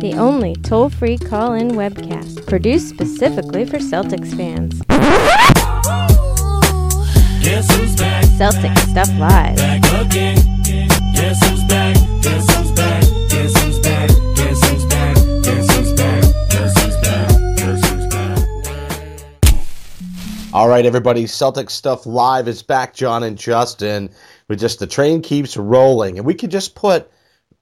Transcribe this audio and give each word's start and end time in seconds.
The 0.00 0.14
only 0.14 0.54
toll 0.56 0.88
free 0.88 1.18
call 1.18 1.52
in 1.52 1.72
webcast 1.72 2.46
produced 2.46 2.88
specifically 2.88 3.66
for 3.66 3.76
Celtics 3.76 4.34
fans. 4.34 4.80
Guess 7.42 7.70
who's 7.76 7.96
back? 7.96 8.24
Celtic 8.38 8.78
Stuff 8.78 9.10
Live. 9.18 9.58
All 20.54 20.68
right, 20.68 20.86
everybody. 20.86 21.26
Celtic 21.26 21.68
Stuff 21.68 22.06
Live 22.06 22.48
is 22.48 22.62
back. 22.62 22.94
John 22.94 23.22
and 23.22 23.36
Justin. 23.36 24.08
We 24.48 24.56
just 24.56 24.78
the 24.78 24.86
train 24.86 25.20
keeps 25.20 25.58
rolling, 25.58 26.16
and 26.16 26.26
we 26.26 26.32
could 26.32 26.50
just 26.50 26.74
put 26.74 27.10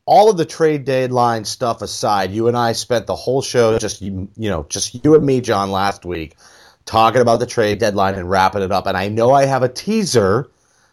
all 0.08 0.30
of 0.30 0.38
the 0.38 0.46
trade 0.46 0.86
deadline 0.86 1.44
stuff 1.44 1.82
aside. 1.82 2.32
You 2.32 2.48
and 2.48 2.56
I 2.56 2.72
spent 2.72 3.06
the 3.06 3.14
whole 3.14 3.42
show 3.42 3.78
just 3.78 4.00
you, 4.00 4.30
you 4.36 4.48
know 4.48 4.64
just 4.70 5.04
you 5.04 5.14
and 5.14 5.24
me, 5.24 5.42
John, 5.42 5.70
last 5.70 6.06
week 6.06 6.34
talking 6.86 7.20
about 7.20 7.40
the 7.40 7.46
trade 7.46 7.78
deadline 7.78 8.14
and 8.14 8.28
wrapping 8.28 8.62
it 8.62 8.72
up. 8.72 8.86
And 8.86 8.96
I 8.96 9.08
know 9.08 9.32
I 9.32 9.44
have 9.44 9.62
a 9.62 9.68
teaser 9.68 10.50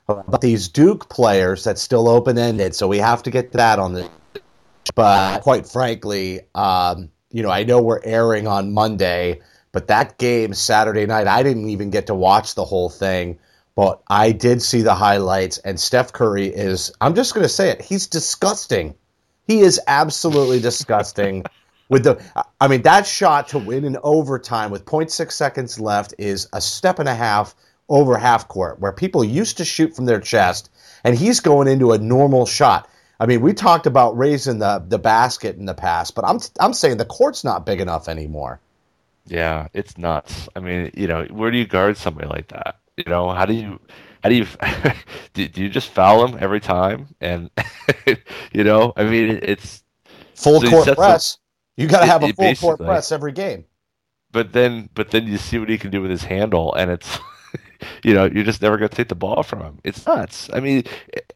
about 0.10 0.42
these 0.42 0.68
Duke 0.68 1.08
players 1.10 1.64
that's 1.64 1.82
still 1.82 2.10
open 2.10 2.38
ended, 2.38 2.76
so 2.76 2.90
we 2.90 2.98
have 2.98 3.24
to 3.24 3.32
get 3.32 3.54
that 3.54 3.80
on 3.80 3.94
the. 3.94 4.10
But 4.94 5.42
quite 5.42 5.66
frankly, 5.66 6.42
um, 6.54 7.10
you 7.32 7.42
know, 7.42 7.50
I 7.50 7.64
know 7.64 7.82
we're 7.82 8.04
airing 8.04 8.48
on 8.48 8.74
Monday, 8.74 9.40
but 9.72 9.88
that 9.88 10.18
game 10.18 10.54
Saturday 10.54 11.06
night, 11.06 11.28
I 11.28 11.42
didn't 11.42 11.70
even 11.70 11.90
get 11.90 12.08
to 12.08 12.14
watch 12.14 12.56
the 12.56 12.66
whole 12.66 12.90
thing, 12.90 13.40
but 13.76 14.02
I 14.10 14.34
did 14.34 14.62
see 14.62 14.82
the 14.82 14.94
highlights. 14.94 15.58
And 15.60 15.80
Steph 15.80 16.12
Curry 16.12 16.48
is, 16.48 16.92
I'm 17.00 17.16
just 17.16 17.34
going 17.34 17.46
to 17.46 17.50
say 17.50 17.70
it, 17.70 17.82
he's 17.82 18.08
disgusting. 18.08 18.96
He 19.48 19.62
is 19.62 19.80
absolutely 19.88 20.60
disgusting. 20.60 21.46
With 21.88 22.04
the, 22.04 22.20
I 22.60 22.68
mean, 22.68 22.82
that 22.82 23.06
shot 23.06 23.50
to 23.50 23.60
win 23.60 23.86
in 23.86 23.96
overtime 24.02 24.72
with 24.72 24.86
0.6 24.86 25.32
seconds 25.32 25.80
left 25.80 26.16
is 26.18 26.50
a 26.52 26.60
step 26.60 26.98
and 26.98 27.08
a 27.08 27.14
half 27.14 27.54
over 27.88 28.18
half 28.18 28.48
court, 28.48 28.80
where 28.80 28.92
people 28.92 29.24
used 29.24 29.58
to 29.58 29.66
shoot 29.66 29.96
from 29.96 30.06
their 30.06 30.20
chest, 30.20 30.72
and 31.04 31.16
he's 31.16 31.42
going 31.42 31.68
into 31.68 31.92
a 31.92 32.00
normal 32.00 32.48
shot. 32.48 32.90
I 33.20 33.28
mean, 33.28 33.42
we 33.42 33.54
talked 33.54 33.86
about 33.86 34.18
raising 34.18 34.58
the 34.58 34.84
the 34.88 34.98
basket 34.98 35.58
in 35.58 35.66
the 35.66 35.76
past, 35.76 36.16
but 36.16 36.26
I'm 36.26 36.40
I'm 36.60 36.74
saying 36.74 36.98
the 36.98 37.06
court's 37.06 37.44
not 37.44 37.68
big 37.68 37.80
enough 37.80 38.10
anymore. 38.10 38.60
Yeah, 39.28 39.68
it's 39.74 39.98
nuts. 39.98 40.50
I 40.56 40.60
mean, 40.60 40.92
you 40.96 41.08
know, 41.08 41.26
where 41.26 41.52
do 41.52 41.58
you 41.58 41.66
guard 41.66 41.98
somebody 41.98 42.28
like 42.28 42.50
that? 42.50 42.80
You 42.98 43.06
know, 43.08 43.30
how 43.32 43.46
do 43.46 43.54
you, 43.54 43.80
how 44.26 44.30
do 44.30 44.36
you, 44.36 44.48
do, 45.34 45.48
do 45.48 45.62
you 45.62 45.70
just 45.70 45.90
foul 45.90 46.26
him 46.26 46.38
every 46.42 46.60
time? 46.60 47.08
And 47.22 47.50
you 48.54 48.64
know, 48.64 48.94
I 48.98 49.04
mean, 49.04 49.40
it's 49.44 49.84
Full 50.36 50.62
So 50.62 50.70
court 50.70 50.88
press. 50.96 51.38
you 51.78 51.88
got 51.88 52.00
to 52.00 52.06
it- 52.06 52.10
have 52.10 52.24
a 52.24 52.34
full 52.34 52.56
court 52.56 52.80
press 52.80 53.12
every 53.12 53.32
game. 53.32 53.66
but 54.32 54.52
then 54.54 54.90
but 54.94 55.12
then 55.12 55.28
you 55.28 55.38
see 55.38 55.60
what 55.60 55.70
he 55.70 55.78
can 55.78 55.92
do 55.92 56.02
with 56.02 56.12
his 56.12 56.24
handle 56.24 56.74
and 56.76 56.92
it's 56.92 57.20
you 58.04 58.14
know 58.14 58.26
you're 58.26 58.44
just 58.44 58.62
never 58.62 58.78
going 58.78 58.90
to 58.90 58.96
take 58.96 59.10
the 59.10 59.16
ball 59.16 59.44
from 59.44 59.62
him. 59.62 59.80
It's 59.84 60.06
nuts. 60.06 60.50
I 60.54 60.60
mean 60.60 60.84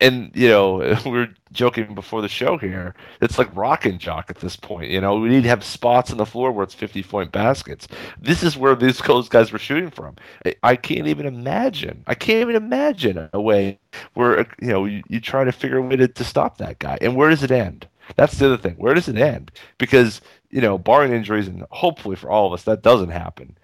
and 0.02 0.32
you 0.34 0.50
know 0.50 0.98
we 1.06 1.12
were 1.12 1.28
joking 1.52 1.96
before 1.96 2.22
the 2.22 2.28
show 2.28 2.58
here 2.60 2.94
it's 3.22 3.40
like 3.40 3.56
rock 3.56 3.84
and 3.84 3.98
jock 4.00 4.30
at 4.30 4.38
this 4.38 4.56
point 4.56 4.92
you 4.92 5.02
know? 5.02 5.16
We 5.16 5.30
need 5.30 5.44
to 5.44 5.50
have 5.50 5.64
spots 5.64 6.12
on 6.12 6.18
the 6.18 6.26
floor 6.26 6.52
where 6.52 6.64
it's 6.64 6.76
50 6.76 7.02
point 7.04 7.32
baskets. 7.32 7.88
This 8.22 8.44
is 8.44 8.58
where 8.58 8.76
these 8.76 9.00
those 9.00 9.30
guys 9.30 9.52
were 9.52 9.60
shooting 9.60 9.90
from. 9.90 10.16
I, 10.46 10.56
I 10.64 10.76
can't 10.76 11.08
even 11.08 11.26
imagine 11.26 12.04
i 12.08 12.16
can't 12.16 12.42
even 12.42 12.56
imagine 12.56 13.30
a 13.34 13.42
way 13.42 13.80
where 14.14 14.40
you 14.62 14.68
know 14.68 14.86
you, 14.86 15.04
you 15.08 15.20
try 15.20 15.44
to 15.44 15.52
figure 15.52 15.78
a 15.78 15.82
way 15.82 15.96
to, 15.96 16.08
to 16.08 16.24
stop 16.24 16.58
that 16.58 16.80
guy. 16.80 16.98
And 17.02 17.16
where 17.16 17.30
does 17.30 17.44
it 17.44 17.52
end? 17.52 17.88
That's 18.16 18.38
the 18.38 18.48
other 18.48 18.58
thing. 18.58 18.76
Where 18.76 18.94
does 18.94 19.08
it 19.08 19.18
end? 19.18 19.52
Because 19.78 20.22
you 20.50 20.62
know, 20.62 20.78
barring 20.78 21.14
injuries, 21.14 21.48
and 21.48 21.64
hopefully 21.72 22.16
for 22.16 22.30
all 22.30 22.48
of 22.48 22.54
us 22.54 22.64
that 22.64 22.82
doesn't 22.82 23.10
happen. 23.10 23.58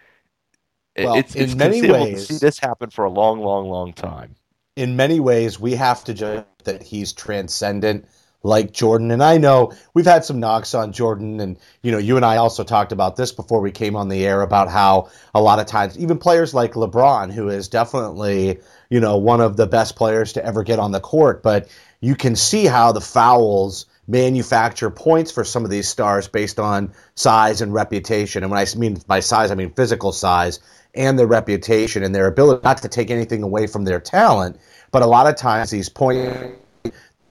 Well, 0.97 1.15
it's 1.15 1.35
in 1.35 1.43
it's 1.43 1.55
many 1.55 1.81
ways- 1.89 2.27
to 2.27 2.33
see 2.33 2.39
this 2.45 2.59
happen 2.59 2.89
for 2.89 3.05
a 3.05 3.09
long, 3.09 3.39
long, 3.39 3.69
long 3.69 3.93
time. 3.93 4.35
in 4.75 4.95
many 4.95 5.19
ways, 5.19 5.59
we 5.59 5.75
have 5.75 6.03
to 6.03 6.13
judge 6.13 6.43
that 6.65 6.83
he's 6.83 7.13
transcendent 7.13 8.05
like 8.43 8.71
Jordan. 8.73 9.09
And 9.09 9.23
I 9.23 9.37
know 9.37 9.73
we've 9.93 10.05
had 10.05 10.23
some 10.23 10.39
knocks 10.39 10.73
on 10.73 10.91
Jordan, 10.91 11.39
and 11.39 11.57
you 11.81 11.91
know, 11.91 11.97
you 11.97 12.15
and 12.15 12.25
I 12.25 12.37
also 12.37 12.63
talked 12.63 12.91
about 12.91 13.15
this 13.15 13.31
before 13.31 13.61
we 13.61 13.71
came 13.71 13.95
on 13.95 14.09
the 14.09 14.25
air 14.25 14.41
about 14.41 14.69
how 14.69 15.09
a 15.33 15.41
lot 15.41 15.59
of 15.59 15.65
times, 15.65 15.97
even 15.97 16.17
players 16.17 16.53
like 16.53 16.73
LeBron, 16.73 17.31
who 17.31 17.49
is 17.49 17.67
definitely 17.69 18.59
you 18.89 18.99
know 18.99 19.17
one 19.17 19.41
of 19.41 19.57
the 19.57 19.65
best 19.65 19.95
players 19.95 20.33
to 20.33 20.45
ever 20.45 20.63
get 20.63 20.77
on 20.79 20.91
the 20.91 20.99
court, 20.99 21.41
but 21.41 21.69
you 22.01 22.15
can 22.15 22.35
see 22.35 22.65
how 22.65 22.91
the 22.91 23.01
fouls 23.01 23.87
manufacture 24.07 24.91
points 24.91 25.31
for 25.31 25.43
some 25.43 25.63
of 25.63 25.71
these 25.71 25.87
stars 25.87 26.27
based 26.27 26.59
on 26.59 26.93
size 27.15 27.61
and 27.61 27.73
reputation. 27.73 28.43
And 28.43 28.51
when 28.51 28.59
I 28.59 28.77
mean 28.77 29.01
by 29.07 29.19
size, 29.21 29.49
I 29.49 29.55
mean 29.55 29.71
physical 29.73 30.11
size 30.11 30.59
and 30.95 31.17
their 31.19 31.27
reputation 31.27 32.03
and 32.03 32.13
their 32.13 32.27
ability 32.27 32.61
not 32.63 32.81
to 32.81 32.87
take 32.87 33.09
anything 33.11 33.43
away 33.43 33.67
from 33.67 33.83
their 33.83 33.99
talent, 33.99 34.59
but 34.91 35.01
a 35.01 35.07
lot 35.07 35.27
of 35.27 35.35
times 35.35 35.69
these 35.69 35.89
points 35.89 36.57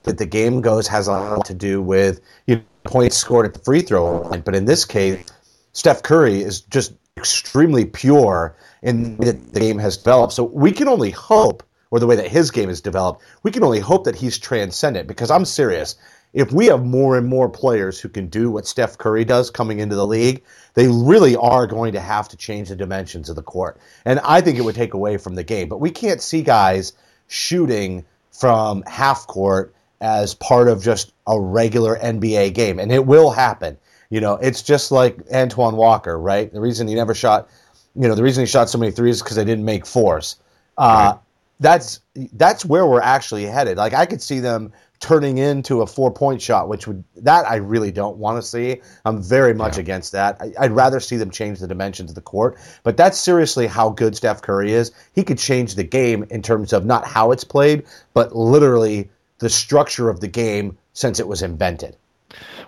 that 0.02 0.18
the 0.18 0.26
game 0.26 0.60
goes 0.60 0.86
has 0.88 1.08
a 1.08 1.12
lot 1.12 1.46
to 1.46 1.54
do 1.54 1.82
with 1.82 2.20
you 2.46 2.56
know, 2.56 2.62
points 2.84 3.16
scored 3.16 3.46
at 3.46 3.54
the 3.54 3.60
free 3.60 3.80
throw 3.80 4.20
line. 4.20 4.40
But 4.40 4.54
in 4.54 4.66
this 4.66 4.84
case, 4.84 5.24
Steph 5.72 6.02
Curry 6.02 6.40
is 6.40 6.60
just 6.60 6.92
extremely 7.16 7.84
pure 7.84 8.56
in 8.82 9.16
the 9.16 9.32
the 9.32 9.60
game 9.60 9.78
has 9.78 9.96
developed. 9.96 10.34
So 10.34 10.44
we 10.44 10.72
can 10.72 10.88
only 10.88 11.10
hope, 11.10 11.62
or 11.90 11.98
the 11.98 12.06
way 12.06 12.16
that 12.16 12.28
his 12.28 12.50
game 12.50 12.68
is 12.68 12.80
developed, 12.80 13.22
we 13.42 13.50
can 13.50 13.64
only 13.64 13.80
hope 13.80 14.04
that 14.04 14.14
he's 14.16 14.38
transcendent. 14.38 15.08
Because 15.08 15.30
I'm 15.30 15.44
serious. 15.44 15.96
If 16.34 16.52
we 16.52 16.66
have 16.66 16.84
more 16.84 17.16
and 17.16 17.26
more 17.26 17.48
players 17.48 18.00
who 18.00 18.08
can 18.08 18.26
do 18.26 18.50
what 18.50 18.66
Steph 18.66 18.98
Curry 18.98 19.24
does 19.24 19.50
coming 19.50 19.78
into 19.78 19.94
the 19.94 20.06
league, 20.06 20.42
they 20.74 20.88
really 20.88 21.36
are 21.36 21.66
going 21.66 21.92
to 21.92 22.00
have 22.00 22.28
to 22.28 22.36
change 22.36 22.68
the 22.68 22.76
dimensions 22.76 23.30
of 23.30 23.36
the 23.36 23.42
court. 23.42 23.78
And 24.04 24.18
I 24.20 24.40
think 24.40 24.58
it 24.58 24.62
would 24.62 24.74
take 24.74 24.94
away 24.94 25.16
from 25.16 25.36
the 25.36 25.44
game. 25.44 25.68
But 25.68 25.80
we 25.80 25.90
can't 25.90 26.20
see 26.20 26.42
guys 26.42 26.92
shooting 27.28 28.04
from 28.32 28.82
half 28.82 29.28
court 29.28 29.74
as 30.00 30.34
part 30.34 30.68
of 30.68 30.82
just 30.82 31.12
a 31.28 31.40
regular 31.40 31.96
NBA 31.96 32.52
game. 32.52 32.80
And 32.80 32.90
it 32.90 33.06
will 33.06 33.30
happen. 33.30 33.78
You 34.10 34.20
know, 34.20 34.34
it's 34.34 34.62
just 34.62 34.90
like 34.90 35.18
Antoine 35.32 35.76
Walker, 35.76 36.18
right? 36.18 36.52
The 36.52 36.60
reason 36.60 36.88
he 36.88 36.94
never 36.94 37.14
shot, 37.14 37.48
you 37.94 38.08
know, 38.08 38.14
the 38.16 38.22
reason 38.22 38.42
he 38.42 38.46
shot 38.46 38.68
so 38.68 38.78
many 38.78 38.90
threes 38.90 39.16
is 39.16 39.22
because 39.22 39.36
they 39.36 39.44
didn't 39.44 39.64
make 39.64 39.86
fours. 39.86 40.36
Uh, 40.76 41.16
That's 41.60 42.00
that's 42.32 42.64
where 42.64 42.86
we're 42.86 43.00
actually 43.00 43.44
headed. 43.44 43.76
Like 43.76 43.94
I 43.94 44.06
could 44.06 44.20
see 44.20 44.40
them 44.40 44.72
turning 45.00 45.38
into 45.38 45.82
a 45.82 45.86
four 45.86 46.10
point 46.10 46.40
shot, 46.40 46.68
which 46.68 46.86
would 46.86 47.04
that 47.16 47.46
I 47.46 47.56
really 47.56 47.92
don't 47.92 48.16
want 48.16 48.42
to 48.42 48.42
see. 48.42 48.80
I'm 49.04 49.22
very 49.22 49.52
much 49.54 49.76
against 49.76 50.12
that. 50.12 50.40
I, 50.40 50.52
I'd 50.58 50.72
rather 50.72 50.98
see 50.98 51.16
them 51.16 51.30
change 51.30 51.60
the 51.60 51.68
dimensions 51.68 52.10
of 52.10 52.14
the 52.14 52.20
court. 52.20 52.58
But 52.82 52.96
that's 52.96 53.18
seriously 53.18 53.66
how 53.66 53.90
good 53.90 54.16
Steph 54.16 54.42
Curry 54.42 54.72
is. 54.72 54.92
He 55.14 55.22
could 55.22 55.38
change 55.38 55.74
the 55.74 55.84
game 55.84 56.26
in 56.30 56.42
terms 56.42 56.72
of 56.72 56.84
not 56.84 57.06
how 57.06 57.32
it's 57.32 57.44
played, 57.44 57.84
but 58.14 58.34
literally 58.34 59.10
the 59.38 59.50
structure 59.50 60.08
of 60.08 60.20
the 60.20 60.28
game 60.28 60.78
since 60.94 61.20
it 61.20 61.28
was 61.28 61.42
invented. 61.42 61.96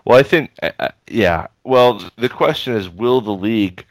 Well, 0.04 0.18
I 0.18 0.22
think, 0.22 0.50
uh, 0.62 0.70
uh, 0.78 0.88
yeah. 1.08 1.46
Well, 1.64 2.02
the 2.16 2.28
question 2.28 2.74
is, 2.74 2.88
will 2.88 3.20
the 3.20 3.32
league, 3.32 3.84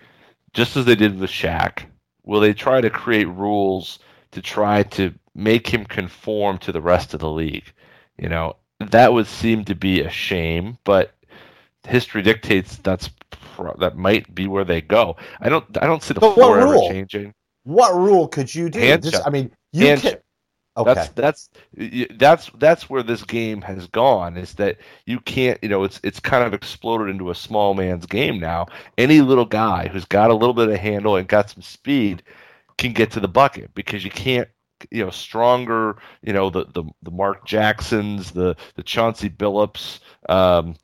just 0.54 0.78
as 0.78 0.86
they 0.86 0.96
did 0.96 1.20
with 1.20 1.30
Shaq, 1.30 1.84
will 2.24 2.40
they 2.40 2.54
try 2.54 2.80
to 2.80 2.90
create 2.90 3.28
rules 3.28 4.00
to 4.36 4.42
try 4.42 4.84
to 4.84 5.14
make 5.34 5.68
him 5.68 5.86
conform 5.86 6.58
to 6.60 6.72
the 6.72 6.82
rest 6.82 7.14
of 7.14 7.20
the 7.20 7.30
league? 7.32 7.72
You 8.18 8.30
know, 8.30 8.56
that 8.80 9.12
would 9.12 9.28
seem 9.28 9.66
to 9.66 9.76
be 9.76 10.02
a 10.02 10.10
shame, 10.10 10.78
but 10.84 11.14
history 11.88 12.22
dictates 12.22 12.78
that's 12.78 13.10
that 13.80 13.96
might 13.96 14.34
be 14.36 14.48
where 14.48 14.66
they 14.66 14.82
go. 14.82 15.16
I 15.40 15.50
don't 15.50 15.66
I 15.82 15.86
don't 15.86 16.04
see 16.04 16.14
the 16.14 16.20
But 16.20 16.34
floor 16.36 16.60
ever 16.60 16.78
changing. 16.90 17.34
What 17.64 17.96
rule 17.96 18.28
could 18.28 18.54
you 18.54 18.70
do? 18.70 18.80
Hand 18.80 19.04
Just-. 19.04 19.26
I 19.26 19.30
mean, 19.30 19.52
you 19.72 19.88
Hand 19.88 20.02
can. 20.02 20.12
check. 20.12 20.22
Okay. 20.78 20.94
That's 20.94 21.10
that's 21.10 21.50
that's 22.18 22.52
that's 22.58 22.90
where 22.90 23.02
this 23.02 23.24
game 23.24 23.62
has 23.62 23.88
gone. 23.88 24.36
Is 24.36 24.56
that 24.56 24.78
you 25.06 25.22
can't 25.22 25.58
you 25.64 25.70
know 25.70 25.86
it's 25.86 26.02
it's 26.04 26.20
kind 26.20 26.44
of 26.44 26.54
exploded 26.54 27.08
into 27.10 27.30
a 27.30 27.36
small 27.36 27.74
man's 27.74 28.06
game 28.06 28.42
now. 28.42 28.68
Any 28.98 29.22
little 29.22 29.46
guy 29.46 29.88
who's 29.88 30.04
got 30.04 30.32
a 30.32 30.36
little 30.36 30.54
bit 30.54 30.68
of 30.68 30.78
handle 30.78 31.16
and 31.16 31.30
got 31.30 31.50
some 31.50 31.62
speed 31.62 32.24
can 32.77 32.94
get 32.94 33.12
to 33.12 33.19
the 33.19 33.27
bucket 33.27 33.74
because 33.74 34.04
you 34.04 34.12
can't 34.12 34.50
you 34.92 35.04
know 35.04 35.10
stronger 35.10 35.98
you 36.22 36.33
know 36.33 36.50
the 36.50 36.66
the, 36.74 36.83
the 37.04 37.12
Mark 37.12 37.45
Jacksons 37.45 38.31
the 38.31 38.56
the 38.75 38.83
Chauncey 38.83 39.30
Billups 39.30 40.00
um, 40.30 40.75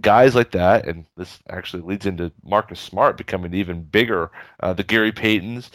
guys 0.00 0.34
like 0.34 0.52
that. 0.52 0.86
And 0.86 1.06
this 1.16 1.38
actually 1.48 1.82
leads 1.82 2.06
into 2.06 2.32
Marcus 2.44 2.80
Smart 2.80 3.16
becoming 3.16 3.54
even 3.54 3.82
bigger 3.82 4.30
uh, 4.60 4.72
the 4.72 4.84
Gary 4.84 5.12
Paytons. 5.12 5.70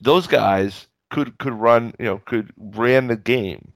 Those 0.00 0.26
guys 0.26 0.86
could 1.10 1.38
could 1.38 1.54
run 1.54 1.94
you 1.98 2.06
know 2.06 2.18
could 2.24 2.52
ran 2.56 3.06
the 3.06 3.16
game. 3.16 3.72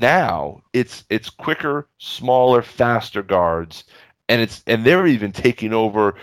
Now 0.00 0.62
it's 0.72 1.04
it's 1.10 1.30
quicker 1.30 1.88
smaller 1.98 2.62
faster 2.62 3.22
guards. 3.22 3.84
And 4.28 4.40
it's 4.40 4.62
and 4.66 4.84
they're 4.84 5.06
even 5.06 5.32
taking 5.32 5.72
over 5.72 6.14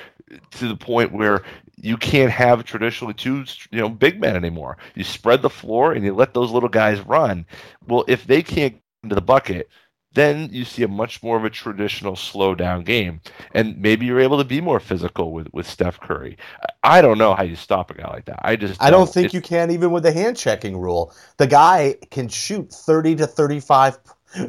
to 0.52 0.68
the 0.68 0.76
point 0.76 1.12
where 1.12 1.42
you 1.82 1.98
can't 1.98 2.32
have 2.32 2.64
traditionally 2.64 3.14
two 3.14 3.46
you 3.72 3.80
know 3.80 3.90
big 3.90 4.20
men 4.20 4.36
anymore. 4.36 4.78
You 4.96 5.04
spread 5.04 5.42
the 5.42 5.50
floor 5.50 5.94
and 5.94 6.04
you 6.04 6.14
let 6.14 6.34
those 6.34 6.52
little 6.52 6.70
guys 6.70 7.00
run. 7.02 7.46
Well 7.88 8.06
if 8.08 8.26
they 8.26 8.42
can't 8.44 8.74
get 8.74 8.82
into 9.04 9.16
the 9.16 9.22
bucket 9.22 9.70
then 10.14 10.50
you 10.52 10.66
see 10.66 10.82
a 10.84 10.88
much 10.88 11.22
more 11.22 11.38
of 11.38 11.46
a 11.46 11.50
traditional 11.50 12.16
slow 12.16 12.56
down 12.56 12.84
game. 12.84 13.22
And 13.54 13.80
maybe 13.80 14.08
you're 14.08 14.20
able 14.20 14.40
to 14.40 14.44
be 14.44 14.60
more 14.60 14.80
physical 14.80 15.32
with 15.32 15.48
with 15.54 15.68
Steph 15.68 16.00
Curry. 16.00 16.38
I 16.84 17.02
don't 17.02 17.18
know 17.18 17.36
how 17.36 17.44
you 17.44 17.56
stop 17.56 17.92
a 17.92 17.94
guy 17.94 18.10
like 18.10 18.26
that. 18.26 18.40
I 18.44 18.56
just 18.56 18.82
I 18.82 18.90
don't 18.90 19.12
think 19.12 19.26
It's- 19.26 19.34
you 19.34 19.42
can 19.42 19.72
even 19.72 19.92
with 19.92 20.04
the 20.04 20.12
hand 20.12 20.38
checking 20.38 20.78
rule. 20.78 21.14
The 21.38 21.48
guy 21.48 21.96
can 22.10 22.28
shoot 22.28 22.72
30 22.72 23.18
to 23.18 23.28
35 23.28 24.00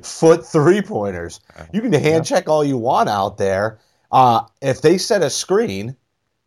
foot 0.03 0.47
three 0.47 0.83
pointers. 0.83 1.41
You 1.73 1.81
can 1.83 1.93
hand 1.93 2.27
check 2.27 2.49
all 2.49 2.65
you 2.65 2.79
want 2.79 3.09
out 3.09 3.39
there. 3.39 3.79
Uh, 4.13 4.43
if 4.61 4.83
they 4.83 4.99
set 4.99 5.23
a 5.23 5.31
screen, 5.31 5.97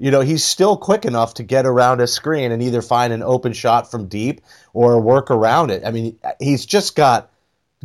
you 0.04 0.12
know, 0.12 0.20
he's 0.20 0.44
still 0.44 0.76
quick 0.76 1.06
enough 1.06 1.36
to 1.36 1.44
get 1.44 1.66
around 1.66 2.02
a 2.02 2.08
screen 2.08 2.52
and 2.52 2.62
either 2.62 2.82
find 2.82 3.14
an 3.14 3.24
open 3.24 3.54
shot 3.54 3.90
from 3.90 4.10
deep 4.10 4.42
or 4.74 5.00
work 5.00 5.32
around 5.32 5.72
it. 5.72 5.82
I 5.86 5.92
mean, 5.92 6.20
he's 6.42 6.66
just 6.66 6.98
got 6.98 7.32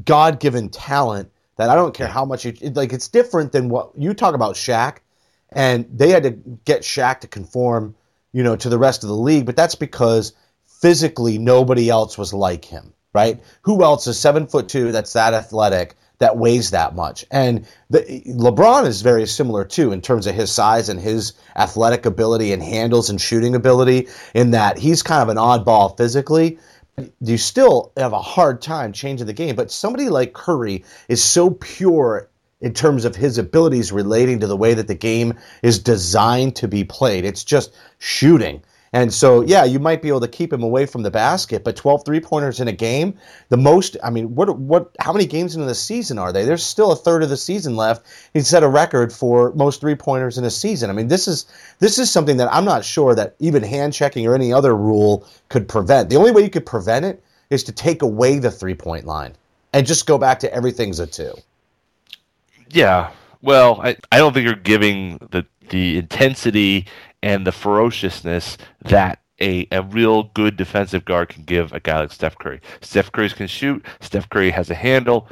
God 0.04 0.40
given 0.40 0.68
talent 0.68 1.30
that 1.58 1.68
I 1.70 1.76
don't 1.76 1.94
care 1.94 2.08
how 2.08 2.24
much 2.24 2.44
you 2.44 2.54
like. 2.70 2.92
It's 2.92 3.06
different 3.06 3.52
than 3.52 3.68
what 3.68 3.92
you 3.96 4.14
talk 4.14 4.34
about 4.34 4.56
Shaq, 4.56 4.96
and 5.52 5.86
they 5.96 6.10
had 6.10 6.24
to 6.24 6.30
get 6.64 6.82
Shaq 6.82 7.20
to 7.20 7.28
conform, 7.28 7.94
you 8.32 8.42
know, 8.42 8.56
to 8.56 8.68
the 8.68 8.78
rest 8.78 9.04
of 9.04 9.10
the 9.10 9.14
league. 9.14 9.46
But 9.46 9.54
that's 9.54 9.76
because 9.76 10.32
physically 10.66 11.38
nobody 11.38 11.88
else 11.88 12.18
was 12.18 12.34
like 12.34 12.64
him, 12.64 12.94
right? 13.14 13.40
Who 13.62 13.84
else 13.84 14.08
is 14.08 14.18
seven 14.18 14.48
foot 14.48 14.68
two 14.68 14.90
that's 14.90 15.12
that 15.12 15.34
athletic 15.34 15.94
that 16.18 16.36
weighs 16.36 16.70
that 16.70 16.94
much? 16.94 17.24
And 17.30 17.66
the, 17.90 18.00
LeBron 18.26 18.86
is 18.86 19.02
very 19.02 19.26
similar 19.26 19.64
too 19.64 19.92
in 19.92 20.00
terms 20.00 20.26
of 20.26 20.34
his 20.34 20.50
size 20.50 20.88
and 20.88 21.00
his 21.00 21.32
athletic 21.56 22.06
ability 22.06 22.52
and 22.52 22.62
handles 22.62 23.10
and 23.10 23.20
shooting 23.20 23.54
ability. 23.54 24.08
In 24.34 24.52
that 24.52 24.78
he's 24.78 25.02
kind 25.02 25.22
of 25.22 25.28
an 25.28 25.36
oddball 25.36 25.96
physically 25.96 26.58
you 27.20 27.38
still 27.38 27.92
have 27.96 28.12
a 28.12 28.20
hard 28.20 28.60
time 28.60 28.92
changing 28.92 29.26
the 29.26 29.32
game. 29.32 29.56
But 29.56 29.70
somebody 29.70 30.08
like 30.08 30.32
Curry 30.32 30.84
is 31.08 31.22
so 31.22 31.50
pure 31.50 32.28
in 32.60 32.74
terms 32.74 33.04
of 33.04 33.14
his 33.14 33.38
abilities 33.38 33.92
relating 33.92 34.40
to 34.40 34.46
the 34.46 34.56
way 34.56 34.74
that 34.74 34.88
the 34.88 34.94
game 34.94 35.34
is 35.62 35.78
designed 35.78 36.56
to 36.56 36.68
be 36.68 36.84
played. 36.84 37.24
It's 37.24 37.44
just 37.44 37.74
shooting. 37.98 38.62
And 38.92 39.12
so, 39.12 39.42
yeah, 39.42 39.64
you 39.64 39.78
might 39.78 40.00
be 40.00 40.08
able 40.08 40.20
to 40.20 40.28
keep 40.28 40.52
him 40.52 40.62
away 40.62 40.86
from 40.86 41.02
the 41.02 41.10
basket, 41.10 41.64
but 41.64 41.76
12 41.76 42.04
three 42.04 42.20
pointers 42.20 42.60
in 42.60 42.68
a 42.68 42.72
game, 42.72 43.14
the 43.50 43.56
most, 43.56 43.96
I 44.02 44.10
mean, 44.10 44.34
what, 44.34 44.56
what, 44.58 44.94
how 45.00 45.12
many 45.12 45.26
games 45.26 45.54
into 45.54 45.66
the 45.66 45.74
season 45.74 46.18
are 46.18 46.32
they? 46.32 46.44
There's 46.44 46.64
still 46.64 46.92
a 46.92 46.96
third 46.96 47.22
of 47.22 47.28
the 47.28 47.36
season 47.36 47.76
left. 47.76 48.06
He 48.32 48.40
set 48.40 48.62
a 48.62 48.68
record 48.68 49.12
for 49.12 49.52
most 49.54 49.80
three 49.80 49.94
pointers 49.94 50.38
in 50.38 50.44
a 50.44 50.50
season. 50.50 50.88
I 50.88 50.94
mean, 50.94 51.08
this 51.08 51.28
is, 51.28 51.46
this 51.80 51.98
is 51.98 52.10
something 52.10 52.38
that 52.38 52.52
I'm 52.52 52.64
not 52.64 52.84
sure 52.84 53.14
that 53.14 53.36
even 53.38 53.62
hand 53.62 53.92
checking 53.92 54.26
or 54.26 54.34
any 54.34 54.52
other 54.52 54.74
rule 54.74 55.26
could 55.48 55.68
prevent. 55.68 56.08
The 56.08 56.16
only 56.16 56.30
way 56.30 56.42
you 56.42 56.50
could 56.50 56.66
prevent 56.66 57.04
it 57.04 57.22
is 57.50 57.64
to 57.64 57.72
take 57.72 58.02
away 58.02 58.38
the 58.38 58.50
three 58.50 58.74
point 58.74 59.06
line 59.06 59.34
and 59.72 59.86
just 59.86 60.06
go 60.06 60.18
back 60.18 60.40
to 60.40 60.52
everything's 60.52 61.00
a 61.00 61.06
two. 61.06 61.34
Yeah. 62.70 63.10
Well, 63.42 63.80
I, 63.82 63.96
I 64.10 64.18
don't 64.18 64.32
think 64.32 64.46
you're 64.46 64.54
giving 64.54 65.18
the 65.30 65.46
the 65.68 65.98
intensity 65.98 66.86
and 67.22 67.46
the 67.46 67.52
ferociousness 67.52 68.58
that 68.82 69.20
a, 69.40 69.66
a 69.70 69.82
real 69.82 70.24
good 70.34 70.56
defensive 70.56 71.04
guard 71.04 71.28
can 71.28 71.44
give 71.44 71.72
a 71.72 71.80
guy 71.80 72.00
like 72.00 72.12
Steph 72.12 72.38
Curry. 72.38 72.60
Steph 72.80 73.12
Curry 73.12 73.30
can 73.30 73.46
shoot. 73.46 73.84
Steph 74.00 74.28
Curry 74.28 74.50
has 74.50 74.70
a 74.70 74.74
handle. 74.74 75.28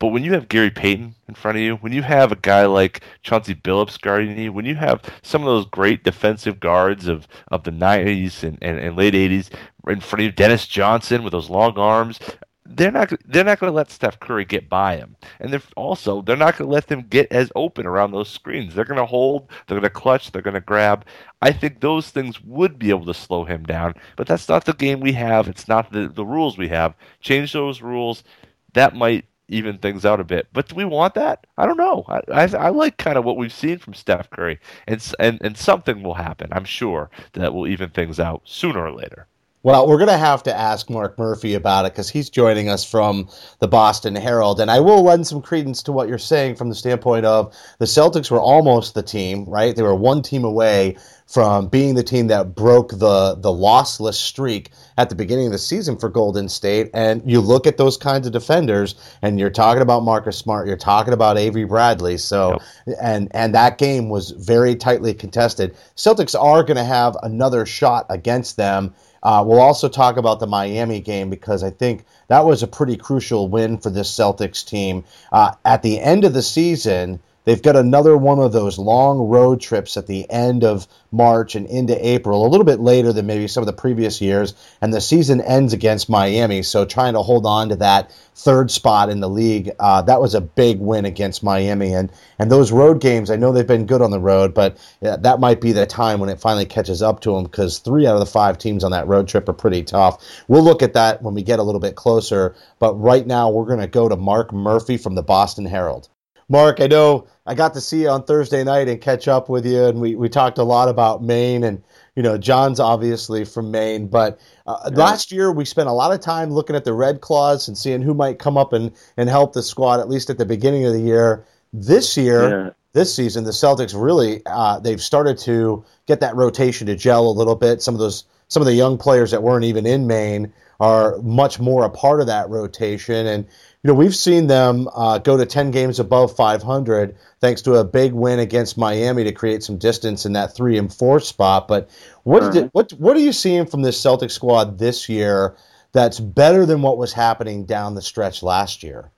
But 0.00 0.08
when 0.08 0.24
you 0.24 0.32
have 0.32 0.48
Gary 0.48 0.70
Payton 0.70 1.14
in 1.28 1.34
front 1.34 1.56
of 1.56 1.62
you, 1.62 1.76
when 1.76 1.92
you 1.92 2.02
have 2.02 2.32
a 2.32 2.36
guy 2.36 2.66
like 2.66 3.02
Chauncey 3.22 3.54
Billups 3.54 4.00
guarding 4.00 4.36
you, 4.36 4.52
when 4.52 4.64
you 4.64 4.74
have 4.74 5.00
some 5.22 5.42
of 5.42 5.46
those 5.46 5.66
great 5.66 6.02
defensive 6.02 6.58
guards 6.58 7.06
of, 7.06 7.28
of 7.48 7.62
the 7.62 7.70
90s 7.70 8.42
and, 8.42 8.58
and, 8.60 8.78
and 8.78 8.96
late 8.96 9.14
80s 9.14 9.50
in 9.88 10.00
front 10.00 10.20
of 10.20 10.24
you, 10.26 10.32
Dennis 10.32 10.66
Johnson 10.66 11.22
with 11.22 11.32
those 11.32 11.48
long 11.48 11.78
arms, 11.78 12.18
they're 12.66 12.90
not 12.90 13.12
they're 13.26 13.44
not 13.44 13.60
going 13.60 13.70
to 13.70 13.76
let 13.76 13.90
Steph 13.90 14.20
Curry 14.20 14.44
get 14.44 14.68
by 14.68 14.96
him, 14.96 15.16
and 15.38 15.52
they're 15.52 15.62
also 15.76 16.22
they're 16.22 16.36
not 16.36 16.56
going 16.56 16.68
to 16.68 16.74
let 16.74 16.86
them 16.88 17.02
get 17.02 17.30
as 17.30 17.52
open 17.54 17.86
around 17.86 18.12
those 18.12 18.30
screens. 18.30 18.74
They're 18.74 18.84
going 18.86 18.98
to 18.98 19.06
hold, 19.06 19.50
they're 19.66 19.78
going 19.78 19.82
to 19.82 19.90
clutch, 19.90 20.32
they're 20.32 20.42
going 20.42 20.54
to 20.54 20.60
grab. 20.60 21.04
I 21.42 21.52
think 21.52 21.80
those 21.80 22.10
things 22.10 22.42
would 22.42 22.78
be 22.78 22.90
able 22.90 23.04
to 23.06 23.14
slow 23.14 23.44
him 23.44 23.64
down, 23.64 23.94
but 24.16 24.26
that's 24.26 24.48
not 24.48 24.64
the 24.64 24.72
game 24.72 25.00
we 25.00 25.12
have. 25.12 25.46
It's 25.46 25.68
not 25.68 25.92
the 25.92 26.08
the 26.08 26.24
rules 26.24 26.56
we 26.56 26.68
have. 26.68 26.94
Change 27.20 27.52
those 27.52 27.82
rules. 27.82 28.24
That 28.72 28.94
might 28.94 29.26
even 29.48 29.78
things 29.78 30.06
out 30.06 30.20
a 30.20 30.24
bit. 30.24 30.48
But 30.52 30.68
do 30.68 30.74
we 30.74 30.86
want 30.86 31.14
that? 31.14 31.46
I 31.58 31.66
don't 31.66 31.76
know. 31.76 32.04
I, 32.08 32.20
I, 32.32 32.44
I 32.56 32.68
like 32.70 32.96
kind 32.96 33.18
of 33.18 33.24
what 33.24 33.36
we've 33.36 33.52
seen 33.52 33.78
from 33.78 33.92
Steph 33.92 34.30
Curry, 34.30 34.58
and, 34.86 35.06
and 35.18 35.38
and 35.42 35.56
something 35.56 36.02
will 36.02 36.14
happen. 36.14 36.48
I'm 36.52 36.64
sure 36.64 37.10
that 37.34 37.52
will 37.52 37.66
even 37.66 37.90
things 37.90 38.18
out 38.18 38.42
sooner 38.44 38.80
or 38.84 38.92
later. 38.92 39.26
Well, 39.64 39.88
we're 39.88 39.96
going 39.96 40.10
to 40.10 40.18
have 40.18 40.42
to 40.42 40.54
ask 40.54 40.90
Mark 40.90 41.18
Murphy 41.18 41.54
about 41.54 41.86
it 41.86 41.94
because 41.94 42.10
he's 42.10 42.28
joining 42.28 42.68
us 42.68 42.84
from 42.84 43.30
the 43.60 43.66
Boston 43.66 44.14
Herald. 44.14 44.60
And 44.60 44.70
I 44.70 44.80
will 44.80 45.02
lend 45.02 45.26
some 45.26 45.40
credence 45.40 45.82
to 45.84 45.92
what 45.92 46.06
you're 46.06 46.18
saying 46.18 46.56
from 46.56 46.68
the 46.68 46.74
standpoint 46.74 47.24
of 47.24 47.56
the 47.78 47.86
Celtics 47.86 48.30
were 48.30 48.42
almost 48.42 48.92
the 48.92 49.02
team, 49.02 49.46
right? 49.46 49.74
They 49.74 49.80
were 49.80 49.94
one 49.94 50.20
team 50.20 50.44
away 50.44 50.98
from 51.26 51.68
being 51.68 51.94
the 51.94 52.02
team 52.02 52.26
that 52.26 52.54
broke 52.54 52.90
the, 52.90 53.36
the 53.36 53.48
lossless 53.48 54.14
streak 54.14 54.70
at 54.98 55.08
the 55.08 55.14
beginning 55.14 55.46
of 55.46 55.52
the 55.52 55.58
season 55.58 55.96
for 55.96 56.10
Golden 56.10 56.48
State. 56.48 56.90
And 56.92 57.22
you 57.24 57.40
look 57.40 57.66
at 57.66 57.78
those 57.78 57.96
kinds 57.96 58.26
of 58.26 58.34
defenders, 58.34 58.94
and 59.22 59.40
you're 59.40 59.48
talking 59.48 59.82
about 59.82 60.02
Marcus 60.02 60.36
Smart, 60.36 60.66
you're 60.66 60.76
talking 60.76 61.14
about 61.14 61.38
Avery 61.38 61.64
Bradley. 61.64 62.18
So, 62.18 62.58
and 63.00 63.28
and 63.34 63.54
that 63.54 63.78
game 63.78 64.10
was 64.10 64.32
very 64.32 64.76
tightly 64.76 65.14
contested. 65.14 65.74
Celtics 65.96 66.38
are 66.38 66.62
going 66.62 66.76
to 66.76 66.84
have 66.84 67.16
another 67.22 67.64
shot 67.64 68.04
against 68.10 68.58
them. 68.58 68.94
Uh, 69.24 69.42
we'll 69.46 69.60
also 69.60 69.88
talk 69.88 70.16
about 70.16 70.38
the 70.38 70.46
Miami 70.46 71.00
game 71.00 71.30
because 71.30 71.62
I 71.62 71.70
think 71.70 72.04
that 72.28 72.44
was 72.44 72.62
a 72.62 72.66
pretty 72.66 72.96
crucial 72.96 73.48
win 73.48 73.78
for 73.78 73.90
this 73.90 74.10
Celtics 74.10 74.64
team. 74.64 75.04
Uh, 75.32 75.52
at 75.64 75.82
the 75.82 75.98
end 76.00 76.24
of 76.24 76.34
the 76.34 76.42
season, 76.42 77.20
they've 77.44 77.62
got 77.62 77.76
another 77.76 78.16
one 78.16 78.38
of 78.38 78.52
those 78.52 78.78
long 78.78 79.18
road 79.28 79.60
trips 79.60 79.96
at 79.96 80.06
the 80.06 80.28
end 80.30 80.64
of 80.64 80.86
March 81.12 81.54
and 81.54 81.66
into 81.66 81.94
April, 82.06 82.44
a 82.44 82.48
little 82.48 82.64
bit 82.64 82.80
later 82.80 83.12
than 83.12 83.26
maybe 83.26 83.46
some 83.46 83.62
of 83.62 83.66
the 83.66 83.72
previous 83.72 84.20
years. 84.20 84.54
And 84.80 84.92
the 84.92 85.00
season 85.00 85.40
ends 85.40 85.72
against 85.72 86.10
Miami. 86.10 86.62
So 86.62 86.84
trying 86.84 87.14
to 87.14 87.22
hold 87.22 87.46
on 87.46 87.68
to 87.68 87.76
that 87.76 88.12
third 88.34 88.70
spot 88.70 89.10
in 89.10 89.20
the 89.20 89.28
league, 89.28 89.70
uh, 89.78 90.02
that 90.02 90.20
was 90.20 90.34
a 90.34 90.40
big 90.40 90.80
win 90.80 91.04
against 91.04 91.44
Miami. 91.44 91.94
And, 91.94 92.10
and 92.38 92.50
those 92.50 92.72
road 92.72 93.00
games, 93.00 93.30
I 93.30 93.36
know 93.36 93.52
they've 93.52 93.66
been 93.66 93.86
good 93.86 94.02
on 94.02 94.10
the 94.10 94.20
road, 94.20 94.54
but 94.54 94.76
uh, 95.02 95.16
that 95.18 95.38
might 95.38 95.60
be 95.60 95.72
the 95.72 95.86
time 95.86 96.18
when 96.18 96.28
it 96.28 96.40
finally 96.40 96.66
catches 96.66 97.00
up 97.00 97.20
to 97.20 97.32
them 97.32 97.44
because 97.44 97.78
three 97.78 98.06
out 98.06 98.14
of 98.14 98.20
the 98.20 98.26
five 98.26 98.58
teams 98.58 98.82
on 98.82 98.90
that 98.90 99.06
road 99.06 99.28
trip 99.28 99.48
are 99.48 99.54
pretty 99.54 99.82
tough. 99.84 100.24
We'll 100.48 100.64
look 100.64 100.82
at 100.82 100.94
that 100.94 101.22
when 101.22 101.34
we 101.34 101.42
get 101.42 101.60
a 101.60 101.62
little 101.62 101.80
bit 101.80 101.94
closer. 101.94 102.56
But 102.80 102.94
right 102.94 103.26
now, 103.26 103.50
we're 103.50 103.66
going 103.66 103.80
to 103.80 103.86
go 103.86 104.08
to 104.08 104.16
Mark 104.16 104.52
Murphy 104.52 104.96
from 104.96 105.14
the 105.14 105.22
Boston 105.22 105.66
Herald. 105.66 106.08
Mark, 106.48 106.80
I 106.80 106.86
know 106.86 107.26
I 107.46 107.54
got 107.54 107.74
to 107.74 107.80
see 107.80 108.02
you 108.02 108.08
on 108.08 108.24
Thursday 108.24 108.64
night 108.64 108.88
and 108.88 109.00
catch 109.00 109.28
up 109.28 109.48
with 109.48 109.66
you, 109.66 109.84
and 109.84 110.00
we, 110.00 110.14
we 110.14 110.28
talked 110.28 110.58
a 110.58 110.62
lot 110.62 110.88
about 110.88 111.22
Maine, 111.22 111.64
and 111.64 111.82
you 112.16 112.22
know 112.22 112.38
John's 112.38 112.80
obviously 112.80 113.44
from 113.44 113.70
Maine, 113.70 114.06
but 114.06 114.38
uh, 114.66 114.90
last 114.92 115.32
year 115.32 115.52
we 115.52 115.64
spent 115.64 115.88
a 115.88 115.92
lot 115.92 116.12
of 116.12 116.20
time 116.20 116.50
looking 116.50 116.76
at 116.76 116.84
the 116.84 116.92
Red 116.92 117.20
Claws 117.20 117.68
and 117.68 117.76
seeing 117.76 118.02
who 118.02 118.14
might 118.14 118.38
come 118.38 118.56
up 118.56 118.72
and, 118.72 118.92
and 119.16 119.28
help 119.28 119.52
the 119.52 119.62
squad 119.62 120.00
at 120.00 120.08
least 120.08 120.30
at 120.30 120.38
the 120.38 120.46
beginning 120.46 120.84
of 120.84 120.92
the 120.92 121.00
year. 121.00 121.44
This 121.72 122.16
year, 122.16 122.48
Yeah. 122.48 122.70
This 122.94 123.14
season, 123.14 123.44
the 123.44 123.50
Celtics 123.50 123.92
really 123.94 124.40
uh, 124.46 124.78
they've 124.78 125.02
started 125.02 125.36
to 125.38 125.84
get 126.06 126.20
that 126.20 126.34
rotation 126.36 126.86
to 126.86 126.96
gel 126.96 127.28
a 127.28 127.30
little 127.30 127.56
bit. 127.56 127.82
Some 127.82 127.94
of 127.94 128.00
those 128.00 128.24
some 128.48 128.62
of 128.62 128.66
the 128.66 128.74
young 128.74 128.96
players 128.96 129.32
that 129.32 129.42
weren't 129.42 129.64
even 129.64 129.84
in 129.84 130.06
Maine 130.06 130.52
are 130.80 131.18
much 131.18 131.60
more 131.60 131.84
a 131.84 131.90
part 131.90 132.20
of 132.20 132.28
that 132.28 132.48
rotation, 132.48 133.26
and 133.26 133.44
you 133.44 133.88
know, 133.88 133.94
we've 133.94 134.14
seen 134.14 134.46
them 134.46 134.88
uh, 134.94 135.18
go 135.18 135.36
to 135.36 135.44
10 135.44 135.70
games 135.72 136.00
above 136.00 136.34
500 136.34 137.16
thanks 137.40 137.60
to 137.62 137.74
a 137.74 137.84
big 137.84 138.14
win 138.14 138.38
against 138.38 138.78
Miami 138.78 139.24
to 139.24 139.32
create 139.32 139.62
some 139.62 139.76
distance 139.76 140.24
in 140.24 140.32
that 140.32 140.54
three 140.54 140.78
and 140.78 140.92
four 140.92 141.20
spot. 141.20 141.68
But 141.68 141.90
what 142.22 142.42
is 142.44 142.56
it, 142.56 142.70
what 142.72 142.92
what 142.92 143.16
are 143.16 143.20
you 143.20 143.32
seeing 143.32 143.66
from 143.66 143.82
this 143.82 144.00
Celtic 144.00 144.30
squad 144.30 144.78
this 144.78 145.08
year 145.08 145.56
that's 145.92 146.18
better 146.18 146.64
than 146.64 146.80
what 146.80 146.96
was 146.96 147.12
happening 147.12 147.66
down 147.66 147.94
the 147.94 148.02
stretch 148.02 148.42
last 148.42 148.82
year? 148.82 149.10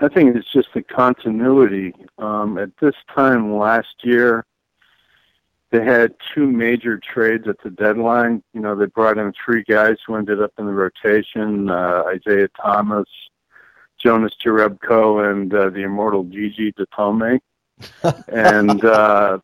I 0.00 0.08
think 0.08 0.36
it's 0.36 0.50
just 0.52 0.68
the 0.74 0.82
continuity. 0.82 1.92
Um, 2.18 2.58
at 2.58 2.70
this 2.80 2.94
time 3.14 3.56
last 3.56 4.04
year, 4.04 4.44
they 5.70 5.84
had 5.84 6.14
two 6.34 6.46
major 6.46 6.98
trades 6.98 7.46
at 7.48 7.60
the 7.62 7.70
deadline. 7.70 8.42
You 8.54 8.60
know, 8.60 8.74
they 8.74 8.86
brought 8.86 9.18
in 9.18 9.32
three 9.44 9.64
guys 9.64 9.96
who 10.06 10.14
ended 10.14 10.40
up 10.40 10.52
in 10.58 10.66
the 10.66 10.72
rotation: 10.72 11.68
uh, 11.68 12.04
Isaiah 12.06 12.48
Thomas, 12.60 13.08
Jonas 13.98 14.34
Jerebko, 14.42 15.30
and 15.30 15.52
uh, 15.52 15.70
the 15.70 15.82
immortal 15.82 16.24
Gigi 16.24 16.72
Datome. 16.72 17.40
and 18.28 18.84
uh, 18.84 19.38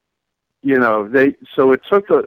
you 0.62 0.78
know, 0.78 1.08
they 1.08 1.34
so 1.54 1.73
it 1.73 1.82
took 1.88 2.11
a 2.11 2.25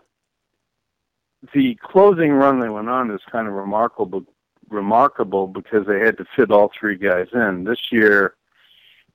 the 1.53 1.75
closing 1.75 2.31
run 2.31 2.59
they 2.59 2.69
went 2.69 2.89
on 2.89 3.11
is 3.11 3.21
kind 3.31 3.47
of 3.47 3.53
remarkable 3.53 4.23
remarkable 4.69 5.47
because 5.47 5.85
they 5.87 5.99
had 5.99 6.17
to 6.17 6.25
fit 6.35 6.51
all 6.51 6.71
three 6.77 6.97
guys 6.97 7.27
in. 7.33 7.63
This 7.63 7.91
year, 7.91 8.35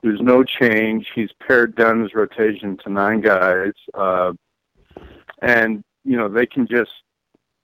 there's 0.02 0.20
no 0.20 0.42
change. 0.42 1.08
He's 1.14 1.30
pared 1.46 1.76
down 1.76 2.02
his 2.02 2.14
rotation 2.14 2.76
to 2.78 2.90
nine 2.90 3.20
guys, 3.20 3.72
uh, 3.94 4.32
and 5.40 5.84
you 6.04 6.16
know 6.16 6.28
they 6.28 6.46
can 6.46 6.66
just 6.66 6.90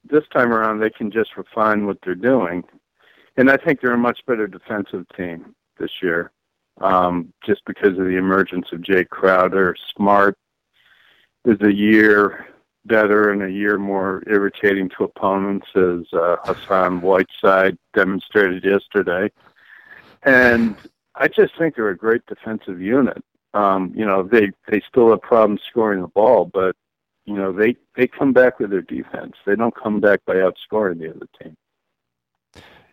this 0.09 0.25
time 0.33 0.53
around 0.53 0.79
they 0.79 0.91
can 0.91 1.11
just 1.11 1.37
refine 1.37 1.87
what 1.87 1.99
they're 2.05 2.15
doing, 2.15 2.63
and 3.37 3.51
I 3.51 3.57
think 3.57 3.81
they're 3.81 3.95
a 3.95 3.99
much 3.99 4.21
better 4.27 4.47
defensive 4.47 5.05
team 5.17 5.55
this 5.79 5.91
year, 6.03 6.31
um, 6.81 7.33
just 7.45 7.65
because 7.67 7.99
of 7.99 8.05
the 8.05 8.17
emergence 8.17 8.69
of 8.73 8.81
Jae 8.81 9.09
Crowder. 9.09 9.75
Smart 9.97 10.37
is 11.45 11.61
a 11.63 11.73
year 11.73 12.47
better 12.89 13.31
and 13.31 13.43
a 13.43 13.51
year 13.51 13.79
more 13.79 14.23
irritating 14.27 14.89
to 14.91 15.05
opponents, 15.05 15.69
as 15.77 16.13
uh, 16.13 16.37
Hassan 16.45 17.01
Whiteside 17.01 17.79
demonstrated 17.95 18.65
yesterday. 18.65 19.31
And 20.25 20.75
I 21.15 21.29
just 21.29 21.57
think 21.57 21.77
they're 21.77 21.91
a 21.91 21.97
great 21.97 22.27
defensive 22.27 22.81
unit. 22.81 23.23
Um, 23.55 23.93
you 23.95 24.05
know, 24.05 24.23
they 24.23 24.51
they 24.69 24.83
still 24.89 25.11
have 25.11 25.23
problems 25.23 25.61
scoring 25.69 26.03
the 26.03 26.09
ball, 26.09 26.51
but 26.53 26.77
you 27.25 27.35
know 27.35 27.53
they 27.53 27.77
they 27.97 28.07
come 28.07 28.33
back 28.33 28.59
with 28.59 28.71
their 28.71 28.83
defense. 28.83 29.35
They 29.47 29.57
don't 29.57 29.75
come 29.75 30.01
back 30.01 30.21
by 30.27 30.35
outscoring 30.35 30.99
the 30.99 31.11
other 31.11 31.29
team. 31.41 31.57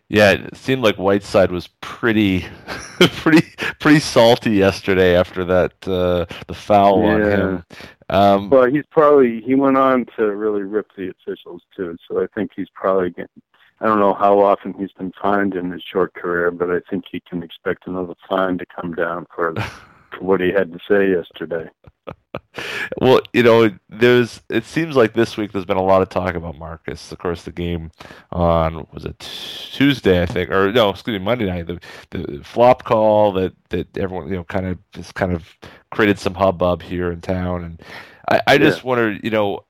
Yeah, 0.08 0.32
it 0.32 0.56
seemed 0.56 0.82
like 0.82 0.96
Whiteside 0.96 1.50
was 1.50 1.68
pretty, 1.80 2.46
pretty, 3.00 3.44
pretty 3.80 3.98
salty 3.98 4.52
yesterday 4.52 5.16
after 5.16 5.44
that 5.44 5.72
uh, 5.88 6.26
the 6.46 6.54
foul 6.54 7.04
on 7.04 7.22
him. 7.22 7.64
Um, 8.08 8.50
Well, 8.50 8.66
he's 8.70 8.84
probably 8.90 9.40
he 9.42 9.54
went 9.54 9.76
on 9.76 10.06
to 10.16 10.24
really 10.34 10.62
rip 10.62 10.88
the 10.96 11.10
officials 11.10 11.62
too. 11.76 11.96
So 12.08 12.22
I 12.22 12.26
think 12.34 12.52
he's 12.54 12.68
probably 12.74 13.10
getting. 13.10 13.42
I 13.80 13.86
don't 13.86 14.00
know 14.00 14.14
how 14.14 14.38
often 14.38 14.72
he's 14.72 14.92
been 14.92 15.12
fined 15.20 15.54
in 15.54 15.70
his 15.70 15.82
short 15.82 16.14
career, 16.14 16.50
but 16.50 16.70
I 16.70 16.80
think 16.88 17.04
he 17.10 17.20
can 17.28 17.42
expect 17.42 17.86
another 17.86 18.14
fine 18.26 18.56
to 18.58 18.64
come 18.66 18.94
down 18.94 19.26
for, 19.34 19.54
for 20.16 20.24
what 20.24 20.40
he 20.40 20.52
had 20.52 20.72
to 20.72 20.78
say 20.88 21.10
yesterday. 21.10 21.68
well, 23.00 23.20
you 23.32 23.42
know, 23.42 23.70
there's. 23.88 24.40
It 24.48 24.64
seems 24.64 24.96
like 24.96 25.12
this 25.12 25.36
week 25.36 25.52
there's 25.52 25.64
been 25.64 25.76
a 25.76 25.82
lot 25.82 26.02
of 26.02 26.08
talk 26.08 26.34
about 26.34 26.58
Marcus. 26.58 27.12
Of 27.12 27.18
course, 27.18 27.42
the 27.42 27.52
game 27.52 27.90
on 28.32 28.86
was 28.92 29.04
it 29.04 29.18
Tuesday, 29.18 30.22
I 30.22 30.26
think, 30.26 30.50
or 30.50 30.72
no, 30.72 30.90
excuse 30.90 31.18
me, 31.18 31.24
Monday 31.24 31.46
night. 31.46 31.66
The 31.66 31.80
the 32.10 32.44
flop 32.44 32.84
call 32.84 33.32
that 33.32 33.54
that 33.70 33.96
everyone 33.96 34.28
you 34.28 34.36
know 34.36 34.44
kind 34.44 34.66
of 34.66 34.78
just 34.92 35.14
kind 35.14 35.32
of 35.32 35.48
created 35.90 36.18
some 36.18 36.34
hubbub 36.34 36.82
here 36.82 37.10
in 37.10 37.20
town, 37.20 37.64
and 37.64 37.82
I, 38.28 38.42
I 38.46 38.58
just 38.58 38.84
wonder, 38.84 39.12
you 39.12 39.30
know. 39.30 39.64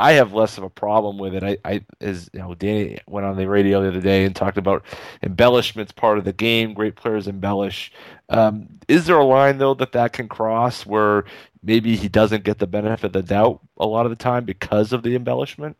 I 0.00 0.12
have 0.12 0.32
less 0.32 0.56
of 0.58 0.62
a 0.62 0.70
problem 0.70 1.18
with 1.18 1.34
it. 1.34 1.42
I, 1.42 1.58
I, 1.64 1.84
as 2.00 2.30
you 2.32 2.38
know, 2.38 2.54
Danny 2.54 3.00
went 3.08 3.26
on 3.26 3.36
the 3.36 3.48
radio 3.48 3.82
the 3.82 3.88
other 3.88 4.00
day 4.00 4.24
and 4.24 4.36
talked 4.36 4.56
about 4.56 4.84
embellishments 5.24 5.90
part 5.90 6.18
of 6.18 6.24
the 6.24 6.32
game. 6.32 6.72
Great 6.72 6.94
players 6.94 7.26
embellish. 7.26 7.90
Um, 8.28 8.68
is 8.88 9.06
there 9.06 9.18
a 9.18 9.24
line 9.24 9.58
though 9.58 9.74
that 9.74 9.92
that 9.92 10.12
can 10.12 10.28
cross 10.28 10.84
where 10.84 11.24
maybe 11.62 11.96
he 11.96 12.08
doesn't 12.08 12.44
get 12.44 12.58
the 12.58 12.66
benefit 12.66 13.06
of 13.06 13.12
the 13.12 13.22
doubt 13.22 13.60
a 13.78 13.86
lot 13.86 14.06
of 14.06 14.10
the 14.10 14.16
time 14.16 14.44
because 14.44 14.92
of 14.92 15.02
the 15.02 15.14
embellishment? 15.14 15.76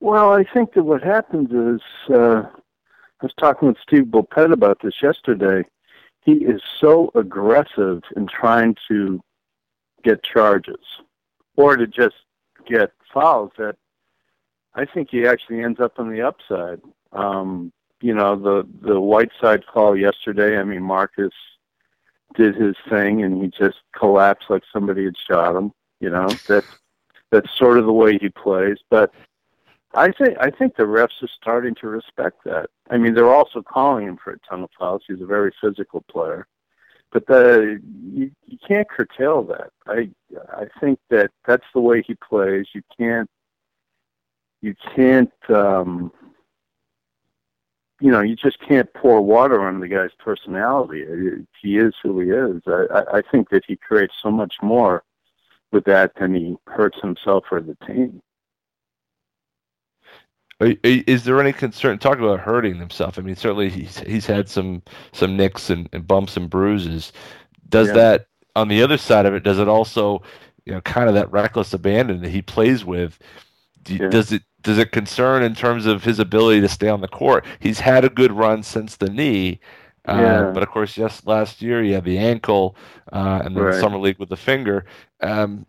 Well, 0.00 0.32
I 0.32 0.44
think 0.44 0.74
that 0.74 0.84
what 0.84 1.02
happens 1.02 1.50
is 1.50 1.82
uh, 2.14 2.42
I 2.42 3.22
was 3.22 3.34
talking 3.36 3.68
with 3.68 3.76
Steve 3.82 4.04
Bulpett 4.04 4.52
about 4.52 4.80
this 4.82 5.02
yesterday. 5.02 5.64
He 6.24 6.32
is 6.32 6.62
so 6.78 7.10
aggressive 7.14 8.02
in 8.16 8.26
trying 8.26 8.76
to 8.88 9.20
get 10.02 10.22
charges 10.22 10.84
or 11.56 11.76
to 11.76 11.86
just 11.86 12.16
get 12.66 12.92
fouls 13.12 13.50
that 13.58 13.76
I 14.74 14.84
think 14.84 15.08
he 15.10 15.26
actually 15.26 15.62
ends 15.62 15.80
up 15.80 15.98
on 15.98 16.10
the 16.10 16.22
upside. 16.22 16.80
Um, 17.12 17.72
you 18.00 18.14
know, 18.14 18.36
the 18.36 18.66
the 18.80 19.00
Whiteside 19.00 19.66
call 19.66 19.96
yesterday. 19.96 20.58
I 20.58 20.64
mean, 20.64 20.82
Marcus 20.82 21.32
did 22.34 22.54
his 22.54 22.76
thing 22.88 23.22
and 23.22 23.42
he 23.42 23.48
just 23.48 23.78
collapsed 23.96 24.50
like 24.50 24.62
somebody 24.72 25.04
had 25.04 25.16
shot 25.16 25.56
him. 25.56 25.72
You 26.00 26.10
know, 26.10 26.28
that's 26.46 26.66
that's 27.30 27.56
sort 27.56 27.78
of 27.78 27.86
the 27.86 27.92
way 27.92 28.18
he 28.18 28.28
plays. 28.28 28.78
But 28.88 29.12
I 29.94 30.12
think 30.12 30.36
I 30.40 30.50
think 30.50 30.76
the 30.76 30.84
refs 30.84 31.22
are 31.22 31.28
starting 31.28 31.74
to 31.76 31.88
respect 31.88 32.44
that. 32.44 32.70
I 32.90 32.98
mean, 32.98 33.14
they're 33.14 33.34
also 33.34 33.62
calling 33.62 34.06
him 34.06 34.18
for 34.22 34.32
a 34.32 34.38
ton 34.48 34.62
of 34.62 34.70
fouls. 34.78 35.02
He's 35.06 35.20
a 35.20 35.26
very 35.26 35.52
physical 35.60 36.02
player, 36.02 36.46
but 37.12 37.26
the 37.26 37.80
you, 38.12 38.30
you 38.46 38.58
can't 38.66 38.88
curtail 38.88 39.42
that. 39.44 39.70
I 39.86 40.10
I 40.52 40.66
think 40.80 40.98
that 41.10 41.30
that's 41.46 41.66
the 41.74 41.80
way 41.80 42.02
he 42.02 42.14
plays. 42.14 42.66
You 42.72 42.82
can't 42.96 43.28
you 44.62 44.74
can't 44.94 45.32
um, 45.48 46.12
you 48.00 48.10
know 48.10 48.20
you 48.20 48.34
just 48.36 48.58
can't 48.60 48.92
pour 48.94 49.20
water 49.20 49.60
on 49.60 49.80
the 49.80 49.88
guy's 49.88 50.10
personality. 50.18 51.04
He 51.60 51.78
is 51.78 51.94
who 52.02 52.20
he 52.20 52.30
is. 52.30 52.62
I, 52.66 53.18
I 53.18 53.22
think 53.30 53.50
that 53.50 53.64
he 53.66 53.76
creates 53.76 54.14
so 54.22 54.30
much 54.30 54.54
more 54.62 55.04
with 55.72 55.84
that 55.84 56.14
than 56.18 56.34
he 56.34 56.56
hurts 56.66 56.98
himself 57.00 57.44
or 57.50 57.60
the 57.60 57.76
team. 57.86 58.22
Is 60.60 61.24
there 61.24 61.40
any 61.40 61.54
concern? 61.54 61.98
Talk 61.98 62.18
about 62.18 62.40
hurting 62.40 62.74
himself. 62.76 63.18
I 63.18 63.22
mean, 63.22 63.36
certainly 63.36 63.70
he's 63.70 63.98
he's 64.00 64.26
had 64.26 64.48
some 64.48 64.82
some 65.12 65.36
nicks 65.36 65.70
and, 65.70 65.88
and 65.92 66.06
bumps 66.06 66.36
and 66.36 66.50
bruises. 66.50 67.12
Does 67.70 67.88
Yeah. 67.88 67.94
that 67.94 68.26
on 68.56 68.68
the 68.68 68.82
other 68.82 68.98
side 68.98 69.24
of 69.24 69.32
it? 69.34 69.42
Does 69.42 69.58
it 69.58 69.68
also, 69.68 70.22
you 70.66 70.72
know, 70.74 70.82
kind 70.82 71.08
of 71.08 71.14
that 71.14 71.32
reckless 71.32 71.72
abandon 71.72 72.20
that 72.20 72.28
he 72.30 72.42
plays 72.42 72.84
with? 72.84 73.18
Do, 73.84 73.94
Yeah. 73.96 74.08
Does 74.08 74.32
it 74.32 74.42
does 74.62 74.78
it 74.78 74.92
concern 74.92 75.42
in 75.42 75.54
terms 75.54 75.86
of 75.86 76.04
his 76.04 76.18
ability 76.18 76.60
to 76.60 76.68
stay 76.68 76.88
on 76.88 77.00
the 77.00 77.08
court? 77.08 77.44
He's 77.60 77.80
had 77.80 78.04
a 78.04 78.08
good 78.10 78.32
run 78.32 78.62
since 78.62 78.96
the 78.96 79.08
knee. 79.10 79.60
Uh, 80.08 80.14
Yeah. 80.18 80.50
but 80.54 80.62
of 80.62 80.70
course, 80.70 80.96
yes, 80.96 81.22
last 81.26 81.60
year 81.60 81.82
he 81.82 81.92
had 81.92 82.04
the 82.04 82.18
ankle, 82.18 82.74
uh, 83.12 83.42
and 83.44 83.54
then 83.56 83.64
Right. 83.64 83.74
summer 83.74 83.98
league 83.98 84.18
with 84.18 84.30
the 84.30 84.36
finger. 84.36 84.86
Um, 85.20 85.66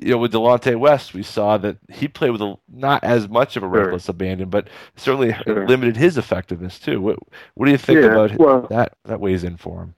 you 0.00 0.12
know, 0.12 0.18
with 0.18 0.32
Delonte 0.32 0.76
West, 0.78 1.12
we 1.12 1.22
saw 1.22 1.56
that 1.58 1.76
he 1.90 2.08
played 2.08 2.30
with 2.30 2.40
a, 2.40 2.56
not 2.72 3.02
as 3.04 3.28
much 3.28 3.56
of 3.56 3.62
a 3.62 3.66
Sure. 3.66 3.82
reckless 3.84 4.08
abandon, 4.08 4.48
but 4.48 4.68
certainly 4.96 5.34
Sure. 5.44 5.66
limited 5.66 5.96
his 5.96 6.16
effectiveness 6.16 6.78
too. 6.78 7.00
What 7.00 7.18
What 7.54 7.66
do 7.66 7.72
you 7.72 7.78
think 7.78 8.00
Yeah, 8.00 8.06
about 8.12 8.36
well- 8.38 8.66
that? 8.70 8.94
That 9.04 9.20
weighs 9.20 9.44
in 9.44 9.56
for 9.56 9.82
him. 9.82 9.94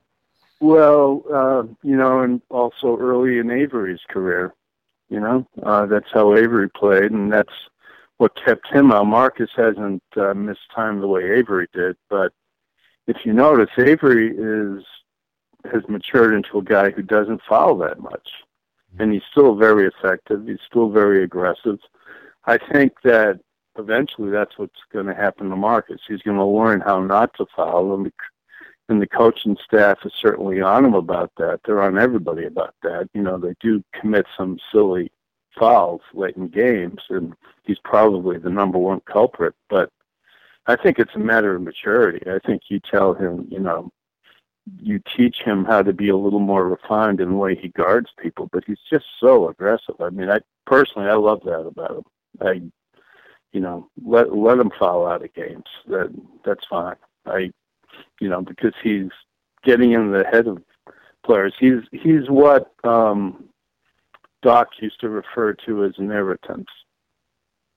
Well, 0.60 1.22
uh, 1.32 1.64
you 1.82 1.96
know, 1.96 2.20
and 2.20 2.40
also 2.50 2.96
early 2.98 3.38
in 3.38 3.50
Avery's 3.50 4.00
career, 4.08 4.54
you 5.10 5.20
know, 5.20 5.46
uh, 5.62 5.84
that's 5.86 6.10
how 6.12 6.34
Avery 6.34 6.68
played, 6.70 7.12
and 7.12 7.30
that's 7.30 7.52
what 8.18 8.34
kept 8.42 8.66
him 8.68 8.92
out. 8.92 9.06
Marcus 9.06 9.50
hasn't 9.54 10.02
uh, 10.16 10.34
missed 10.34 10.70
time 10.74 11.00
the 11.00 11.06
way 11.06 11.32
Avery 11.32 11.68
did, 11.72 11.96
but 12.08 12.32
if 13.06 13.18
you 13.24 13.32
notice, 13.32 13.70
Avery 13.78 14.34
is 14.36 14.84
has 15.72 15.82
matured 15.88 16.34
into 16.34 16.58
a 16.58 16.62
guy 16.62 16.90
who 16.90 17.02
doesn't 17.02 17.42
foul 17.48 17.76
that 17.78 17.98
much, 18.00 18.28
and 18.98 19.12
he's 19.12 19.22
still 19.30 19.56
very 19.56 19.86
effective. 19.86 20.46
He's 20.46 20.60
still 20.66 20.90
very 20.90 21.24
aggressive. 21.24 21.78
I 22.44 22.58
think 22.58 22.92
that 23.02 23.40
eventually 23.78 24.30
that's 24.30 24.56
what's 24.58 24.80
going 24.92 25.06
to 25.06 25.14
happen 25.14 25.50
to 25.50 25.56
Marcus. 25.56 26.00
He's 26.06 26.22
going 26.22 26.36
to 26.36 26.44
learn 26.44 26.80
how 26.80 27.00
not 27.02 27.34
to 27.34 27.46
foul, 27.54 27.94
and 27.94 28.06
the, 28.06 28.12
and 28.88 29.02
the 29.02 29.06
coaching 29.08 29.56
staff 29.64 29.98
is 30.04 30.12
certainly 30.20 30.60
on 30.60 30.84
him 30.84 30.94
about 30.94 31.32
that. 31.38 31.60
They're 31.64 31.82
on 31.82 31.98
everybody 31.98 32.44
about 32.44 32.74
that. 32.82 33.08
You 33.12 33.22
know, 33.22 33.38
they 33.38 33.54
do 33.60 33.82
commit 33.92 34.26
some 34.36 34.58
silly 34.72 35.10
fouls 35.58 36.02
late 36.14 36.36
in 36.36 36.48
games, 36.48 37.02
and 37.08 37.34
he's 37.64 37.78
probably 37.84 38.38
the 38.38 38.50
number 38.50 38.78
one 38.78 39.00
culprit. 39.00 39.54
But 39.68 39.90
I 40.66 40.76
think 40.76 40.98
it's 40.98 41.14
a 41.14 41.20
matter 41.20 41.54
of 41.54 41.62
maturity. 41.62 42.28
I 42.28 42.38
think 42.46 42.62
you 42.68 42.80
tell 42.80 43.14
him, 43.14 43.46
you 43.50 43.60
know, 43.60 43.90
you 44.80 45.00
teach 45.16 45.38
him 45.38 45.64
how 45.64 45.82
to 45.82 45.92
be 45.92 46.08
a 46.08 46.16
little 46.16 46.40
more 46.40 46.68
refined 46.68 47.20
in 47.20 47.30
the 47.30 47.36
way 47.36 47.54
he 47.54 47.68
guards 47.68 48.10
people, 48.20 48.48
but 48.52 48.64
he's 48.66 48.80
just 48.90 49.04
so 49.20 49.48
aggressive. 49.48 49.94
I 50.00 50.10
mean, 50.10 50.28
I 50.28 50.40
personally, 50.66 51.08
I 51.08 51.14
love 51.14 51.40
that 51.44 51.60
about 51.60 51.98
him. 51.98 52.04
I, 52.40 52.62
you 53.52 53.60
know, 53.60 53.88
let 54.04 54.34
let 54.36 54.58
him 54.58 54.72
foul 54.78 55.06
out 55.06 55.24
of 55.24 55.32
games. 55.34 55.64
That 55.86 56.12
that's 56.44 56.66
fine. 56.66 56.96
I, 57.26 57.50
you 58.20 58.28
know, 58.28 58.42
because 58.42 58.74
he's 58.82 59.10
getting 59.62 59.92
in 59.92 60.10
the 60.10 60.24
head 60.24 60.48
of 60.48 60.62
players. 61.24 61.54
He's 61.58 61.82
he's 61.92 62.28
what 62.28 62.72
um, 62.84 63.44
Doc 64.42 64.68
used 64.80 65.00
to 65.00 65.08
refer 65.08 65.54
to 65.66 65.84
as 65.84 65.92
an 65.98 66.10
irritant. 66.10 66.68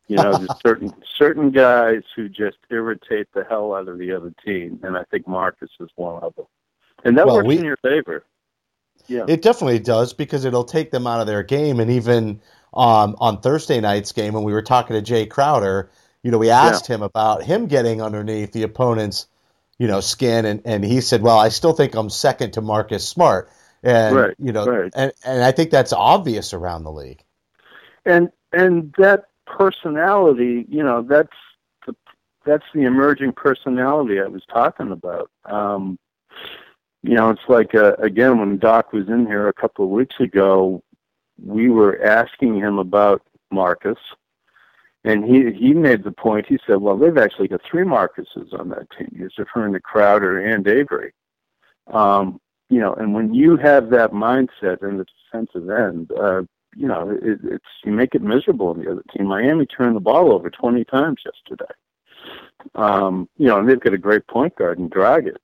You 0.07 0.17
know, 0.17 0.37
there's 0.37 0.59
certain 0.65 0.93
certain 1.17 1.51
guys 1.51 2.03
who 2.15 2.29
just 2.29 2.57
irritate 2.69 3.27
the 3.33 3.43
hell 3.43 3.73
out 3.73 3.87
of 3.87 3.97
the 3.99 4.11
other 4.11 4.33
team, 4.45 4.79
and 4.83 4.97
I 4.97 5.03
think 5.11 5.27
Marcus 5.27 5.69
is 5.79 5.89
one 5.95 6.23
of 6.23 6.35
them. 6.35 6.45
And 7.03 7.17
that 7.17 7.27
Well, 7.27 7.37
works 7.37 7.47
we- 7.47 7.57
in 7.57 7.65
your 7.65 7.77
favor. 7.77 8.23
Yeah. 9.07 9.25
It 9.27 9.41
definitely 9.41 9.79
does 9.79 10.13
because 10.13 10.45
it'll 10.45 10.65
take 10.65 10.91
them 10.91 11.07
out 11.07 11.21
of 11.21 11.25
their 11.25 11.41
game. 11.41 11.79
And 11.79 11.89
even 11.89 12.41
um, 12.73 13.15
on 13.19 13.39
Thursday 13.41 13.79
night's 13.79 14.11
game, 14.11 14.33
when 14.33 14.43
we 14.43 14.51
were 14.53 14.61
talking 14.61 15.01
to 15.01 15.13
Jae 15.13 15.27
Crowder, 15.27 15.89
you 16.21 16.29
know, 16.29 16.37
we 16.37 16.51
asked 16.51 16.85
him 16.85 17.01
about 17.01 17.41
him 17.41 17.65
getting 17.67 18.01
underneath 18.03 18.51
the 18.51 18.63
opponent's, 18.63 19.25
you 19.79 19.87
know, 19.87 20.01
skin, 20.01 20.45
and, 20.45 20.61
and 20.65 20.83
he 20.83 20.99
said, 21.01 21.21
"Well, 21.21 21.39
I 21.39 21.49
still 21.49 21.71
think 21.73 21.95
I'm 21.95 22.09
second 22.09 22.51
to 22.53 22.61
Marcus 22.61 23.07
Smart." 23.07 23.49
And 23.83 24.15
Right, 24.15 24.35
you 24.39 24.51
know, 24.51 24.65
right. 24.65 24.91
and 24.95 25.13
and 25.23 25.43
I 25.43 25.51
think 25.51 25.71
that's 25.71 25.93
obvious 25.93 26.53
around 26.53 26.83
the 26.83 26.91
league. 26.91 27.23
and 28.05 28.29
and 28.53 28.93
that 28.97 29.25
personality, 29.45 30.65
you 30.69 30.83
know, 30.83 31.01
that's 31.01 31.29
the 31.87 31.95
that's 32.45 32.65
the 32.73 32.83
emerging 32.83 33.33
personality 33.33 34.19
I 34.19 34.27
was 34.27 34.43
talking 34.51 34.91
about. 34.91 35.29
Um, 35.45 35.97
you 37.03 37.15
know, 37.15 37.29
it's 37.29 37.41
like 37.47 37.75
uh, 37.75 37.93
again 37.99 38.39
when 38.39 38.57
Doc 38.57 38.93
was 38.93 39.07
in 39.07 39.25
here 39.25 39.47
a 39.47 39.53
couple 39.53 39.85
of 39.85 39.91
weeks 39.91 40.15
ago, 40.19 40.83
we 41.43 41.69
were 41.69 42.01
asking 42.03 42.55
him 42.57 42.79
about 42.79 43.21
Marcus, 43.51 43.97
and 45.05 45.23
he 45.23 45.51
he 45.53 45.73
made 45.73 46.03
the 46.03 46.11
point. 46.11 46.45
He 46.47 46.59
said, 46.67 46.77
"Well, 46.81 46.97
they've 46.97 47.17
actually 47.17 47.47
got 47.47 47.61
three 47.69 47.83
Marcuses 47.85 48.53
on 48.53 48.69
that 48.69 48.89
team." 48.97 49.15
He's 49.17 49.37
referring 49.37 49.73
to 49.73 49.79
Crowder 49.79 50.39
and 50.39 50.67
Avery. 50.67 51.13
Um, 51.87 52.39
you 52.69 52.79
know, 52.79 52.93
and 52.93 53.13
when 53.13 53.33
you 53.33 53.57
have 53.57 53.89
that 53.89 54.11
mindset 54.11 54.83
in 54.83 54.97
the 54.97 55.05
defensive 55.31 55.69
end, 55.69 56.11
uh, 56.11 56.43
you 56.75 56.87
know, 56.87 57.09
it, 57.09 57.39
it's 57.43 57.65
you 57.83 57.91
make 57.91 58.13
it 58.13 58.21
miserable 58.21 58.67
on 58.67 58.79
the 58.79 58.91
other 58.91 59.03
team. 59.15 59.25
Miami 59.25 59.65
turned 59.65 59.95
the 59.95 60.01
ball 60.01 60.31
over 60.31 60.49
20 60.49 60.83
times 60.85 61.21
yesterday. 61.25 61.73
Um, 62.75 63.27
you 63.37 63.47
know, 63.47 63.57
and 63.57 63.67
they've 63.67 63.79
got 63.79 63.93
a 63.93 63.97
great 63.97 64.27
point 64.27 64.55
guard 64.55 64.77
in 64.77 64.89
Dragic. 64.89 65.37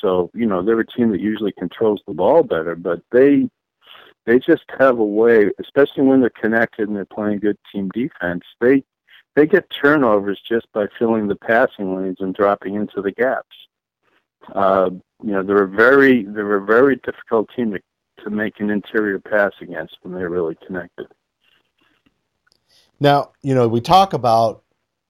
So, 0.00 0.30
you 0.34 0.46
know, 0.46 0.62
they're 0.62 0.80
a 0.80 0.86
team 0.86 1.10
that 1.10 1.20
usually 1.20 1.52
controls 1.52 2.00
the 2.06 2.14
ball 2.14 2.42
better, 2.42 2.74
but 2.74 3.02
they 3.12 3.48
they 4.26 4.38
just 4.38 4.64
have 4.78 4.98
a 4.98 5.04
way, 5.04 5.50
especially 5.58 6.04
when 6.04 6.20
they're 6.20 6.30
connected 6.30 6.88
and 6.88 6.96
they're 6.96 7.04
playing 7.04 7.40
good 7.40 7.58
team 7.72 7.90
defense. 7.92 8.44
They 8.60 8.84
they 9.36 9.46
get 9.46 9.70
turnovers 9.70 10.40
just 10.48 10.66
by 10.72 10.86
filling 10.98 11.28
the 11.28 11.36
passing 11.36 11.96
lanes 11.96 12.18
and 12.20 12.34
dropping 12.34 12.74
into 12.74 13.02
the 13.02 13.12
gaps. 13.12 13.56
Uh, 14.54 14.90
you 15.22 15.32
know, 15.32 15.42
they're 15.42 15.64
a 15.64 15.68
very 15.68 16.24
they're 16.24 16.56
a 16.56 16.64
very 16.64 16.96
difficult 16.96 17.48
team 17.54 17.72
to 17.72 17.80
to 18.24 18.30
make 18.30 18.60
an 18.60 18.70
interior 18.70 19.18
pass 19.18 19.52
against 19.60 19.96
when 20.02 20.14
they're 20.14 20.28
really 20.28 20.56
connected. 20.66 21.06
Now, 22.98 23.32
you 23.42 23.54
know, 23.54 23.66
we 23.68 23.80
talk 23.80 24.12
about 24.12 24.62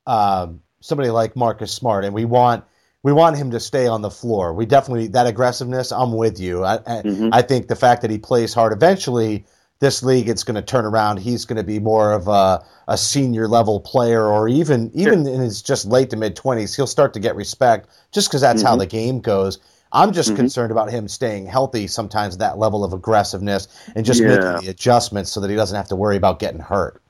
um, 0.07 0.63
somebody 0.81 1.11
like 1.11 1.37
Marcus 1.37 1.73
Smart, 1.73 2.05
and 2.05 2.15
we 2.15 2.25
want 2.25 2.65
we 3.03 3.13
want 3.13 3.37
him 3.37 3.51
to 3.53 3.61
stay 3.61 3.87
on 3.87 4.03
the 4.03 4.11
floor. 4.11 4.53
We 4.53 4.67
definitely 4.67 5.09
that 5.09 5.27
aggressiveness. 5.27 5.93
I'm 5.93 6.13
with 6.13 6.39
you. 6.39 6.65
I, 6.65 6.75
I, 6.75 7.03
Mhm. 7.03 7.31
I 7.33 7.43
think 7.43 7.67
the 7.69 7.77
fact 7.77 8.03
that 8.03 8.11
he 8.11 8.19
plays 8.19 8.55
hard, 8.55 8.73
eventually, 8.73 9.47
this 9.81 10.03
league 10.03 10.29
it's 10.29 10.45
going 10.45 10.55
to 10.55 10.63
turn 10.63 10.85
around. 10.85 11.19
He's 11.19 11.45
going 11.45 11.57
to 11.57 11.65
be 11.65 11.81
more 11.81 12.13
of 12.13 12.29
a, 12.29 12.63
a 12.87 12.97
senior 12.97 13.49
level 13.49 13.81
player, 13.81 14.27
or 14.27 14.49
even 14.49 14.91
even 14.95 15.27
in 15.27 15.41
his 15.41 15.61
just 15.63 15.87
late 15.87 16.11
to 16.11 16.17
mid 16.17 16.37
twenties, 16.37 16.77
he'll 16.77 16.87
start 16.87 17.15
to 17.15 17.21
get 17.21 17.35
respect 17.35 17.89
just 18.13 18.29
because 18.29 18.43
that's 18.43 18.63
how 18.63 18.77
Mhm. 18.77 18.81
the 18.81 18.87
game 18.87 19.21
goes. 19.21 19.59
I'm 19.93 20.13
just 20.13 20.33
Mhm. 20.33 20.37
concerned 20.37 20.71
about 20.71 20.91
him 20.91 21.09
staying 21.09 21.47
healthy. 21.47 21.87
Sometimes 21.89 22.37
that 22.37 22.59
level 22.59 22.85
of 22.85 22.93
aggressiveness 22.93 23.67
and 23.97 24.07
just 24.07 24.21
Yeah. 24.21 24.29
making 24.29 24.57
the 24.67 24.69
adjustments 24.69 25.33
so 25.33 25.41
that 25.41 25.51
he 25.51 25.57
doesn't 25.57 25.77
have 25.77 25.89
to 25.89 25.97
worry 25.97 26.17
about 26.17 26.39
getting 26.39 26.61
hurt. 26.61 27.01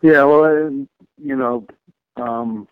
Yeah, 0.00 0.24
well, 0.24 0.86
you 1.22 1.36
know, 1.36 1.66
um, 2.16 2.66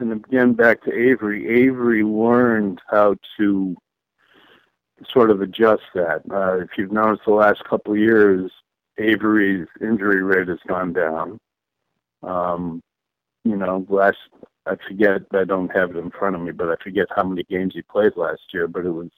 and 0.00 0.12
again 0.12 0.52
back 0.54 0.82
to 0.82 0.92
Avery. 0.92 1.48
Avery 1.48 2.02
learned 2.02 2.80
how 2.90 3.16
to 3.38 3.76
sort 5.10 5.30
of 5.30 5.40
adjust 5.40 5.82
that. 5.94 6.22
Uh, 6.30 6.58
if 6.58 6.70
you've 6.76 6.92
noticed 6.92 7.24
the 7.26 7.32
last 7.32 7.62
couple 7.64 7.92
of 7.92 7.98
years, 7.98 8.50
Avery's 8.98 9.66
injury 9.80 10.22
rate 10.22 10.48
has 10.48 10.58
gone 10.66 10.92
down. 10.92 11.38
Um, 12.22 12.80
you 13.44 13.56
know, 13.56 13.86
last 13.88 14.18
I 14.66 14.76
forget 14.86 15.22
I 15.32 15.44
don't 15.44 15.74
have 15.74 15.90
it 15.90 15.96
in 15.96 16.10
front 16.10 16.36
of 16.36 16.42
me, 16.42 16.52
but 16.52 16.68
I 16.68 16.76
forget 16.82 17.08
how 17.14 17.24
many 17.24 17.42
games 17.44 17.74
he 17.74 17.82
played 17.82 18.16
last 18.16 18.42
year, 18.52 18.68
but 18.68 18.86
it 18.86 18.90
was 18.90 19.10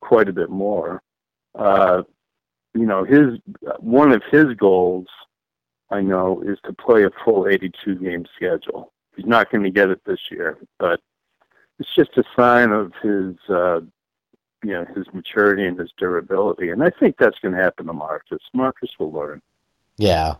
quite 0.00 0.28
a 0.28 0.32
bit 0.32 0.50
more. 0.50 1.02
Uh, 1.54 2.02
you 2.74 2.86
know, 2.86 3.04
his 3.04 3.38
one 3.80 4.12
of 4.12 4.22
his 4.30 4.54
goals 4.54 5.08
I 5.90 6.00
know, 6.00 6.42
is 6.42 6.58
to 6.64 6.72
play 6.72 7.04
a 7.04 7.10
full 7.24 7.46
82 7.48 7.96
game 7.96 8.26
schedule. 8.34 8.92
He's 9.14 9.26
not 9.26 9.50
going 9.50 9.64
to 9.64 9.70
get 9.70 9.90
it 9.90 10.00
this 10.04 10.20
year, 10.30 10.58
but 10.78 11.00
it's 11.78 11.94
just 11.94 12.16
a 12.16 12.24
sign 12.34 12.70
of 12.70 12.92
his, 13.02 13.36
uh, 13.48 13.80
you 14.62 14.72
know, 14.72 14.84
his 14.94 15.06
maturity 15.12 15.64
and 15.66 15.78
his 15.78 15.92
durability. 15.96 16.70
And 16.70 16.82
I 16.82 16.90
think 16.90 17.16
that's 17.18 17.38
going 17.40 17.54
to 17.54 17.62
happen 17.62 17.86
to 17.86 17.92
Marcus. 17.92 18.42
Marcus 18.52 18.90
will 18.98 19.12
learn. 19.12 19.42
Yeah. 19.96 20.34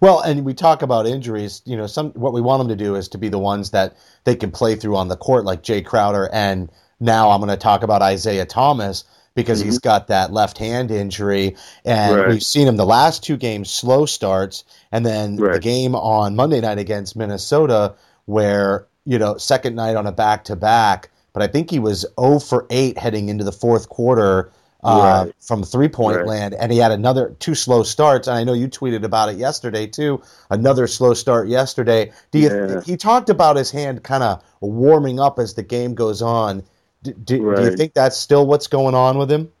Well, 0.00 0.20
and 0.20 0.44
we 0.44 0.54
talk 0.54 0.82
about 0.82 1.06
injuries. 1.06 1.62
You 1.64 1.76
know, 1.76 1.86
some 1.86 2.12
what 2.12 2.32
we 2.32 2.40
want 2.40 2.60
them 2.60 2.68
to 2.68 2.82
do 2.82 2.94
is 2.94 3.08
to 3.08 3.18
be 3.18 3.28
the 3.28 3.38
ones 3.38 3.70
that 3.72 3.96
they 4.24 4.34
can 4.34 4.50
play 4.50 4.74
through 4.76 4.96
on 4.96 5.08
the 5.08 5.16
court, 5.16 5.44
like 5.44 5.62
Jay 5.62 5.82
Crowder. 5.82 6.30
And 6.32 6.70
now 6.98 7.30
I'm 7.30 7.40
going 7.40 7.50
to 7.50 7.56
talk 7.56 7.82
about 7.82 8.02
Isaiah 8.02 8.46
Thomas 8.46 9.04
because 9.36 9.60
he's 9.60 9.78
mm-hmm. 9.78 9.88
got 9.88 10.08
that 10.08 10.32
left 10.32 10.58
hand 10.58 10.90
injury, 10.90 11.56
and 11.84 12.16
Right. 12.16 12.28
we've 12.28 12.42
seen 12.42 12.66
him 12.66 12.76
the 12.76 12.86
last 12.86 13.22
two 13.22 13.36
games 13.36 13.70
slow 13.70 14.06
starts, 14.06 14.64
and 14.90 15.04
then 15.04 15.36
the 15.36 15.60
game 15.60 15.94
on 15.94 16.34
Monday 16.34 16.60
night 16.60 16.78
against 16.78 17.16
Minnesota, 17.16 17.94
where 18.24 18.86
you 19.04 19.18
know 19.18 19.36
second 19.36 19.76
night 19.76 19.94
on 19.94 20.06
a 20.06 20.12
back 20.12 20.44
to 20.44 20.56
back. 20.56 21.10
But 21.36 21.42
I 21.42 21.48
think 21.48 21.70
he 21.70 21.78
was 21.78 22.06
0 22.18 22.38
for 22.38 22.66
8 22.70 22.96
heading 22.96 23.28
into 23.28 23.44
the 23.44 23.52
fourth 23.52 23.90
quarter 23.90 24.50
uh, 24.82 25.24
Right. 25.26 25.34
from 25.38 25.62
three 25.62 25.88
point 25.88 26.16
Right. 26.16 26.26
land, 26.26 26.54
and 26.54 26.72
he 26.72 26.78
had 26.78 26.92
another 26.92 27.36
two 27.40 27.54
slow 27.54 27.82
starts. 27.82 28.26
And 28.26 28.38
I 28.38 28.42
know 28.44 28.54
you 28.54 28.68
tweeted 28.68 29.04
about 29.04 29.28
it 29.28 29.36
yesterday 29.36 29.86
too. 29.86 30.22
Another 30.48 30.86
slow 30.86 31.12
start 31.12 31.48
yesterday. 31.48 32.10
Do 32.30 32.38
you? 32.38 32.48
Yeah. 32.48 32.80
He 32.80 32.96
talked 32.96 33.28
about 33.28 33.56
his 33.56 33.70
hand 33.70 34.02
kind 34.02 34.22
of 34.22 34.42
warming 34.60 35.20
up 35.20 35.38
as 35.38 35.52
the 35.52 35.62
game 35.62 35.94
goes 35.94 36.22
on. 36.22 36.62
Do, 37.02 37.12
do, 37.12 37.54
do 37.54 37.62
you 37.64 37.76
think 37.76 37.92
that's 37.92 38.16
still 38.16 38.46
what's 38.46 38.66
going 38.66 38.94
on 38.94 39.18
with 39.18 39.30
him? 39.30 39.52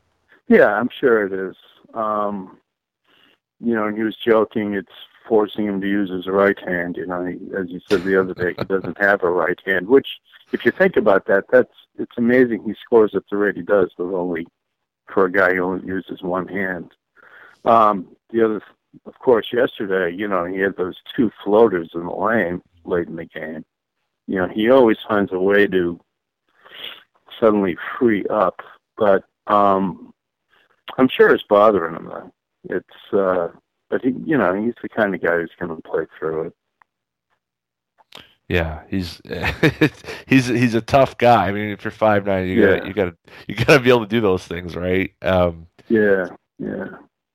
Yeah, 0.48 0.72
I'm 0.72 0.88
sure 0.98 1.26
it 1.26 1.32
is. 1.34 1.56
Um, 1.92 2.56
you 3.60 3.74
know, 3.74 3.86
and 3.86 3.98
he 3.98 4.02
was 4.02 4.16
joking. 4.16 4.72
It's 4.72 4.88
forcing 5.28 5.66
him 5.66 5.82
to 5.82 5.86
use 5.86 6.08
his 6.08 6.26
right 6.26 6.58
hand. 6.66 6.96
You 6.96 7.06
know, 7.06 7.26
he, 7.26 7.34
as 7.54 7.68
you 7.68 7.80
said 7.86 8.02
the 8.02 8.18
other 8.18 8.32
day, 8.32 8.54
he 8.56 8.64
doesn't 8.64 8.96
have 8.98 9.22
a 9.24 9.30
right 9.30 9.58
hand. 9.66 9.88
Which, 9.88 10.08
if 10.52 10.64
you 10.64 10.70
think 10.70 10.96
about 10.96 11.26
that, 11.26 11.44
that's 11.50 11.72
it's 11.98 12.16
amazing. 12.18 12.62
He 12.64 12.74
scores 12.84 13.14
at 13.14 13.24
the 13.30 13.36
rate 13.36 13.56
he 13.56 13.62
does 13.62 13.90
with 13.98 14.12
only 14.12 14.46
for 15.12 15.26
a 15.26 15.32
guy 15.32 15.54
who 15.54 15.62
only 15.62 15.86
uses 15.86 16.22
one 16.22 16.46
hand. 16.48 16.92
Um, 17.64 18.08
the 18.30 18.44
other, 18.44 18.62
of 19.06 19.18
course, 19.18 19.52
yesterday, 19.52 20.14
you 20.14 20.28
know, 20.28 20.44
he 20.44 20.58
had 20.58 20.76
those 20.76 20.96
two 21.14 21.30
floaters 21.42 21.90
in 21.94 22.04
the 22.04 22.12
lane 22.12 22.62
late 22.84 23.08
in 23.08 23.16
the 23.16 23.24
game. 23.24 23.64
You 24.26 24.36
know, 24.36 24.48
he 24.48 24.70
always 24.70 24.98
finds 25.08 25.32
a 25.32 25.38
way 25.38 25.66
to 25.68 26.00
suddenly 27.40 27.76
free 27.98 28.24
up, 28.26 28.60
but 28.96 29.24
um, 29.46 30.12
I'm 30.98 31.08
sure 31.08 31.34
it's 31.34 31.44
bothering 31.48 31.96
him 31.96 32.06
though. 32.06 32.32
It's 32.68 33.12
uh 33.12 33.48
but 33.88 34.02
he 34.02 34.14
you 34.24 34.36
know, 34.36 34.54
he's 34.54 34.74
the 34.82 34.88
kind 34.88 35.14
of 35.14 35.22
guy 35.22 35.36
who's 35.38 35.52
gonna 35.58 35.76
play 35.82 36.06
through 36.18 36.46
it. 36.48 36.54
Yeah, 38.48 38.82
he's 38.88 39.20
he's 40.26 40.46
he's 40.46 40.74
a 40.74 40.80
tough 40.80 41.18
guy. 41.18 41.48
I 41.48 41.52
mean, 41.52 41.70
if 41.70 41.84
you're 41.84 41.90
five 41.90 42.24
nine, 42.26 42.46
you 42.46 42.54
Yeah. 42.62 42.76
got 42.76 42.84
you 42.86 42.92
got 42.94 43.04
to 43.06 43.16
you 43.48 43.54
got 43.56 43.74
to 43.74 43.80
be 43.80 43.90
able 43.90 44.00
to 44.02 44.06
do 44.06 44.20
those 44.20 44.46
things, 44.46 44.76
right? 44.76 45.12
Um, 45.22 45.66
Yeah, 45.88 46.28
yeah. 46.58 46.86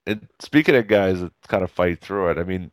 and 0.08 0.28
speaking 0.40 0.76
of 0.76 0.88
guys 0.88 1.20
that 1.22 1.34
kind 1.48 1.64
of 1.64 1.72
fight 1.72 2.00
through 2.00 2.30
it, 2.32 2.38
I 2.38 2.44
mean, 2.44 2.72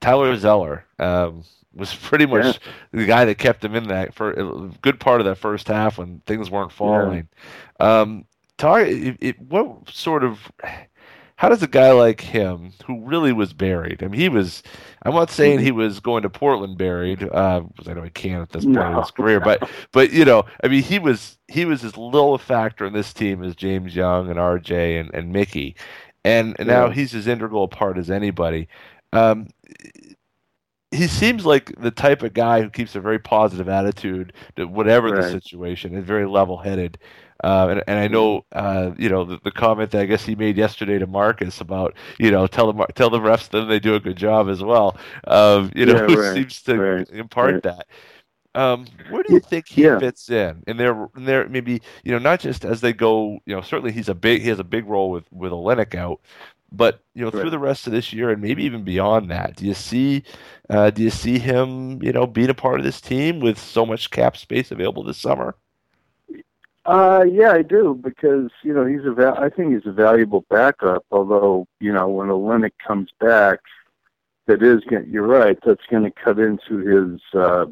Tyler 0.00 0.36
Zeller 0.36 0.86
um, 0.98 1.44
was 1.74 1.94
pretty 1.94 2.26
much 2.26 2.60
the 2.92 3.06
guy 3.06 3.24
that 3.24 3.38
kept 3.38 3.64
him 3.64 3.74
in 3.74 3.88
that 3.88 4.14
for 4.14 4.30
a 4.32 4.70
good 4.82 5.00
part 5.00 5.20
of 5.20 5.24
that 5.26 5.36
first 5.38 5.66
half 5.68 5.98
when 5.98 6.20
things 6.26 6.50
weren't 6.50 6.72
falling. 6.72 7.28
Um, 7.80 8.26
Tar, 8.56 8.82
it, 8.82 9.16
it, 9.20 9.40
what 9.40 9.90
sort 9.90 10.22
of 10.22 10.52
how 11.36 11.48
does 11.48 11.62
a 11.62 11.68
guy 11.68 11.90
like 11.92 12.20
him, 12.20 12.72
who 12.86 13.04
really 13.04 13.32
was 13.32 13.52
buried? 13.52 14.02
I 14.02 14.08
mean, 14.08 14.20
he 14.20 14.28
was. 14.28 14.62
I'm 15.02 15.14
not 15.14 15.30
saying 15.30 15.58
he 15.58 15.72
was 15.72 16.00
going 16.00 16.22
to 16.22 16.30
Portland 16.30 16.78
buried, 16.78 17.18
because 17.18 17.88
I 17.88 17.92
know 17.92 18.02
he 18.02 18.10
can't 18.10 18.42
at 18.42 18.50
this 18.50 18.64
point 18.64 18.78
in 18.78 18.94
his 18.94 19.10
career. 19.10 19.40
But, 19.40 19.68
but 19.92 20.12
you 20.12 20.24
know, 20.24 20.44
I 20.62 20.68
mean, 20.68 20.82
he 20.82 20.98
was 20.98 21.38
he 21.48 21.64
was 21.64 21.84
as 21.84 21.96
little 21.96 22.34
a 22.34 22.38
factor 22.38 22.86
in 22.86 22.92
this 22.92 23.12
team 23.12 23.42
as 23.42 23.56
James 23.56 23.94
Young 23.96 24.30
and 24.30 24.38
R.J. 24.38 24.96
and, 24.98 25.12
and 25.12 25.32
Mickey, 25.32 25.76
and, 26.24 26.54
and 26.58 26.68
now 26.68 26.90
he's 26.90 27.14
as 27.14 27.26
integral 27.26 27.64
a 27.64 27.68
part 27.68 27.98
as 27.98 28.10
anybody. 28.10 28.68
Um, 29.12 29.48
he 30.90 31.08
seems 31.08 31.44
like 31.44 31.74
the 31.80 31.90
type 31.90 32.22
of 32.22 32.34
guy 32.34 32.62
who 32.62 32.70
keeps 32.70 32.94
a 32.94 33.00
very 33.00 33.18
positive 33.18 33.68
attitude 33.68 34.32
to 34.56 34.66
whatever 34.66 35.10
the 35.10 35.28
situation 35.28 35.94
and 35.96 36.04
very 36.04 36.26
level 36.26 36.58
headed. 36.58 36.98
Uh, 37.42 37.68
and, 37.70 37.84
and 37.86 37.98
I 37.98 38.08
know, 38.08 38.44
uh, 38.52 38.92
you 38.96 39.08
know, 39.08 39.24
the, 39.24 39.38
the 39.44 39.50
comment 39.50 39.90
that 39.90 40.00
I 40.02 40.06
guess 40.06 40.24
he 40.24 40.34
made 40.34 40.56
yesterday 40.56 40.98
to 40.98 41.06
Marcus 41.06 41.60
about, 41.60 41.94
you 42.18 42.30
know, 42.30 42.46
tell 42.46 42.72
the 42.72 42.86
tell 42.94 43.10
the 43.10 43.18
refs 43.18 43.48
that 43.50 43.64
they 43.66 43.78
do 43.80 43.94
a 43.94 44.00
good 44.00 44.16
job 44.16 44.48
as 44.48 44.62
well. 44.62 44.96
Um, 45.26 45.70
you 45.74 45.84
know, 45.86 46.00
Yeah, 46.00 46.06
right, 46.06 46.20
seems 46.20 46.62
to 46.62 46.84
right, 46.84 47.08
impart 47.10 47.62
right. 47.62 47.62
that. 47.62 47.86
Um, 48.54 48.86
where 49.08 49.22
do 49.24 49.32
you 49.32 49.40
think 49.40 49.68
he 49.68 49.84
Yeah. 49.84 50.00
fits 50.00 50.30
in? 50.30 50.62
And 50.68 50.78
there, 50.78 50.92
and 51.16 51.26
there 51.26 51.48
maybe 51.48 51.82
you 52.04 52.12
know 52.12 52.18
not 52.18 52.40
just 52.40 52.64
as 52.64 52.80
they 52.80 52.92
go. 52.92 53.40
You 53.46 53.56
know, 53.56 53.62
certainly 53.62 53.92
he's 53.92 54.08
a 54.08 54.14
big 54.14 54.42
he 54.42 54.48
has 54.48 54.60
a 54.60 54.64
big 54.64 54.86
role 54.86 55.10
with 55.10 55.24
with 55.32 55.52
Olynyk 55.52 55.94
out, 55.96 56.20
but 56.72 57.02
you 57.14 57.24
know 57.24 57.30
through 57.32 57.50
the 57.50 57.58
rest 57.58 57.86
of 57.88 57.92
this 57.92 58.12
year 58.12 58.30
and 58.30 58.40
maybe 58.42 58.64
even 58.64 58.84
beyond 58.84 59.30
that. 59.30 59.56
Do 59.56 59.66
you 59.66 59.74
see 59.74 60.22
uh, 60.70 60.90
do 60.90 61.02
you 61.02 61.10
see 61.10 61.38
him 61.40 62.00
you 62.02 62.12
know 62.12 62.26
being 62.28 62.50
a 62.50 62.54
part 62.54 62.78
of 62.80 62.84
this 62.84 63.00
team 63.00 63.40
with 63.40 63.58
so 63.58 63.84
much 63.86 64.10
cap 64.10 64.36
space 64.36 64.70
available 64.70 65.02
this 65.04 65.18
summer? 65.18 65.56
Uh, 66.86 67.24
yeah, 67.30 67.52
I 67.52 67.62
do 67.62 67.98
because 68.02 68.50
you 68.62 68.74
know 68.74 68.84
he's 68.84 69.04
a. 69.06 69.12
Va- 69.12 69.38
I 69.38 69.48
think 69.48 69.72
he's 69.72 69.86
a 69.86 69.92
valuable 69.92 70.44
backup. 70.50 71.04
Although 71.10 71.66
you 71.80 71.92
know 71.92 72.08
when 72.08 72.28
Olynyk 72.28 72.72
comes 72.86 73.10
back, 73.20 73.60
that 74.46 74.62
is. 74.62 74.82
Gonna, 74.84 75.04
you're 75.08 75.26
right. 75.26 75.58
That's 75.64 75.84
going 75.90 76.04
to 76.04 76.10
cut 76.10 76.38
into 76.38 76.78
his 76.78 77.20
uh, 77.32 77.66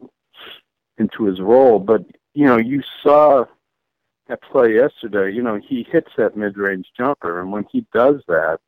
into 0.97 1.25
his 1.25 1.41
role. 1.41 1.79
But 1.79 2.07
you 2.35 2.47
know, 2.47 2.57
you 2.57 2.83
saw 3.03 3.45
that 4.29 4.41
play 4.43 4.75
yesterday. 4.77 5.31
You 5.31 5.43
know, 5.43 5.57
he 5.57 5.87
hits 5.91 6.11
that 6.17 6.37
mid-range 6.37 6.87
jumper, 6.97 7.41
and 7.41 7.53
when 7.53 7.67
he 7.71 7.85
does 7.93 8.23
that, 8.29 8.61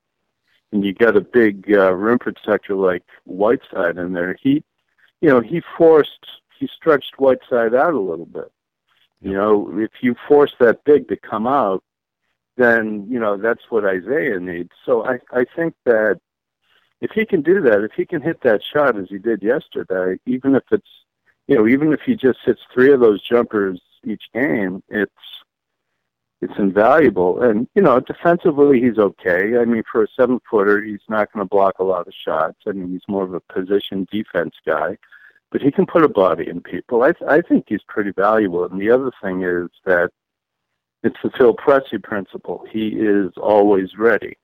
and 0.72 0.85
you 0.85 0.92
got 0.92 1.16
a 1.16 1.20
big 1.22 1.72
uh, 1.72 1.92
rim 1.92 2.18
protector 2.18 2.74
like 2.74 3.04
Whiteside 3.24 3.96
in 3.96 4.12
there, 4.12 4.37
he, 4.42 4.62
you 5.20 5.30
know, 5.30 5.40
he 5.40 5.62
forced, 5.78 6.26
he 6.59 6.66
stretched 6.66 7.14
Whiteside 7.18 7.74
out 7.74 7.94
a 7.94 7.98
little 7.98 8.26
bit. 8.26 8.50
You 9.24 9.32
know, 9.32 9.70
if 9.78 9.90
you 10.02 10.14
force 10.28 10.52
that 10.60 10.84
big 10.84 11.08
to 11.08 11.16
come 11.16 11.46
out, 11.46 11.82
then 12.58 13.06
you 13.08 13.18
know 13.18 13.38
that's 13.38 13.62
what 13.70 13.84
Isaiah 13.84 14.38
needs. 14.38 14.70
So 14.84 15.06
I 15.06 15.18
I 15.32 15.46
think 15.56 15.74
that 15.87 16.20
if 17.00 17.10
he 17.12 17.24
can 17.24 17.40
do 17.40 17.62
that, 17.62 17.82
if 17.82 17.92
he 17.92 18.04
can 18.04 18.20
hit 18.20 18.42
that 18.42 18.60
shot 18.62 18.98
as 18.98 19.08
he 19.08 19.16
did 19.16 19.42
yesterday, 19.42 20.20
even 20.26 20.54
if 20.54 20.64
it's 20.70 20.88
you 21.48 21.56
know 21.56 21.66
even 21.66 21.94
if 21.94 22.00
he 22.02 22.14
just 22.14 22.40
hits 22.44 22.60
three 22.72 22.92
of 22.92 23.00
those 23.00 23.22
jumpers 23.22 23.80
each 24.04 24.24
game, 24.34 24.82
it's 24.90 25.12
it's 26.42 26.58
invaluable. 26.58 27.42
And 27.42 27.66
you 27.74 27.80
know, 27.80 28.00
defensively 28.00 28.78
he's 28.78 28.98
okay. 28.98 29.56
I 29.56 29.64
mean, 29.64 29.84
for 29.90 30.04
a 30.04 30.08
seven 30.14 30.38
footer, 30.50 30.82
he's 30.82 31.08
not 31.08 31.32
going 31.32 31.46
to 31.46 31.48
block 31.48 31.78
a 31.78 31.84
lot 31.84 32.06
of 32.06 32.12
shots. 32.12 32.58
I 32.66 32.72
mean, 32.72 32.90
he's 32.90 33.08
more 33.08 33.24
of 33.24 33.32
a 33.32 33.40
position 33.40 34.06
defense 34.12 34.54
guy 34.66 34.98
but 35.55 35.62
he 35.62 35.71
can 35.71 35.87
put 35.87 36.03
a 36.03 36.09
body 36.09 36.49
in 36.49 36.61
people. 36.61 37.05
I 37.05 37.12
th- 37.12 37.31
I 37.31 37.40
think 37.40 37.67
he's 37.69 37.85
pretty 37.87 38.11
valuable. 38.11 38.64
And 38.64 38.81
the 38.81 38.90
other 38.90 39.12
thing 39.23 39.45
is 39.45 39.71
that 39.85 40.11
it's 41.05 41.17
the 41.23 41.31
Phil 41.38 41.55
Pressey 41.55 42.03
principle. 42.03 42.67
He 42.69 42.88
is 42.88 43.31
always 43.37 43.97
ready. 43.97 44.37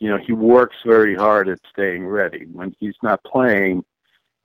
You 0.00 0.10
know, 0.10 0.18
he 0.18 0.34
works 0.34 0.76
very 0.84 1.14
hard 1.14 1.48
at 1.48 1.60
staying 1.72 2.06
ready. 2.06 2.44
When 2.52 2.76
he's 2.78 2.96
not 3.02 3.24
playing, 3.24 3.86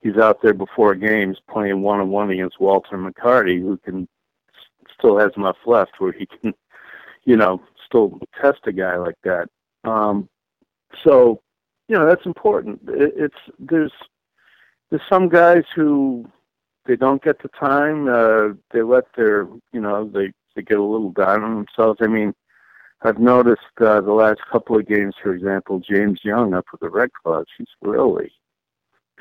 he's 0.00 0.16
out 0.16 0.40
there 0.40 0.54
before 0.54 0.94
games 0.94 1.36
playing 1.50 1.82
one 1.82 2.00
on 2.00 2.08
one 2.08 2.30
against 2.30 2.58
Walter 2.58 2.96
McCarty, 2.96 3.60
who 3.60 3.76
can 3.76 4.08
still 4.98 5.18
has 5.18 5.32
enough 5.36 5.58
left 5.66 6.00
where 6.00 6.12
he 6.12 6.24
can, 6.24 6.54
you 7.26 7.36
know, 7.36 7.60
still 7.84 8.18
test 8.40 8.60
a 8.64 8.72
guy 8.72 8.96
like 8.96 9.18
that. 9.22 9.50
Um, 9.84 10.30
so, 11.04 11.42
you 11.88 11.98
know, 11.98 12.06
that's 12.06 12.24
important. 12.24 12.80
It, 12.88 13.12
it's 13.18 13.56
there's 13.58 13.92
there's 14.90 15.02
some 15.08 15.28
guys 15.28 15.64
who 15.74 16.26
they 16.86 16.96
don't 16.96 17.22
get 17.22 17.42
the 17.42 17.48
time. 17.48 18.08
Uh, 18.08 18.54
they 18.72 18.82
let 18.82 19.04
their, 19.16 19.46
you 19.72 19.80
know, 19.80 20.08
they 20.08 20.32
they 20.56 20.62
get 20.62 20.78
a 20.78 20.82
little 20.82 21.12
down 21.12 21.44
on 21.44 21.54
themselves. 21.54 21.98
I 22.02 22.06
mean, 22.06 22.34
I've 23.02 23.18
noticed 23.18 23.60
uh, 23.80 24.00
the 24.00 24.12
last 24.12 24.40
couple 24.50 24.76
of 24.76 24.88
games, 24.88 25.14
for 25.22 25.32
example, 25.32 25.78
James 25.78 26.20
Young 26.24 26.54
up 26.54 26.66
with 26.72 26.80
the 26.80 26.88
Red 26.88 27.10
Claws. 27.12 27.46
He's 27.56 27.68
really 27.80 28.32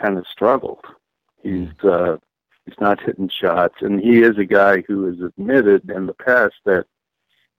kind 0.02 0.18
of 0.18 0.26
struggled. 0.32 0.84
He's 1.44 1.70
uh, 1.84 2.18
he's 2.66 2.80
not 2.80 3.02
hitting 3.02 3.30
shots, 3.30 3.76
and 3.82 4.00
he 4.00 4.22
is 4.24 4.38
a 4.38 4.46
guy 4.46 4.84
who 4.88 5.06
has 5.06 5.20
admitted 5.22 5.90
in 5.90 6.08
the 6.08 6.14
past 6.14 6.56
that 6.66 6.86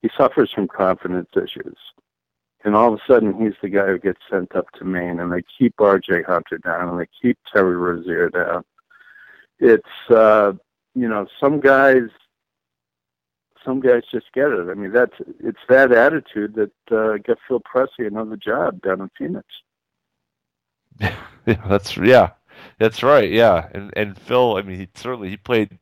he 0.02 0.10
suffers 0.16 0.50
from 0.52 0.68
confidence 0.68 1.30
issues. 1.36 1.76
And 2.68 2.76
all 2.76 2.92
of 2.92 3.00
a 3.00 3.02
sudden, 3.10 3.32
he's 3.40 3.54
the 3.62 3.70
guy 3.70 3.86
who 3.86 3.98
gets 3.98 4.20
sent 4.30 4.54
up 4.54 4.70
to 4.72 4.84
Maine, 4.84 5.20
and 5.20 5.32
they 5.32 5.42
keep 5.58 5.80
R.J. 5.80 6.24
Hunter 6.24 6.58
down, 6.58 6.90
and 6.90 7.00
they 7.00 7.08
keep 7.22 7.38
Terry 7.50 7.78
Rozier 7.78 8.28
down. 8.28 8.62
It's 9.58 10.10
uh, 10.10 10.52
you 10.94 11.08
know 11.08 11.26
some 11.40 11.60
guys, 11.60 12.10
some 13.64 13.80
guys 13.80 14.02
just 14.12 14.26
get 14.34 14.50
it. 14.50 14.68
I 14.68 14.74
mean, 14.74 14.92
that's 14.92 15.14
it's 15.42 15.62
that 15.70 15.92
attitude 15.92 16.56
that 16.56 16.94
uh, 16.94 17.16
got 17.26 17.38
Phil 17.48 17.62
Pressey 17.62 18.06
another 18.06 18.36
job 18.36 18.82
down 18.82 19.00
in 19.00 19.10
Phoenix. 19.16 19.46
Yeah, 21.46 21.66
that's 21.66 21.96
yeah, 21.96 22.32
that's 22.78 23.02
right. 23.02 23.30
Yeah, 23.30 23.66
and 23.72 23.90
and 23.96 24.18
Phil, 24.18 24.56
I 24.56 24.62
mean, 24.62 24.78
he 24.78 24.88
certainly 24.94 25.30
he 25.30 25.38
played. 25.38 25.78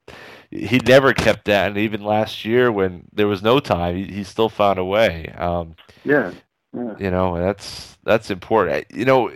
He 0.52 0.78
never 0.78 1.12
kept 1.12 1.46
that, 1.46 1.70
and 1.70 1.78
even 1.78 2.04
last 2.04 2.44
year 2.44 2.70
when 2.70 3.08
there 3.12 3.26
was 3.26 3.42
no 3.42 3.58
time, 3.58 3.96
he, 3.96 4.04
he 4.04 4.22
still 4.22 4.48
found 4.48 4.78
a 4.78 4.84
way. 4.84 5.34
Um, 5.36 5.74
Yeah, 6.04 6.30
yeah. 6.76 6.94
you 6.98 7.10
know, 7.10 7.38
that's 7.38 7.96
that's 8.04 8.30
important. 8.30 8.86
You 8.92 9.04
know, 9.04 9.32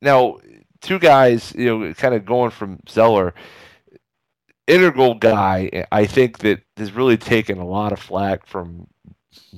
now 0.00 0.38
two 0.80 0.98
guys, 0.98 1.54
you 1.56 1.78
know, 1.78 1.94
kind 1.94 2.14
of 2.14 2.24
going 2.24 2.50
from 2.50 2.80
Zeller, 2.88 3.34
integral 4.66 5.14
guy. 5.14 5.86
I 5.90 6.06
think 6.06 6.38
that 6.38 6.62
has 6.76 6.92
really 6.92 7.16
taken 7.16 7.58
a 7.58 7.66
lot 7.66 7.92
of 7.92 7.98
flack 7.98 8.46
from 8.46 8.86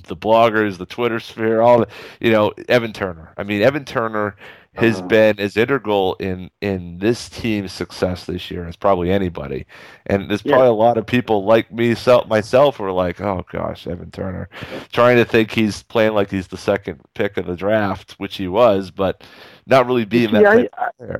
the 0.07 0.15
bloggers, 0.15 0.77
the 0.77 0.85
Twitter 0.85 1.19
sphere, 1.19 1.61
all 1.61 1.79
the, 1.79 1.87
you 2.19 2.31
know, 2.31 2.53
Evan 2.69 2.93
Turner. 2.93 3.33
I 3.37 3.43
mean, 3.43 3.61
Evan 3.61 3.85
Turner 3.85 4.35
has 4.77 4.99
Uh-huh. 4.99 5.07
been 5.07 5.39
as 5.39 5.57
integral 5.57 6.15
in 6.19 6.49
in 6.61 6.99
this 6.99 7.29
team's 7.29 7.71
success 7.71 8.25
this 8.25 8.49
year 8.51 8.67
as 8.67 8.75
probably 8.75 9.11
anybody. 9.11 9.65
And 10.05 10.29
there's 10.29 10.43
Yeah. 10.45 10.53
probably 10.53 10.69
a 10.69 10.73
lot 10.73 10.97
of 10.97 11.05
people 11.05 11.45
like 11.45 11.71
me, 11.71 11.95
self, 11.95 12.27
myself, 12.27 12.77
who 12.77 12.85
are 12.85 12.91
like, 12.91 13.19
"Oh 13.21 13.45
gosh, 13.51 13.87
Evan 13.87 14.11
Turner," 14.11 14.49
trying 14.91 15.17
to 15.17 15.25
think 15.25 15.51
he's 15.51 15.83
playing 15.83 16.13
like 16.13 16.29
he's 16.31 16.47
the 16.47 16.57
second 16.57 16.99
pick 17.15 17.37
of 17.37 17.45
the 17.45 17.55
draft, 17.55 18.13
which 18.17 18.37
he 18.37 18.47
was, 18.47 18.91
but 18.91 19.23
not 19.65 19.85
really 19.87 20.05
being 20.05 20.29
see, 20.29 20.33
that 20.33 20.69
I-. 20.77 21.17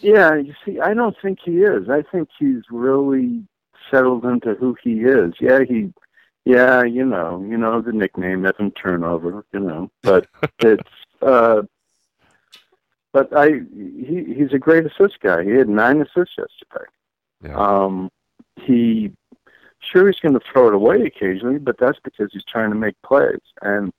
Yeah, 0.00 0.34
you 0.34 0.54
see, 0.64 0.80
I 0.80 0.92
don't 0.94 1.16
think 1.22 1.38
he 1.44 1.62
is. 1.62 1.88
I 1.88 2.02
think 2.02 2.28
he's 2.38 2.62
really 2.70 3.42
settled 3.90 4.24
into 4.24 4.54
who 4.54 4.76
he 4.82 5.00
is. 5.04 5.32
Yeah, 5.40 5.60
he, 5.62 5.92
yeah, 6.44 6.82
you 6.82 7.04
know, 7.06 7.44
you 7.48 7.56
know 7.56 7.80
the 7.80 7.92
nickname 7.92 8.44
Evan 8.44 8.70
Turnover, 8.72 9.44
you 9.52 9.60
know, 9.60 9.90
but 10.02 10.26
it's, 10.58 10.82
uh, 11.22 11.62
but 13.14 13.34
I, 13.34 13.60
he, 13.72 14.34
he's 14.36 14.52
a 14.52 14.58
great 14.58 14.84
assist 14.84 15.20
guy. 15.20 15.44
He 15.44 15.50
had 15.50 15.68
nine 15.68 16.02
assists 16.02 16.36
yesterday. 16.36 16.90
Yeah. 17.44 17.56
Um, 17.56 18.10
he, 18.56 19.12
sure, 19.78 20.08
he's 20.08 20.18
going 20.18 20.34
to 20.34 20.40
throw 20.52 20.66
it 20.66 20.74
away 20.74 21.02
occasionally, 21.02 21.60
but 21.60 21.78
that's 21.78 22.00
because 22.02 22.30
he's 22.32 22.44
trying 22.44 22.70
to 22.70 22.76
make 22.76 23.00
plays. 23.06 23.38
And 23.62 23.92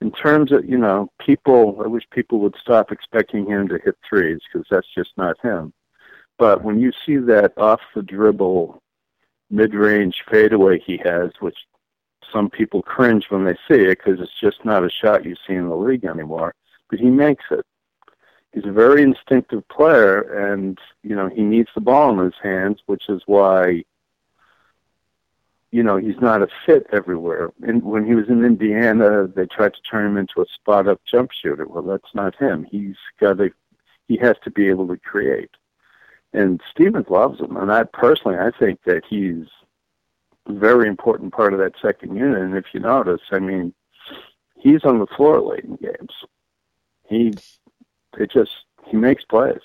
in 0.00 0.12
terms 0.12 0.52
of, 0.52 0.64
you 0.64 0.78
know, 0.78 1.10
people, 1.20 1.82
I 1.84 1.88
wish 1.88 2.04
people 2.12 2.38
would 2.38 2.54
stop 2.60 2.92
expecting 2.92 3.46
him 3.46 3.66
to 3.66 3.80
hit 3.84 3.96
threes 4.08 4.38
because 4.46 4.68
that's 4.70 4.86
just 4.94 5.10
not 5.16 5.40
him. 5.42 5.72
But 6.38 6.62
when 6.62 6.78
you 6.78 6.92
see 7.04 7.16
that 7.16 7.54
off 7.58 7.80
the 7.96 8.02
dribble, 8.02 8.80
mid 9.50 9.74
range 9.74 10.22
fadeaway 10.30 10.78
he 10.78 10.98
has, 10.98 11.32
which 11.40 11.58
some 12.32 12.48
people 12.48 12.80
cringe 12.80 13.26
when 13.28 13.44
they 13.44 13.54
see 13.68 13.82
it 13.82 13.98
because 13.98 14.20
it's 14.20 14.40
just 14.40 14.64
not 14.64 14.84
a 14.84 14.88
shot 14.88 15.24
you 15.24 15.34
see 15.48 15.54
in 15.54 15.68
the 15.68 15.76
league 15.76 16.04
anymore, 16.04 16.54
but 16.88 17.00
he 17.00 17.10
makes 17.10 17.44
it. 17.50 17.66
He's 18.52 18.66
a 18.66 18.72
very 18.72 19.02
instinctive 19.02 19.66
player, 19.68 20.20
and 20.52 20.78
you 21.02 21.16
know 21.16 21.28
he 21.28 21.42
needs 21.42 21.70
the 21.74 21.80
ball 21.80 22.18
in 22.18 22.24
his 22.24 22.38
hands, 22.42 22.80
which 22.86 23.08
is 23.08 23.22
why 23.26 23.84
you 25.70 25.82
know 25.82 25.96
he's 25.96 26.20
not 26.20 26.42
a 26.42 26.48
fit 26.66 26.86
everywhere. 26.92 27.50
And 27.62 27.82
when 27.82 28.04
he 28.06 28.14
was 28.14 28.28
in 28.28 28.44
Indiana, 28.44 29.26
they 29.26 29.46
tried 29.46 29.72
to 29.74 29.82
turn 29.82 30.06
him 30.06 30.18
into 30.18 30.42
a 30.42 30.46
spot 30.54 30.86
up 30.86 31.00
jump 31.10 31.30
shooter. 31.32 31.66
Well, 31.66 31.82
that's 31.82 32.14
not 32.14 32.36
him. 32.36 32.64
He's 32.64 32.96
got 33.18 33.38
to 33.38 33.50
he 34.06 34.18
has 34.18 34.36
to 34.44 34.50
be 34.50 34.68
able 34.68 34.86
to 34.88 34.98
create. 34.98 35.50
And 36.34 36.60
Stevens 36.70 37.08
loves 37.08 37.40
him, 37.40 37.56
and 37.56 37.72
I 37.72 37.84
personally 37.84 38.36
I 38.38 38.50
think 38.58 38.80
that 38.84 39.04
he's 39.08 39.46
a 40.46 40.52
very 40.52 40.88
important 40.88 41.32
part 41.32 41.54
of 41.54 41.58
that 41.60 41.74
second 41.80 42.16
unit. 42.16 42.42
And 42.42 42.54
if 42.54 42.66
you 42.72 42.80
notice, 42.80 43.20
I 43.30 43.38
mean, 43.38 43.72
he's 44.58 44.84
on 44.84 44.98
the 44.98 45.06
floor 45.06 45.40
late 45.40 45.64
in 45.64 45.76
games. 45.76 46.12
He 47.08 47.32
it 48.18 48.30
just 48.32 48.50
he 48.86 48.96
makes 48.96 49.24
plays. 49.24 49.60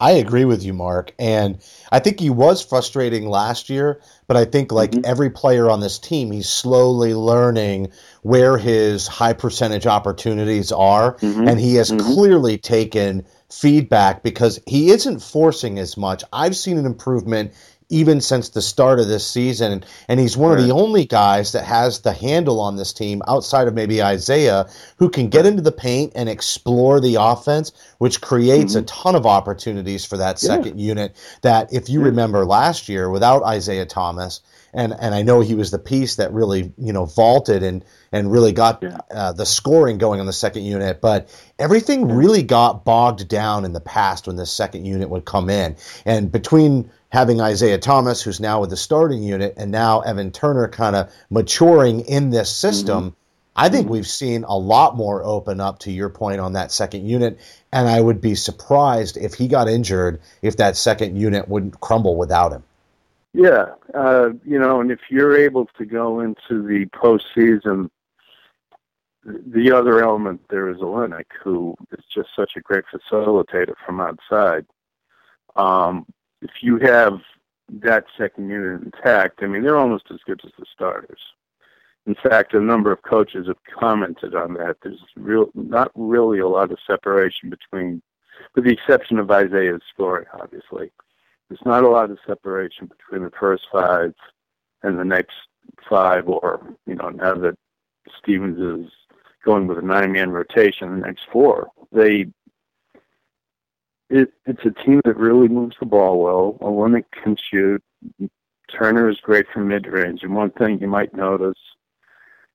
I 0.00 0.12
agree 0.12 0.44
with 0.44 0.64
you, 0.64 0.74
Mark. 0.74 1.14
And 1.18 1.58
I 1.90 2.00
think 2.00 2.18
he 2.18 2.28
was 2.28 2.64
frustrating 2.64 3.28
last 3.28 3.70
year, 3.70 4.00
but 4.26 4.36
I 4.36 4.44
think, 4.44 4.72
like 4.72 4.90
mm-hmm. 4.90 5.04
every 5.04 5.30
player 5.30 5.70
on 5.70 5.80
this 5.80 5.98
team, 5.98 6.32
he's 6.32 6.48
slowly 6.48 7.14
learning 7.14 7.92
where 8.22 8.58
his 8.58 9.06
high 9.06 9.34
percentage 9.34 9.86
opportunities 9.86 10.72
are. 10.72 11.14
Mm-hmm. 11.16 11.48
And 11.48 11.60
he 11.60 11.76
has 11.76 11.90
mm-hmm. 11.90 12.12
clearly 12.12 12.58
taken 12.58 13.24
feedback 13.50 14.22
because 14.24 14.60
he 14.66 14.90
isn't 14.90 15.20
forcing 15.20 15.78
as 15.78 15.96
much. 15.96 16.24
I've 16.32 16.56
seen 16.56 16.76
an 16.76 16.86
improvement 16.86 17.52
even 17.94 18.20
since 18.20 18.48
the 18.50 18.60
start 18.60 18.98
of 18.98 19.06
this 19.06 19.24
season. 19.26 19.84
And, 20.08 20.20
he's 20.20 20.36
one 20.36 20.56
of 20.58 20.64
the 20.66 20.72
only 20.72 21.04
guys 21.04 21.52
that 21.52 21.64
has 21.64 22.00
the 22.00 22.12
handle 22.12 22.60
on 22.60 22.76
this 22.76 22.92
team 22.92 23.22
outside 23.28 23.68
of 23.68 23.74
maybe 23.74 24.02
Isaiah 24.02 24.66
who 24.96 25.08
can 25.10 25.28
get 25.28 25.46
into 25.46 25.62
the 25.62 25.72
paint 25.72 26.12
and 26.16 26.28
explore 26.28 27.00
the 27.00 27.16
offense, 27.20 27.72
which 27.98 28.20
creates 28.20 28.74
a 28.74 28.82
ton 28.82 29.14
of 29.14 29.26
opportunities 29.26 30.04
for 30.04 30.16
that 30.16 30.36
Mm-hmm. 30.36 30.46
Yeah. 30.46 30.56
second 30.56 30.80
unit. 30.80 31.16
That, 31.42 31.72
if 31.72 31.88
you 31.88 32.00
remember 32.02 32.44
last 32.44 32.88
year 32.88 33.08
without 33.10 33.42
Isaiah 33.44 33.86
Thomas, 33.86 34.40
and, 34.72 34.92
and 34.98 35.14
I 35.14 35.22
know 35.22 35.40
he 35.40 35.54
was 35.54 35.70
the 35.70 35.78
piece 35.78 36.16
that 36.16 36.32
really 36.32 36.72
you 36.76 36.92
know 36.92 37.04
vaulted 37.04 37.62
and 37.62 37.84
and 38.10 38.32
really 38.32 38.50
got 38.52 38.82
uh, 39.10 39.32
the 39.32 39.46
scoring 39.46 39.98
going 39.98 40.18
on 40.20 40.26
the 40.26 40.32
second 40.32 40.64
unit. 40.64 41.00
But 41.00 41.28
everything 41.60 42.08
really 42.08 42.42
got 42.42 42.84
bogged 42.84 43.28
down 43.28 43.64
in 43.64 43.72
the 43.72 43.80
past 43.80 44.26
when 44.26 44.36
the 44.36 44.46
second 44.46 44.84
unit 44.84 45.08
would 45.10 45.24
come 45.24 45.48
in, 45.48 45.76
and 46.04 46.32
between 46.32 46.90
having 47.14 47.40
Isaiah 47.40 47.78
Thomas, 47.78 48.20
who's 48.20 48.40
now 48.40 48.60
with 48.60 48.70
the 48.70 48.76
starting 48.76 49.22
unit, 49.22 49.54
and 49.56 49.70
now 49.70 50.00
Evan 50.00 50.32
Turner 50.32 50.66
kind 50.66 50.96
of 50.96 51.14
maturing 51.30 52.00
in 52.00 52.30
this 52.30 52.50
system. 52.50 53.14
I 53.54 53.68
think 53.68 53.88
we've 53.88 54.06
seen 54.06 54.42
a 54.42 54.58
lot 54.58 54.96
more 54.96 55.22
open 55.22 55.60
up 55.60 55.78
to 55.80 55.92
your 55.92 56.08
point 56.08 56.40
on 56.40 56.54
that 56.54 56.72
second 56.72 57.06
unit, 57.08 57.38
and 57.72 57.88
I 57.88 58.00
would 58.00 58.20
be 58.20 58.34
surprised 58.34 59.16
if 59.16 59.34
he 59.34 59.46
got 59.46 59.68
injured 59.68 60.20
if 60.42 60.56
that 60.56 60.76
second 60.76 61.16
unit 61.16 61.48
wouldn't 61.48 61.80
crumble 61.80 62.16
without 62.16 62.50
him. 62.50 62.64
Yeah, 63.32 63.66
uh, 63.94 64.30
you 64.44 64.58
know, 64.58 64.80
and 64.80 64.90
if 64.90 64.98
you're 65.08 65.36
able 65.36 65.66
to 65.78 65.84
go 65.84 66.18
into 66.18 66.66
the 66.66 66.86
postseason, 66.86 67.90
the 69.24 69.70
other 69.70 70.02
element 70.02 70.40
there 70.50 70.68
is 70.68 70.78
Olynyk, 70.78 71.30
who 71.44 71.76
is 71.96 72.04
just 72.12 72.30
such 72.34 72.56
a 72.56 72.60
great 72.60 72.84
facilitator 72.92 73.74
from 73.86 74.00
outside. 74.00 74.66
Um, 75.54 76.06
if 76.42 76.50
you 76.62 76.78
have 76.78 77.20
that 77.68 78.04
second 78.18 78.48
unit 78.48 78.82
intact, 78.82 79.42
I 79.42 79.46
mean, 79.46 79.62
they're 79.62 79.78
almost 79.78 80.04
as 80.10 80.20
good 80.26 80.40
as 80.44 80.52
the 80.58 80.66
starters. 80.72 81.20
In 82.06 82.14
fact, 82.14 82.52
a 82.52 82.60
number 82.60 82.92
of 82.92 83.02
coaches 83.02 83.46
have 83.46 83.56
commented 83.78 84.34
on 84.34 84.54
that. 84.54 84.76
There's 84.82 85.00
real, 85.16 85.50
not 85.54 85.90
really 85.94 86.40
a 86.40 86.48
lot 86.48 86.70
of 86.70 86.78
separation 86.86 87.48
between, 87.48 88.02
with 88.54 88.64
the 88.64 88.72
exception 88.72 89.18
of 89.18 89.30
Isaiah's 89.30 89.80
scoring, 89.92 90.26
obviously. 90.38 90.92
There's 91.48 91.64
not 91.64 91.84
a 91.84 91.88
lot 91.88 92.10
of 92.10 92.18
separation 92.26 92.86
between 92.86 93.24
the 93.24 93.32
first 93.38 93.66
five 93.72 94.14
and 94.82 94.98
the 94.98 95.04
next 95.04 95.34
five, 95.88 96.28
or 96.28 96.76
you 96.86 96.94
know, 96.94 97.08
now 97.08 97.34
that 97.34 97.56
Stevens 98.18 98.58
is 98.58 98.92
going 99.44 99.66
with 99.66 99.78
a 99.78 99.82
nine-man 99.82 100.30
rotation, 100.30 101.00
the 101.00 101.06
next 101.06 101.26
four. 101.32 101.68
They, 101.92 102.26
it, 104.14 104.32
it's 104.46 104.64
a 104.64 104.70
team 104.84 105.00
that 105.04 105.16
really 105.16 105.48
moves 105.48 105.76
the 105.80 105.86
ball 105.86 106.22
well. 106.22 106.56
Olynyk 106.60 107.04
can 107.10 107.36
shoot. 107.36 107.82
Turner 108.70 109.08
is 109.08 109.18
great 109.20 109.46
from 109.52 109.68
mid-range, 109.68 110.22
and 110.22 110.34
one 110.34 110.50
thing 110.50 110.80
you 110.80 110.86
might 110.86 111.14
notice 111.14 111.58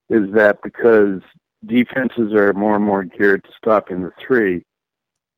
is 0.10 0.32
that 0.34 0.62
because 0.64 1.22
defenses 1.66 2.34
are 2.34 2.54
more 2.54 2.76
and 2.76 2.86
more 2.86 3.04
geared 3.04 3.44
to 3.44 3.50
stopping 3.58 4.02
the 4.02 4.12
three, 4.26 4.64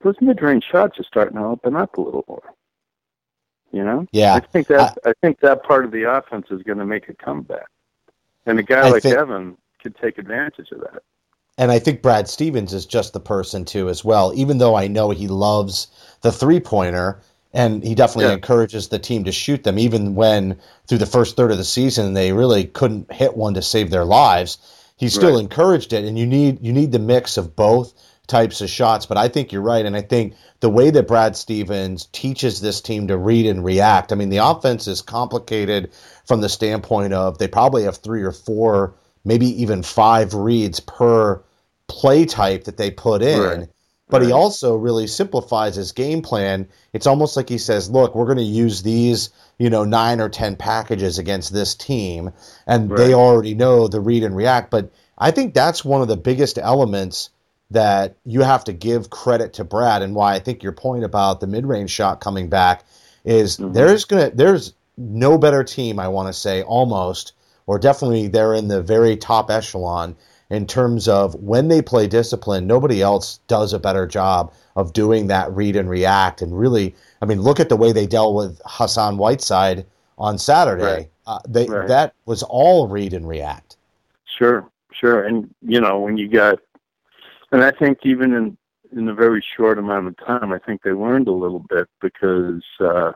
those 0.03 0.15
mid-range 0.21 0.63
shots 0.63 0.99
are 0.99 1.03
starting 1.03 1.37
to 1.37 1.43
open 1.43 1.75
up 1.75 1.97
a 1.97 2.01
little 2.01 2.23
more. 2.27 2.53
You 3.71 3.83
know? 3.83 4.05
Yeah. 4.11 4.35
I 4.35 4.41
think 4.41 4.67
that 4.67 4.97
I, 5.03 5.13
think 5.21 5.39
that 5.39 5.63
part 5.63 5.85
of 5.85 5.91
the 5.91 6.03
offense 6.03 6.47
is 6.51 6.61
going 6.61 6.77
to 6.77 6.85
make 6.85 7.09
a 7.09 7.15
comeback, 7.15 7.67
and 8.45 8.59
a 8.59 8.63
guy 8.63 8.87
I 8.87 8.89
like 8.91 9.03
think- 9.03 9.17
Evan 9.17 9.57
could 9.81 9.95
take 9.95 10.19
advantage 10.19 10.69
of 10.71 10.81
that. 10.81 11.01
And 11.57 11.71
I 11.71 11.79
think 11.79 12.01
Brad 12.01 12.27
Stevens 12.27 12.73
is 12.73 12.85
just 12.85 13.13
the 13.13 13.19
person 13.19 13.65
too 13.65 13.89
as 13.89 14.03
well. 14.03 14.31
Even 14.35 14.57
though 14.57 14.75
I 14.75 14.87
know 14.87 15.09
he 15.11 15.27
loves 15.27 15.87
the 16.21 16.31
three 16.31 16.59
pointer 16.59 17.21
and 17.53 17.83
he 17.83 17.93
definitely 17.93 18.25
Yeah. 18.25 18.33
encourages 18.33 18.87
the 18.87 18.99
team 18.99 19.25
to 19.25 19.31
shoot 19.31 19.63
them, 19.63 19.77
even 19.77 20.15
when 20.15 20.57
through 20.87 20.99
the 20.99 21.05
first 21.05 21.35
third 21.35 21.51
of 21.51 21.57
the 21.57 21.65
season 21.65 22.13
they 22.13 22.31
really 22.31 22.63
couldn't 22.63 23.11
hit 23.11 23.35
one 23.35 23.53
to 23.55 23.61
save 23.61 23.89
their 23.89 24.05
lives. 24.05 24.57
He 24.95 25.09
still 25.09 25.33
Right. 25.33 25.41
encouraged 25.41 25.93
it, 25.93 26.05
and 26.05 26.17
you 26.17 26.25
need 26.25 26.59
you 26.61 26.71
need 26.71 26.91
the 26.91 26.99
mix 26.99 27.37
of 27.37 27.55
both 27.55 27.93
types 28.27 28.61
of 28.61 28.69
shots. 28.69 29.05
But 29.05 29.17
I 29.17 29.27
think 29.27 29.51
you're 29.51 29.61
right, 29.61 29.85
and 29.85 29.97
I 29.97 30.01
think 30.01 30.35
the 30.61 30.69
way 30.69 30.89
that 30.91 31.07
Brad 31.07 31.35
Stevens 31.35 32.07
teaches 32.13 32.61
this 32.61 32.79
team 32.79 33.07
to 33.07 33.17
read 33.17 33.45
and 33.45 33.65
react. 33.65 34.11
I 34.13 34.15
mean, 34.15 34.29
the 34.29 34.37
offense 34.37 34.87
is 34.87 35.01
complicated 35.01 35.89
from 36.25 36.39
the 36.39 36.47
standpoint 36.49 37.13
of 37.13 37.39
they 37.39 37.47
probably 37.47 37.83
have 37.83 37.97
three 37.97 38.21
or 38.23 38.31
four, 38.31 38.93
maybe 39.23 39.61
even 39.61 39.83
five 39.83 40.33
reads 40.33 40.79
per 40.79 41.41
play 41.87 42.25
type 42.25 42.65
that 42.65 42.77
they 42.77 42.91
put 42.91 43.21
in. 43.21 43.39
Right. 43.39 43.69
But 44.09 44.23
he 44.23 44.33
also 44.33 44.75
really 44.75 45.07
simplifies 45.07 45.75
his 45.75 45.93
game 45.93 46.21
plan. 46.21 46.67
It's 46.91 47.07
almost 47.07 47.37
like 47.37 47.47
he 47.47 47.57
says, 47.57 47.89
"Look, 47.89 48.13
we're 48.13 48.25
going 48.25 48.39
to 48.39 48.43
use 48.43 48.83
these, 48.83 49.29
you 49.57 49.69
know, 49.69 49.85
nine 49.85 50.19
or 50.19 50.27
ten 50.27 50.57
packages 50.57 51.17
against 51.17 51.53
this 51.53 51.75
team, 51.75 52.31
and 52.67 52.89
they 52.89 53.13
already 53.13 53.53
know 53.53 53.87
the 53.87 54.01
read 54.01 54.25
and 54.25 54.35
react." 54.35 54.69
But 54.69 54.91
I 55.17 55.31
think 55.31 55.53
that's 55.53 55.85
one 55.85 56.01
of 56.01 56.09
the 56.09 56.17
biggest 56.17 56.57
elements 56.57 57.29
that 57.69 58.17
you 58.25 58.41
have 58.41 58.65
to 58.65 58.73
give 58.73 59.09
credit 59.09 59.53
to 59.53 59.63
Brad, 59.63 60.01
and 60.01 60.13
why 60.13 60.33
I 60.35 60.39
think 60.39 60.61
your 60.61 60.73
point 60.73 61.05
about 61.05 61.39
the 61.39 61.47
mid-range 61.47 61.89
shot 61.89 62.19
coming 62.19 62.49
back 62.49 62.83
is 63.23 63.57
mm-hmm. 63.57 63.71
there's 63.71 64.03
gonna 64.03 64.31
there's 64.31 64.73
no 64.97 65.37
better 65.37 65.63
team 65.63 65.99
I 65.99 66.09
want 66.09 66.27
to 66.27 66.33
say 66.33 66.63
almost 66.63 67.31
or 67.71 67.79
definitely 67.79 68.27
they're 68.27 68.53
in 68.53 68.67
the 68.67 68.83
very 68.83 69.15
top 69.15 69.49
echelon 69.49 70.13
in 70.49 70.67
terms 70.67 71.07
of 71.07 71.33
when 71.35 71.69
they 71.69 71.81
play 71.81 72.05
discipline, 72.05 72.67
nobody 72.67 73.01
else 73.01 73.39
does 73.47 73.71
a 73.71 73.79
better 73.79 74.05
job 74.05 74.53
of 74.75 74.91
doing 74.91 75.27
that 75.27 75.49
read 75.53 75.77
and 75.77 75.89
react. 75.89 76.41
And 76.41 76.59
really, 76.59 76.93
I 77.21 77.25
mean, 77.25 77.41
look 77.41 77.61
at 77.61 77.69
the 77.69 77.77
way 77.77 77.93
they 77.93 78.05
dealt 78.05 78.35
with 78.35 78.61
Hassan 78.65 79.17
Whiteside 79.17 79.85
on 80.17 80.37
Saturday. 80.37 80.83
Right. 80.83 81.11
Uh, 81.25 81.39
they, 81.47 81.65
Right. 81.65 81.87
That 81.87 82.13
was 82.25 82.43
all 82.43 82.89
read 82.89 83.13
and 83.13 83.25
react. 83.25 83.77
Sure, 84.37 84.69
sure. 84.91 85.23
And 85.23 85.49
you 85.61 85.79
know, 85.79 85.97
when 85.97 86.17
you 86.17 86.27
got, 86.27 86.59
and 87.53 87.63
I 87.63 87.71
think 87.71 87.99
even 88.03 88.33
in 88.33 88.57
in 88.91 89.07
a 89.07 89.13
very 89.13 89.41
short 89.55 89.79
amount 89.79 90.07
of 90.07 90.17
time, 90.17 90.51
I 90.51 90.59
think 90.59 90.81
they 90.81 90.91
learned 90.91 91.29
a 91.29 91.31
little 91.31 91.63
bit 91.69 91.87
because 92.01 92.63
uh, 92.81 93.13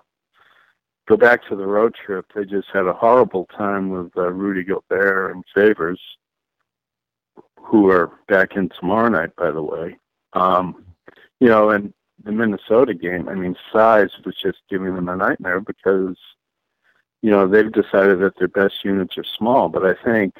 go 1.08 1.18
back 1.18 1.48
to 1.48 1.56
the 1.56 1.66
road 1.66 1.96
trip, 1.96 2.26
they 2.34 2.46
just 2.46 2.68
had 2.74 2.86
a 2.86 2.94
horrible 2.94 3.48
time 3.56 3.90
with 3.90 4.12
uh, 4.18 4.32
Rudy 4.32 4.64
Gobert 4.64 5.36
and 5.36 5.44
Favors, 5.54 6.00
who 7.60 7.90
are 7.90 8.12
back 8.28 8.56
in 8.56 8.70
tomorrow 8.70 9.10
night, 9.10 9.36
by 9.36 9.52
the 9.52 9.62
way. 9.62 9.98
Um, 10.34 10.86
you 11.40 11.48
know, 11.48 11.70
and 11.70 11.94
the 12.24 12.32
Minnesota 12.32 12.94
game, 12.94 13.30
I 13.30 13.36
mean, 13.36 13.56
size 13.72 14.10
was 14.26 14.36
just 14.36 14.60
giving 14.70 14.96
them 14.96 15.10
a 15.10 15.16
nightmare 15.16 15.60
because, 15.60 16.18
you 17.22 17.30
know, 17.30 17.48
they've 17.48 17.72
decided 17.72 18.20
that 18.20 18.38
their 18.38 18.48
best 18.48 18.84
units 18.84 19.18
are 19.18 19.24
small. 19.24 19.70
But 19.70 19.86
I 19.86 19.94
think, 20.04 20.36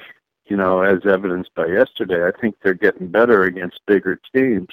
you 0.46 0.56
know, 0.56 0.82
as 0.82 1.06
evidenced 1.06 1.54
by 1.54 1.66
yesterday, 1.66 2.26
I 2.26 2.32
think 2.40 2.56
they're 2.62 2.74
getting 2.74 3.08
better 3.08 3.44
against 3.44 3.86
bigger 3.86 4.20
teams. 4.34 4.68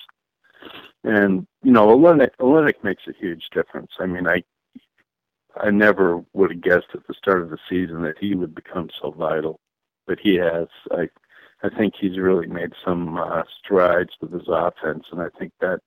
And, 1.04 1.46
you 1.62 1.72
know, 1.72 1.88
Olynyk, 1.88 2.84
makes 2.84 3.04
a 3.08 3.14
huge 3.14 3.50
difference. 3.52 3.92
I 4.00 4.06
mean, 4.06 4.28
I 4.28 4.44
I 5.62 5.70
never 5.70 6.24
would 6.34 6.52
have 6.52 6.62
guessed 6.62 6.88
at 6.94 7.06
the 7.08 7.14
start 7.14 7.42
of 7.42 7.50
the 7.50 7.58
season 7.70 8.02
that 8.04 8.18
he 8.20 8.36
would 8.36 8.56
become 8.56 8.90
so 9.02 9.12
vital, 9.12 9.60
but 10.08 10.20
he 10.20 10.36
has. 10.36 10.68
I 10.92 11.10
I 11.64 11.70
think 11.70 11.94
he's 11.98 12.18
really 12.18 12.48
made 12.48 12.74
some 12.84 13.18
uh, 13.18 13.44
strides 13.64 14.12
with 14.20 14.34
his 14.34 14.48
offense, 14.50 15.06
and 15.12 15.22
I 15.22 15.30
think 15.40 15.54
that 15.62 15.80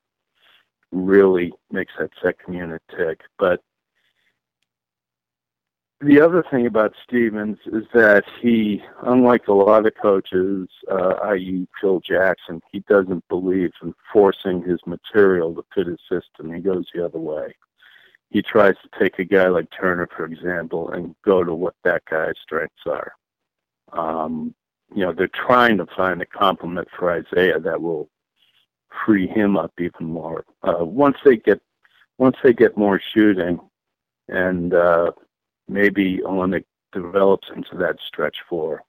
really 0.91 1.53
makes 1.71 1.93
that 1.99 2.09
second 2.21 2.55
unit 2.55 2.81
tick. 2.97 3.21
But 3.37 3.61
the 6.01 6.19
other 6.21 6.43
thing 6.49 6.65
about 6.65 6.93
Stevens 7.03 7.59
is 7.67 7.83
that 7.93 8.23
he, 8.41 8.81
unlike 9.03 9.47
a 9.47 9.53
lot 9.53 9.85
of 9.85 9.93
coaches, 10.01 10.67
uh, 10.91 11.15
i.e. 11.25 11.67
Phil 11.79 11.99
Jackson, 11.99 12.61
he 12.71 12.79
doesn't 12.87 13.27
believe 13.29 13.71
in 13.83 13.93
forcing 14.11 14.63
his 14.63 14.79
material 14.85 15.53
to 15.55 15.63
fit 15.75 15.87
his 15.87 15.99
system. 16.09 16.53
He 16.53 16.61
goes 16.61 16.85
the 16.93 17.05
other 17.05 17.19
way. 17.19 17.55
He 18.29 18.41
tries 18.41 18.75
to 18.83 18.99
take 18.99 19.19
a 19.19 19.23
guy 19.23 19.47
like 19.47 19.67
Turner, 19.71 20.07
for 20.15 20.25
example, 20.25 20.91
and 20.91 21.15
go 21.23 21.43
to 21.43 21.53
what 21.53 21.75
that 21.83 22.03
guy's 22.09 22.35
strengths 22.43 22.85
are. 22.85 23.13
Um, 23.93 24.53
you 24.93 25.05
know, 25.05 25.13
they're 25.13 25.29
trying 25.29 25.77
to 25.77 25.85
find 25.95 26.21
a 26.21 26.25
complement 26.25 26.87
for 26.97 27.11
Isaiah 27.11 27.59
that 27.59 27.81
will 27.81 28.09
free 29.05 29.27
him 29.27 29.57
up 29.57 29.71
even 29.79 30.07
more. 30.07 30.43
Uh, 30.63 30.83
once 30.83 31.17
they 31.23 31.37
get 31.37 31.61
once 32.17 32.35
they 32.43 32.51
get 32.51 32.75
more 32.77 32.99
shooting, 33.13 33.59
and 34.27 34.73
uh, 34.73 35.11
maybe 35.67 36.17
Olynyk 36.25 36.65
develops 36.91 37.47
into 37.55 37.77
that 37.77 37.97
stretch 38.07 38.37
four, 38.49 38.81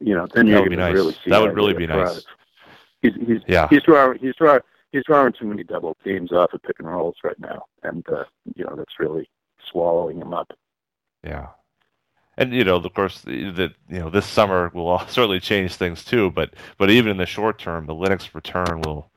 you 0.00 0.14
know, 0.14 0.26
then 0.34 0.46
That 0.46 0.52
you're 0.52 0.62
would 0.62 0.70
be 0.70 0.76
going 0.76 0.86
to 0.86 0.92
nice. 0.92 0.94
really 0.94 1.16
see. 1.24 1.30
That 1.30 1.42
would 1.42 1.54
really 1.54 1.74
be 1.74 1.86
nice. 1.86 2.22
He's 3.02 3.14
he's 3.14 3.40
Yeah. 3.46 3.68
he's 3.68 3.82
he's 4.20 4.34
drawing 4.36 4.60
he's 4.92 5.04
drawing 5.04 5.32
too 5.32 5.46
many 5.46 5.62
double 5.64 5.96
teams 6.04 6.32
off 6.32 6.52
of 6.52 6.62
pick 6.62 6.78
and 6.78 6.88
rolls 6.88 7.16
right 7.24 7.38
now, 7.38 7.64
and 7.82 8.06
uh, 8.08 8.24
you 8.54 8.64
know 8.64 8.74
that's 8.76 8.98
really 8.98 9.28
swallowing 9.70 10.20
him 10.20 10.32
up. 10.34 10.52
Yeah. 11.24 11.48
And 12.36 12.54
you 12.54 12.64
know, 12.64 12.76
of 12.76 12.94
course, 12.94 13.20
the 13.22 13.32
you 13.88 13.98
know 13.98 14.08
this 14.10 14.26
summer 14.26 14.70
will 14.72 14.88
all- 14.88 15.06
certainly 15.08 15.40
change 15.40 15.74
things 15.74 16.04
too. 16.04 16.30
But 16.30 16.54
but 16.78 16.90
even 16.90 17.10
in 17.10 17.16
the 17.18 17.26
short 17.26 17.58
term, 17.58 17.86
the 17.86 17.94
Olynyk's 17.94 18.34
return 18.34 18.80
will 18.82 19.10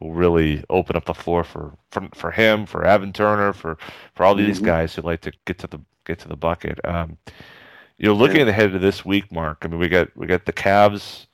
will 0.00 0.12
really 0.12 0.62
open 0.68 0.94
up 0.96 1.06
the 1.06 1.14
floor 1.14 1.42
for 1.44 1.72
for, 1.90 2.08
for 2.14 2.30
him, 2.30 2.66
for 2.66 2.84
Evan 2.84 3.12
Turner, 3.12 3.52
for 3.52 3.78
for 4.14 4.24
all 4.24 4.34
these 4.34 4.60
Mhm. 4.60 4.66
guys 4.66 4.94
who 4.94 5.02
like 5.02 5.22
to 5.22 5.32
get 5.46 5.58
to 5.60 5.66
the 5.66 5.80
get 6.04 6.18
to 6.20 6.28
the 6.28 6.36
bucket. 6.36 6.78
Um, 6.84 7.16
you 7.98 8.06
know, 8.08 8.14
looking 8.14 8.46
ahead 8.46 8.72
to 8.72 8.78
this 8.78 9.06
week, 9.06 9.32
Mark. 9.32 9.58
I 9.62 9.68
mean, 9.68 9.80
we 9.80 9.88
got 9.88 10.14
we 10.14 10.26
got 10.26 10.44
the 10.44 10.52
Cavs 10.52 11.25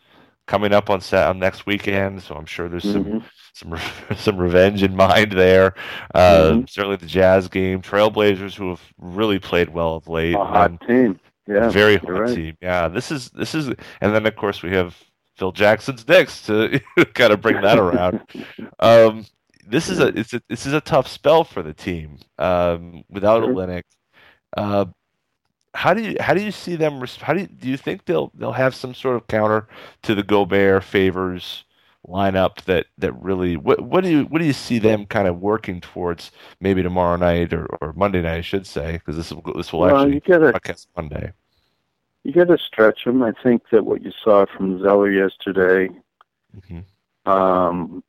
coming 0.46 0.72
up 0.72 0.90
on 0.90 1.00
set 1.00 1.28
on 1.28 1.38
next 1.38 1.66
weekend, 1.66 2.22
so 2.22 2.34
I'm 2.34 2.46
sure 2.46 2.68
there's 2.68 2.82
some 2.90 3.04
Mhm. 3.04 3.22
some 3.54 3.70
re- 3.72 3.80
some 4.16 4.36
revenge 4.38 4.82
in 4.82 4.96
mind 4.96 5.32
there. 5.32 5.74
Uh, 6.14 6.52
Mhm. 6.52 6.70
Certainly 6.70 6.96
the 6.96 7.06
Jazz 7.06 7.48
game, 7.48 7.80
Trailblazers 7.82 8.54
who 8.54 8.70
have 8.70 8.82
really 8.98 9.38
played 9.38 9.68
well 9.70 9.94
of 9.94 10.08
late. 10.08 10.34
A 10.34 10.38
hot 10.44 10.80
team. 10.86 11.18
Yeah, 11.46 11.68
very 11.70 11.96
hot 11.96 12.10
right. 12.10 12.34
team. 12.34 12.56
Yeah, 12.60 12.88
this 12.88 13.10
is 13.10 13.30
this 13.30 13.54
is, 13.54 13.68
and 13.68 14.14
then 14.14 14.26
of 14.26 14.36
course 14.36 14.62
we 14.62 14.70
have 14.72 14.96
Phil 15.36 15.52
Jackson's 15.52 16.06
Knicks 16.06 16.42
to 16.46 16.80
kind 17.14 17.32
of 17.32 17.40
bring 17.40 17.60
that 17.62 17.78
around. 17.78 18.20
Um, 18.80 19.26
this 19.66 19.88
is 19.88 20.00
a 20.00 20.08
it's 20.18 20.32
a 20.34 20.42
this 20.48 20.66
is 20.66 20.72
a 20.72 20.80
tough 20.80 21.06
spell 21.08 21.44
for 21.44 21.62
the 21.62 21.72
team 21.72 22.18
um, 22.38 23.04
without 23.08 23.42
Sure. 23.44 23.54
Olynyk. 23.54 23.82
Uh, 24.56 24.86
how 25.74 25.94
do 25.94 26.02
you 26.02 26.16
how 26.20 26.34
do 26.34 26.42
you 26.42 26.52
see 26.52 26.76
them? 26.76 27.00
How 27.20 27.32
do 27.34 27.40
you, 27.40 27.46
do 27.46 27.68
you 27.68 27.76
think 27.76 28.04
they'll 28.04 28.30
they'll 28.34 28.52
have 28.52 28.74
some 28.74 28.94
sort 28.94 29.16
of 29.16 29.26
counter 29.26 29.68
to 30.02 30.14
the 30.14 30.22
Gobert 30.22 30.84
Favors 30.84 31.64
lineup 32.08 32.62
that 32.62 32.86
that 32.98 33.12
really 33.22 33.56
what 33.56 33.80
what 33.80 34.02
do 34.02 34.10
you 34.10 34.24
what 34.24 34.40
do 34.40 34.44
you 34.44 34.52
see 34.52 34.78
them 34.80 35.06
kind 35.06 35.28
of 35.28 35.40
working 35.40 35.80
towards 35.80 36.32
maybe 36.60 36.82
tomorrow 36.82 37.16
night 37.16 37.52
or, 37.52 37.66
or 37.80 37.92
Monday 37.92 38.20
night 38.20 38.38
I 38.38 38.40
should 38.40 38.66
say 38.66 38.92
because 38.94 39.16
this 39.16 39.32
will 39.32 39.42
this 39.54 39.72
will 39.72 39.80
Well, 39.80 39.96
actually 39.98 40.14
you 40.14 40.20
gotta 40.20 40.50
broadcast 40.50 40.88
Monday. 40.96 41.32
you 42.24 42.32
gotta 42.32 42.58
stretch 42.58 43.04
them. 43.04 43.22
I 43.22 43.32
think 43.42 43.62
that 43.70 43.84
what 43.84 44.02
you 44.02 44.10
saw 44.22 44.46
from 44.46 44.80
Zeller 44.82 45.10
yesterday, 45.10 45.90
Mhm. 46.56 46.84
um, 47.30 48.02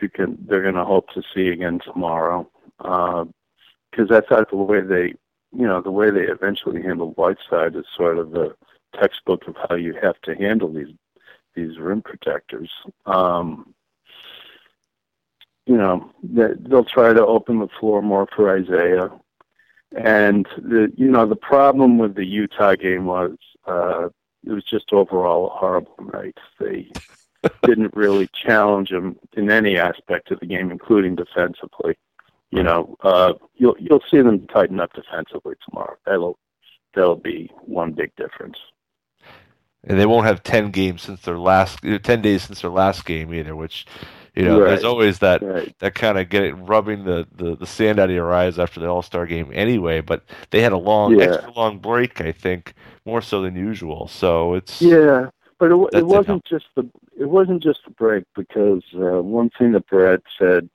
you 0.00 0.08
can 0.08 0.38
they're 0.46 0.62
going 0.62 0.76
to 0.76 0.84
hope 0.84 1.08
to 1.10 1.22
see 1.34 1.48
again 1.48 1.80
tomorrow. 1.80 2.48
Because 2.78 4.10
I 4.12 4.20
thought 4.20 4.48
the 4.50 4.56
way 4.56 4.80
they, 4.80 5.14
you 5.52 5.66
know, 5.66 5.80
the 5.80 5.90
way 5.90 6.10
they 6.10 6.22
eventually 6.26 6.82
handled 6.82 7.16
Whiteside 7.16 7.74
is 7.76 7.84
sort 7.96 8.18
of 8.18 8.34
a 8.34 8.54
textbook 8.94 9.46
of 9.48 9.56
how 9.68 9.74
you 9.76 9.94
have 10.02 10.20
to 10.22 10.34
handle 10.34 10.72
these 10.72 10.94
these 11.54 11.78
rim 11.78 12.02
protectors. 12.02 12.70
Um, 13.06 13.74
you 15.66 15.76
know, 15.76 16.10
they- 16.22 16.54
they'll 16.54 16.84
try 16.84 17.12
to 17.12 17.26
open 17.26 17.58
the 17.58 17.68
floor 17.80 18.00
more 18.00 18.26
for 18.34 18.50
Isaiah. 18.50 19.10
And 19.96 20.46
the 20.58 20.92
you 20.96 21.10
know 21.10 21.26
the 21.26 21.36
problem 21.36 21.98
with 21.98 22.14
the 22.14 22.24
Utah 22.26 22.74
game 22.74 23.06
was 23.06 23.36
uh, 23.66 24.08
it 24.44 24.52
was 24.52 24.64
just 24.64 24.92
overall 24.92 25.46
a 25.46 25.50
horrible 25.58 25.96
night. 26.12 26.36
They 26.60 26.90
didn't 27.62 27.96
really 27.96 28.28
challenge 28.34 28.90
him 28.90 29.18
in 29.32 29.50
any 29.50 29.78
aspect 29.78 30.30
of 30.30 30.40
the 30.40 30.46
game, 30.46 30.70
including 30.70 31.16
defensively. 31.16 31.96
You 32.50 32.62
know, 32.62 32.96
uh, 33.02 33.34
you'll 33.56 33.76
you'll 33.78 34.02
see 34.10 34.22
them 34.22 34.46
tighten 34.46 34.80
up 34.80 34.92
defensively 34.94 35.54
tomorrow. 35.68 35.96
That'll 36.06 36.38
that'll 36.94 37.16
be 37.16 37.50
one 37.60 37.92
big 37.92 38.14
difference. 38.16 38.56
and 39.84 39.98
they 39.98 40.06
won't 40.06 40.26
have 40.26 40.42
10 40.42 40.70
games 40.70 41.02
since 41.02 41.20
their 41.22 41.38
last 41.38 41.80
10 41.82 42.22
days 42.22 42.42
since 42.44 42.62
their 42.62 42.70
last 42.70 43.04
game 43.04 43.32
either 43.32 43.54
which 43.54 43.86
you 44.34 44.42
know 44.44 44.60
there's 44.60 44.84
always 44.84 45.18
that 45.20 45.42
Right. 45.42 45.74
that 45.78 45.94
kind 45.94 46.18
of 46.18 46.28
get 46.28 46.56
rubbing 46.58 47.04
the, 47.04 47.26
the 47.36 47.54
the 47.56 47.66
sand 47.66 47.98
out 48.00 48.08
of 48.10 48.14
your 48.14 48.32
eyes 48.32 48.58
after 48.58 48.80
the 48.80 48.88
all-star 48.88 49.26
game 49.26 49.50
anyway 49.54 50.00
but 50.00 50.24
they 50.50 50.62
had 50.62 50.72
a 50.72 50.78
long 50.78 51.20
Yeah. 51.20 51.22
extra 51.22 51.52
long 51.52 51.78
break 51.78 52.20
i 52.20 52.32
think 52.32 52.74
more 53.04 53.22
so 53.22 53.42
than 53.42 53.54
usual 53.56 54.08
so 54.08 54.54
it's 54.54 54.80
Yeah, 54.80 55.30
but 55.58 55.70
it, 55.70 55.76
it 55.92 56.06
wasn't 56.06 56.44
just 56.44 56.66
the 56.76 56.88
it 57.18 57.28
wasn't 57.28 57.62
just 57.62 57.80
the 57.84 57.90
break 57.92 58.24
because 58.34 58.82
uh, 58.94 59.22
one 59.22 59.50
thing 59.58 59.72
that 59.72 59.86
Brad 59.88 60.22
said 60.38 60.68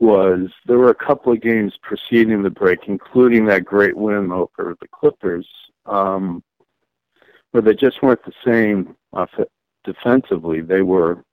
was 0.00 0.48
there 0.66 0.78
were 0.78 0.90
a 0.90 0.94
couple 0.94 1.32
of 1.32 1.40
games 1.40 1.74
preceding 1.82 2.42
the 2.42 2.50
break, 2.50 2.80
including 2.86 3.46
that 3.46 3.64
great 3.64 3.96
win 3.96 4.30
over 4.30 4.76
the 4.80 4.88
Clippers, 4.88 5.48
um, 5.86 6.42
where 7.50 7.62
they 7.62 7.74
just 7.74 8.02
weren't 8.02 8.24
the 8.24 8.32
same 8.44 8.94
off 9.12 9.30
defensively. 9.84 10.60
They 10.60 10.82
were 10.82 11.24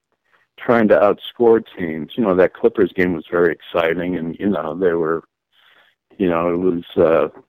trying 0.58 0.88
to 0.88 0.96
outscore 0.96 1.64
teams. 1.78 2.14
You 2.16 2.24
know, 2.24 2.36
that 2.36 2.54
Clippers 2.54 2.92
game 2.94 3.14
was 3.14 3.26
very 3.30 3.54
exciting, 3.54 4.16
and 4.16 4.36
you 4.40 4.50
know 4.50 4.76
they 4.76 4.94
were, 4.94 5.24
you 6.18 6.30
know, 6.30 6.54
it 6.54 6.58
was. 6.58 6.84
Uh, 6.96 7.42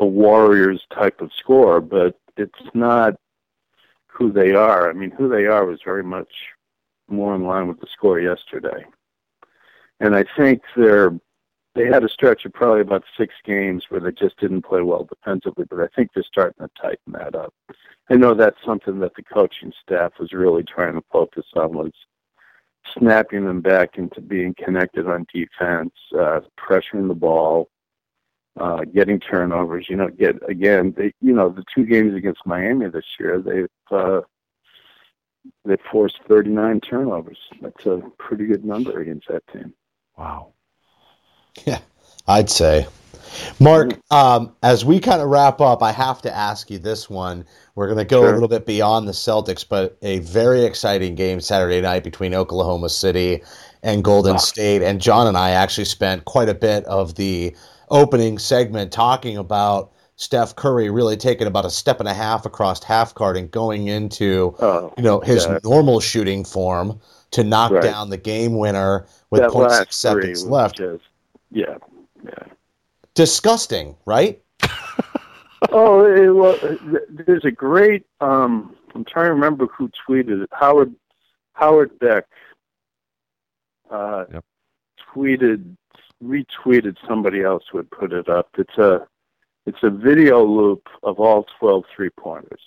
a 0.00 0.06
Warriors 0.06 0.82
type 0.92 1.20
of 1.20 1.30
score, 1.38 1.80
but 1.80 2.18
it's 2.36 2.52
not 2.74 3.14
who 4.06 4.32
they 4.32 4.52
are. 4.52 4.88
I 4.88 4.92
mean, 4.92 5.10
who 5.10 5.28
they 5.28 5.46
are 5.46 5.66
was 5.66 5.80
very 5.84 6.04
much 6.04 6.32
more 7.08 7.34
in 7.34 7.44
line 7.44 7.68
with 7.68 7.80
the 7.80 7.86
score 7.92 8.20
yesterday. 8.20 8.84
And 10.00 10.14
I 10.14 10.24
think 10.36 10.62
they're 10.76 11.12
they 11.74 11.86
had 11.86 12.04
a 12.04 12.08
stretch 12.08 12.44
of 12.44 12.52
probably 12.52 12.82
about 12.82 13.04
six 13.18 13.34
games 13.44 13.86
where 13.88 14.00
they 14.00 14.12
just 14.12 14.38
didn't 14.38 14.62
play 14.62 14.80
well 14.80 15.04
defensively, 15.04 15.64
but 15.68 15.80
I 15.80 15.88
think 15.96 16.10
they're 16.14 16.22
starting 16.22 16.66
to 16.66 16.70
tighten 16.80 17.12
that 17.12 17.34
up. 17.34 17.52
I 18.08 18.14
know 18.14 18.32
that's 18.34 18.58
something 18.64 19.00
that 19.00 19.14
the 19.16 19.24
coaching 19.24 19.72
staff 19.82 20.12
was 20.20 20.32
really 20.32 20.62
trying 20.62 20.94
to 20.94 21.02
focus 21.10 21.46
on 21.56 21.76
was 21.76 21.92
snapping 22.96 23.44
them 23.44 23.60
back 23.60 23.96
into 23.96 24.20
being 24.20 24.54
connected 24.54 25.08
on 25.08 25.26
defense, 25.32 25.92
uh, 26.16 26.40
pressuring 26.58 27.08
the 27.08 27.14
ball, 27.14 27.68
uh, 28.60 28.84
getting 28.84 29.18
turnovers. 29.18 29.86
You 29.88 29.96
know, 29.96 30.08
get 30.08 30.36
again, 30.48 30.94
they, 30.96 31.12
you 31.20 31.32
know, 31.32 31.48
the 31.48 31.64
two 31.74 31.86
games 31.86 32.14
against 32.14 32.46
Miami 32.46 32.88
this 32.88 33.06
year, 33.18 33.40
they've 33.40 33.98
uh, 33.98 34.20
they 35.64 35.76
forced 35.90 36.20
39 36.28 36.80
turnovers. 36.80 37.38
That's 37.60 37.86
a 37.86 38.02
pretty 38.18 38.46
good 38.46 38.64
number 38.64 39.00
against 39.00 39.28
that 39.28 39.46
team. 39.52 39.74
Wow 40.16 40.52
Yeah, 41.66 41.78
I'd 42.26 42.50
say. 42.50 42.86
Mark, 43.58 43.98
um, 44.10 44.54
as 44.62 44.84
we 44.84 45.00
kind 45.00 45.20
of 45.20 45.28
wrap 45.28 45.60
up, 45.60 45.82
I 45.82 45.92
have 45.92 46.22
to 46.22 46.34
ask 46.34 46.70
you 46.70 46.78
this 46.78 47.10
one. 47.10 47.44
We're 47.74 47.86
going 47.86 47.98
to 47.98 48.04
go 48.04 48.30
a 48.30 48.32
little 48.32 48.48
bit 48.48 48.66
beyond 48.66 49.08
the 49.08 49.12
Celtics, 49.12 49.64
but 49.68 49.98
a 50.02 50.20
very 50.20 50.64
exciting 50.64 51.14
game 51.14 51.40
Saturday 51.40 51.80
night 51.80 52.04
between 52.04 52.34
Oklahoma 52.34 52.88
City 52.88 53.42
and 53.82 54.04
Golden 54.04 54.38
State. 54.38 54.82
And 54.82 55.00
John 55.00 55.26
and 55.26 55.36
I 55.36 55.50
actually 55.50 55.86
spent 55.86 56.24
quite 56.24 56.48
a 56.48 56.54
bit 56.54 56.84
of 56.84 57.16
the 57.16 57.56
opening 57.90 58.38
segment 58.38 58.92
talking 58.92 59.36
about 59.36 59.92
Steph 60.16 60.54
Curry 60.54 60.90
really 60.90 61.16
taking 61.16 61.46
about 61.46 61.64
a 61.64 61.70
step 61.70 61.98
and 61.98 62.08
a 62.08 62.14
half 62.14 62.46
across 62.46 62.82
half 62.84 63.14
guard 63.14 63.36
and 63.36 63.50
going 63.50 63.88
into 63.88 64.54
Oh, 64.60 64.92
you 64.96 65.02
know 65.02 65.20
his 65.20 65.44
yeah. 65.44 65.58
normal 65.64 65.98
shooting 66.00 66.44
form 66.44 67.00
to 67.34 67.44
knock 67.44 67.72
Right. 67.72 67.82
down 67.82 68.10
the 68.10 68.16
game 68.16 68.56
winner 68.56 69.06
with 69.30 69.42
that 69.42 69.50
0.6 69.50 69.92
seconds 69.92 70.46
left. 70.46 70.76
Just, 70.78 71.04
yeah, 71.50 71.76
yeah. 72.24 72.44
Disgusting, 73.14 73.96
right? 74.06 74.40
oh, 75.70 76.04
it, 76.04 76.28
well, 76.30 76.58
there's 77.10 77.44
a 77.44 77.50
great. 77.50 78.06
Um, 78.20 78.76
I'm 78.94 79.04
trying 79.04 79.26
to 79.26 79.34
remember 79.34 79.66
who 79.66 79.90
tweeted 80.08 80.42
it. 80.42 80.50
Howard 80.52 80.94
Howard 81.54 81.98
Beck 81.98 82.26
uh, 83.90 84.24
Yep. 84.32 84.44
tweeted 85.14 85.76
retweeted 86.22 86.96
somebody 87.06 87.42
else 87.42 87.64
who 87.70 87.78
had 87.78 87.90
put 87.90 88.12
it 88.12 88.28
up. 88.28 88.48
It's 88.58 88.78
a 88.78 89.06
it's 89.66 89.82
a 89.82 89.90
video 89.90 90.44
loop 90.44 90.88
of 91.02 91.18
all 91.18 91.46
12 91.58 91.84
three 91.94 92.10
pointers, 92.10 92.62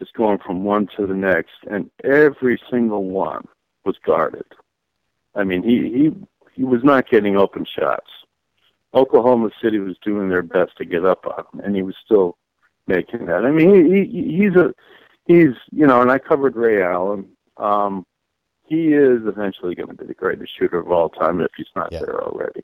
just 0.00 0.14
going 0.14 0.38
from 0.38 0.64
one 0.64 0.88
to 0.96 1.06
the 1.06 1.14
next, 1.14 1.52
and 1.70 1.88
every 2.02 2.60
single 2.70 3.04
one 3.04 3.46
was 3.84 3.96
guarded. 4.04 4.46
I 5.36 5.44
mean, 5.44 5.62
he 5.62 5.76
he 5.92 6.10
he 6.54 6.64
was 6.64 6.82
not 6.82 7.08
getting 7.08 7.36
open 7.36 7.64
shots. 7.64 8.10
Oklahoma 8.94 9.50
City 9.62 9.78
was 9.78 9.96
doing 10.02 10.28
their 10.28 10.42
best 10.42 10.76
to 10.78 10.84
get 10.84 11.04
up 11.04 11.24
on 11.26 11.44
him, 11.52 11.64
and 11.64 11.76
he 11.76 11.82
was 11.82 11.94
still 12.04 12.36
making 12.88 13.26
that. 13.26 13.44
I 13.44 13.50
mean, 13.52 13.94
he, 13.94 14.04
he 14.04 14.36
he's 14.36 14.56
a 14.56 14.74
he's 15.26 15.54
you 15.70 15.86
know, 15.86 16.00
and 16.02 16.10
I 16.10 16.18
covered 16.18 16.56
Ray 16.56 16.82
Allen. 16.82 17.28
Um, 17.56 18.04
he 18.64 18.92
is 18.94 19.20
eventually 19.26 19.74
going 19.74 19.88
to 19.88 19.94
be 19.94 20.06
the 20.06 20.14
greatest 20.14 20.56
shooter 20.58 20.78
of 20.78 20.90
all 20.90 21.08
time 21.10 21.40
if 21.40 21.50
he's 21.56 21.66
not 21.76 21.92
Yeah. 21.92 22.00
there 22.00 22.22
already. 22.22 22.62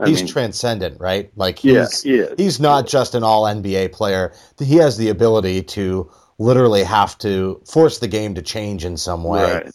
I 0.00 0.08
he's 0.08 0.18
mean, 0.18 0.28
transcendent, 0.28 1.00
right? 1.00 1.30
Like 1.36 1.62
yeah, 1.64 1.80
he's 1.82 2.02
he 2.02 2.14
is. 2.14 2.34
he's 2.36 2.60
not 2.60 2.86
just 2.86 3.14
an 3.14 3.22
all 3.24 3.44
NBA 3.44 3.92
player. 3.92 4.32
He 4.58 4.76
has 4.76 4.96
the 4.96 5.08
ability 5.10 5.62
to 5.62 6.10
literally 6.38 6.84
have 6.84 7.18
to 7.18 7.60
force 7.66 7.98
the 7.98 8.08
game 8.08 8.34
to 8.34 8.42
change 8.42 8.84
in 8.84 8.96
some 8.96 9.24
way. 9.24 9.42
Right. 9.42 9.74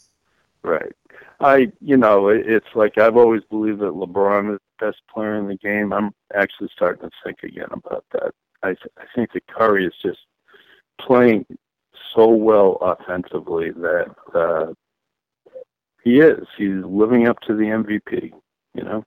Right. 0.63 0.91
I, 1.39 1.71
you 1.81 1.97
know, 1.97 2.29
it's 2.29 2.73
like 2.73 2.97
I've 2.97 3.17
always 3.17 3.43
believed 3.49 3.79
that 3.79 3.93
LeBron 3.93 4.53
is 4.53 4.59
the 4.79 4.85
best 4.85 5.01
player 5.13 5.35
in 5.35 5.47
the 5.47 5.57
game. 5.57 5.91
I'm 5.91 6.11
actually 6.33 6.69
starting 6.73 7.09
to 7.09 7.15
think 7.23 7.43
again 7.43 7.67
about 7.71 8.05
that. 8.13 8.31
I, 8.61 8.67
th- 8.67 8.93
I 8.97 9.03
think 9.13 9.33
that 9.33 9.45
Curry 9.47 9.85
is 9.85 9.93
just 10.01 10.19
playing 11.01 11.45
so 12.15 12.29
well 12.29 12.77
offensively 12.81 13.71
that 13.71 14.15
uh, 14.33 14.73
he 16.03 16.19
is. 16.19 16.47
He's 16.57 16.83
living 16.85 17.27
up 17.27 17.41
to 17.41 17.55
the 17.55 17.63
MVP. 17.63 18.31
You 18.73 18.83
know. 18.83 19.03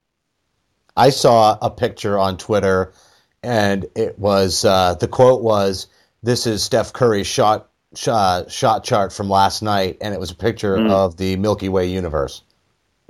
I 0.95 1.09
saw 1.09 1.57
a 1.59 1.71
picture 1.71 2.19
on 2.19 2.37
Twitter, 2.37 2.93
and 3.41 3.85
it 3.95 4.19
was 4.19 4.63
uh, 4.63 4.93
the 4.95 5.07
quote 5.07 5.41
was, 5.41 5.87
"This 6.23 6.47
is 6.47 6.63
Steph 6.63 6.93
Curry's 6.93 7.27
shot 7.27 7.69
shot, 7.95 8.51
shot 8.51 8.83
chart 8.83 9.13
from 9.13 9.29
last 9.29 9.61
night," 9.61 9.97
and 10.01 10.13
it 10.13 10.19
was 10.19 10.31
a 10.31 10.35
picture 10.35 10.77
Mm. 10.77 10.91
of 10.91 11.17
the 11.17 11.35
Milky 11.37 11.69
Way 11.69 11.87
universe. 11.87 12.43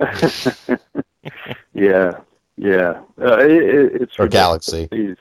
yeah. 1.74 2.12
Yeah, 2.60 3.02
uh, 3.20 3.38
it, 3.38 3.50
it, 3.52 4.02
it's 4.02 4.18
Or 4.18 4.24
ridiculous. 4.24 4.66
Galaxy. 4.68 4.88
He's, 4.90 5.16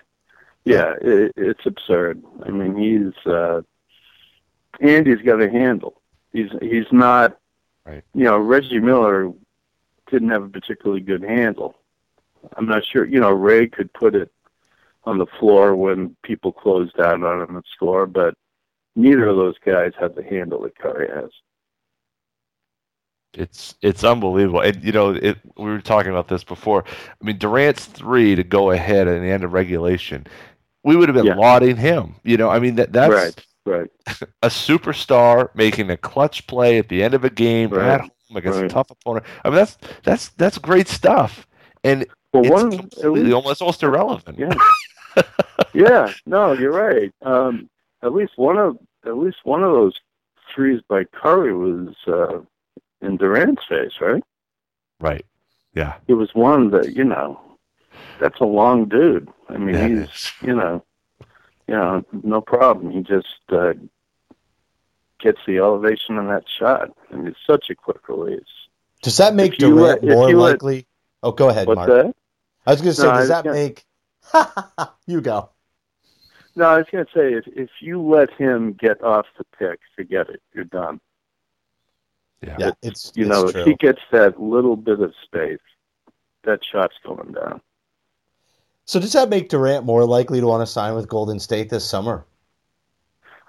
yeah, 0.65 0.95
it, 0.99 1.33
it's 1.37 1.65
absurd. 1.67 2.23
I 2.43 2.49
mean, 2.49 2.75
he's 2.75 3.31
uh, 3.31 3.61
Andy's 4.81 5.21
got 5.21 5.39
a 5.39 5.47
handle. 5.47 6.01
He's 6.33 6.49
he's 6.61 6.87
not. 6.91 7.37
Right. 7.85 8.03
You 8.15 8.23
know, 8.23 8.39
Reggie 8.39 8.79
Miller 8.79 9.31
didn't 10.09 10.29
have 10.29 10.43
a 10.45 10.49
particularly 10.49 11.01
good 11.01 11.21
handle. 11.21 11.75
I'm 12.55 12.65
not 12.65 12.83
sure. 12.83 13.05
You 13.05 13.19
know, 13.19 13.29
Ray 13.31 13.67
could 13.67 13.93
put 13.93 14.15
it 14.15 14.31
on 15.07 15.17
the 15.17 15.25
floor 15.39 15.75
when 15.75 16.15
people 16.23 16.51
closed 16.51 16.95
down 16.97 17.23
on 17.23 17.41
him 17.41 17.55
and 17.55 17.65
score, 17.73 18.05
but 18.05 18.33
neither 18.95 19.27
of 19.27 19.37
those 19.37 19.55
guys 19.65 19.93
had 19.99 20.15
the 20.15 20.23
handle 20.23 20.61
that 20.61 20.77
Curry 20.77 21.07
has. 21.13 21.29
It's 23.33 23.75
it's 23.81 24.03
unbelievable, 24.03 24.61
and 24.61 24.83
you 24.83 24.91
know 24.91 25.11
it. 25.11 25.37
We 25.57 25.65
were 25.65 25.81
talking 25.81 26.11
about 26.11 26.27
this 26.27 26.43
before. 26.43 26.83
I 26.87 27.25
mean, 27.25 27.37
Durant's 27.37 27.85
three 27.85 28.35
to 28.35 28.43
go 28.43 28.71
ahead 28.71 29.07
at 29.07 29.19
the 29.21 29.27
end 29.29 29.43
of 29.43 29.53
regulation. 29.53 30.25
We 30.83 30.95
would 30.95 31.07
have 31.09 31.15
been 31.15 31.25
Yeah. 31.25 31.35
lauding 31.35 31.75
him. 31.77 32.15
You 32.23 32.37
know, 32.37 32.49
I 32.49 32.59
mean 32.59 32.75
that 32.75 32.91
that's 32.93 33.13
right, 33.13 33.45
right. 33.65 33.89
a 34.41 34.47
superstar 34.47 35.49
making 35.55 35.91
a 35.91 35.97
clutch 35.97 36.47
play 36.47 36.79
at 36.79 36.89
the 36.89 37.03
end 37.03 37.13
of 37.13 37.23
a 37.25 37.29
game 37.29 37.69
Right. 37.69 37.85
at 37.89 38.01
home 38.01 38.11
against 38.35 38.59
a 38.61 38.67
tough 38.69 38.89
opponent. 38.89 39.25
I 39.45 39.49
mean, 39.49 39.57
that's 39.57 39.77
that's 40.03 40.29
that's 40.29 40.57
great 40.57 40.87
stuff, 40.87 41.45
and 41.83 42.07
Well, 42.33 42.43
it's 42.43 42.51
one, 42.51 42.71
completely 42.77 43.23
least- 43.23 43.33
almost 43.35 43.61
almost 43.61 43.83
irrelevant. 43.83 44.39
Yeah. 44.39 44.53
yeah, 45.73 46.11
no, 46.25 46.53
you're 46.53 46.71
right. 46.73 47.13
Um, 47.21 47.69
at 48.03 48.13
least 48.13 48.33
one 48.37 48.57
of 48.57 48.77
at 49.05 49.17
least 49.17 49.37
one 49.43 49.63
of 49.63 49.71
those 49.71 49.93
threes 50.53 50.81
by 50.87 51.03
Curry 51.05 51.53
was 51.53 51.95
uh, 52.07 52.39
in 53.01 53.17
Durant's 53.17 53.65
face, 53.65 53.93
right? 54.01 54.23
Right. 54.99 55.25
Yeah. 55.73 55.95
It 56.07 56.15
was 56.15 56.33
one 56.33 56.71
that 56.71 56.95
you 56.95 57.03
know, 57.03 57.39
that's 58.19 58.39
a 58.39 58.45
long 58.45 58.85
dude. 58.85 59.29
I 59.49 59.57
mean, 59.57 59.75
Yeah, 59.75 59.87
he's 59.87 59.97
is. 60.09 60.31
you 60.41 60.55
know, 60.55 60.83
you 61.67 61.75
know, 61.75 62.03
no 62.23 62.41
problem. 62.41 62.91
He 62.91 63.01
just 63.01 63.27
uh, 63.49 63.73
gets 65.19 65.39
the 65.47 65.57
elevation 65.57 66.17
on 66.17 66.27
that 66.27 66.45
shot, 66.47 66.91
and 67.11 67.27
it's 67.27 67.39
such 67.45 67.69
a 67.69 67.75
quick 67.75 68.07
release. 68.09 68.41
Does 69.03 69.17
that 69.17 69.35
make 69.35 69.53
If 69.53 69.61
you 69.61 69.69
Durant 69.75 70.03
let- 70.03 70.11
if 70.11 70.15
more 70.17 70.29
you 70.29 70.37
let- 70.39 70.53
likely? 70.53 70.87
Oh, 71.23 71.31
go 71.31 71.49
ahead, 71.49 71.67
What's 71.67 71.77
Mark. 71.77 71.89
that? 71.89 72.15
I 72.65 72.71
was 72.71 72.81
going 72.81 72.93
to 72.93 73.01
say, 73.01 73.07
No, 73.07 73.11
does 73.13 73.19
was 73.21 73.29
that 73.29 73.43
gonna- 73.43 73.55
make? 73.55 73.83
you 75.07 75.21
go. 75.21 75.49
No, 76.55 76.65
I 76.65 76.77
was 76.77 76.87
going 76.91 77.05
to 77.05 77.11
say 77.13 77.33
if 77.33 77.45
if 77.47 77.69
you 77.81 78.01
let 78.01 78.31
him 78.31 78.73
get 78.73 79.03
off 79.03 79.27
the 79.37 79.43
pick, 79.57 79.79
forget 79.95 80.29
it. 80.29 80.41
You're 80.53 80.65
done. 80.65 80.99
Yeah. 82.41 82.55
Yeah, 82.59 82.71
it's 82.81 83.11
You 83.15 83.25
it's 83.25 83.29
know, 83.29 83.51
true. 83.51 83.61
if 83.61 83.67
he 83.67 83.73
gets 83.75 84.01
that 84.11 84.41
little 84.41 84.75
bit 84.75 84.99
of 84.99 85.13
space, 85.23 85.59
that 86.43 86.63
shot's 86.63 86.95
going 87.05 87.33
down. 87.33 87.61
So 88.85 88.99
does 88.99 89.13
that 89.13 89.29
make 89.29 89.49
Durant 89.49 89.85
more 89.85 90.05
likely 90.05 90.39
to 90.39 90.47
want 90.47 90.61
to 90.61 90.71
sign 90.71 90.95
with 90.95 91.07
Golden 91.09 91.39
State 91.39 91.69
this 91.69 91.85
summer? 91.87 92.25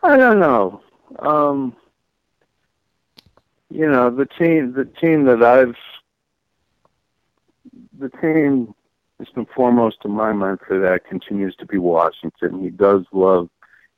I 0.02 0.16
don't 0.16 0.40
know. 0.40 0.82
Um, 1.20 1.76
you 3.70 3.88
know, 3.88 4.10
the 4.10 4.26
team, 4.26 4.72
the 4.72 4.84
team 4.84 5.24
that 5.24 5.42
I've, 5.42 5.76
the 7.98 8.08
team 8.20 8.74
that's 9.18 9.30
been 9.32 9.46
foremost 9.46 9.98
in 10.04 10.12
my 10.12 10.32
mind 10.32 10.60
for 10.66 10.78
that 10.78 11.04
continues 11.04 11.56
to 11.56 11.66
be 11.66 11.78
Washington. 11.78 12.62
He 12.62 12.70
does 12.70 13.04
love. 13.12 13.48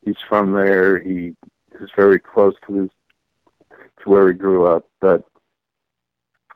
He's 0.05 0.17
from 0.29 0.53
there. 0.53 0.99
He 0.99 1.35
is 1.81 1.91
very 1.95 2.19
close 2.19 2.55
to 2.67 2.75
his 2.75 2.91
to 4.03 4.09
where 4.09 4.29
he 4.29 4.35
grew 4.35 4.67
up, 4.67 4.89
but 5.01 5.25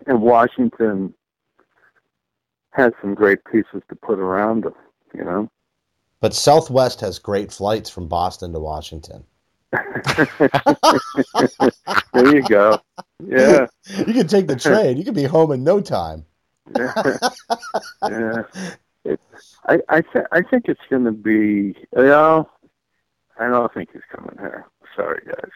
and 0.06 0.22
Washington 0.22 1.12
has 2.70 2.92
some 3.00 3.14
great 3.14 3.44
pieces 3.44 3.82
to 3.88 3.94
put 3.94 4.18
around 4.18 4.64
him. 4.64 4.74
You 5.14 5.24
know. 5.24 5.50
But 6.20 6.34
Southwest 6.34 7.00
has 7.02 7.18
great 7.18 7.52
flights 7.52 7.90
from 7.90 8.08
Boston 8.08 8.52
to 8.54 8.60
Washington. 8.60 9.24
there 12.12 12.34
you 12.34 12.42
go. 12.48 12.80
Yeah. 13.22 13.66
You 14.06 14.14
can 14.14 14.26
take 14.26 14.46
the 14.46 14.56
train. 14.56 14.96
You 14.96 15.04
can 15.04 15.12
be 15.12 15.24
home 15.24 15.52
in 15.52 15.62
no 15.62 15.80
time. 15.80 16.24
yeah. 16.76 18.42
It, 19.04 19.20
I 19.66 19.78
I, 19.88 20.00
th- 20.00 20.24
I 20.32 20.42
think 20.42 20.64
it's 20.66 20.80
going 20.90 21.04
to 21.04 21.12
be. 21.12 21.74
You 21.96 22.02
know, 22.04 22.48
I 23.38 23.48
don't 23.48 23.72
think 23.74 23.90
he's 23.92 24.02
coming 24.14 24.36
here. 24.38 24.66
Sorry, 24.96 25.20
guys. 25.26 25.50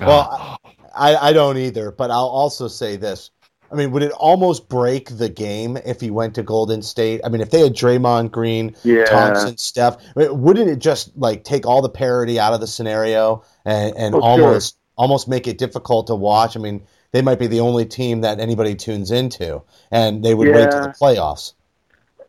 Well, 0.00 0.28
ah. 0.30 0.58
I, 0.94 1.16
I 1.16 1.32
don't 1.32 1.56
either, 1.58 1.90
but 1.90 2.10
I'll 2.10 2.26
also 2.28 2.68
say 2.68 2.96
this. 2.96 3.30
I 3.70 3.74
mean, 3.74 3.90
would 3.92 4.02
it 4.02 4.12
almost 4.12 4.68
break 4.68 5.16
the 5.16 5.30
game 5.30 5.78
if 5.78 5.98
he 6.00 6.10
went 6.10 6.34
to 6.34 6.42
Golden 6.42 6.82
State? 6.82 7.22
I 7.24 7.30
mean, 7.30 7.40
if 7.40 7.50
they 7.50 7.60
had 7.60 7.72
Draymond 7.74 8.30
Green, 8.30 8.76
Yeah. 8.84 9.06
Thompson, 9.06 9.56
Steph, 9.56 9.96
I 10.14 10.20
mean, 10.20 10.42
wouldn't 10.42 10.68
it 10.68 10.78
just 10.78 11.16
like 11.16 11.42
take 11.44 11.66
all 11.66 11.80
the 11.80 11.88
parity 11.88 12.38
out 12.38 12.52
of 12.52 12.60
the 12.60 12.66
scenario 12.66 13.42
and, 13.64 13.96
and 13.96 14.14
Oh, 14.14 14.20
sure. 14.20 14.28
almost 14.28 14.76
almost 14.96 15.26
make 15.26 15.46
it 15.46 15.56
difficult 15.56 16.08
to 16.08 16.14
watch? 16.14 16.54
I 16.54 16.60
mean, 16.60 16.82
they 17.12 17.22
might 17.22 17.38
be 17.38 17.46
the 17.46 17.60
only 17.60 17.86
team 17.86 18.22
that 18.22 18.40
anybody 18.40 18.74
tunes 18.74 19.10
into, 19.10 19.62
and 19.90 20.24
they 20.24 20.34
would 20.34 20.48
wait 20.48 20.70
till 20.70 20.82
the 20.82 20.94
playoffs. 21.00 21.54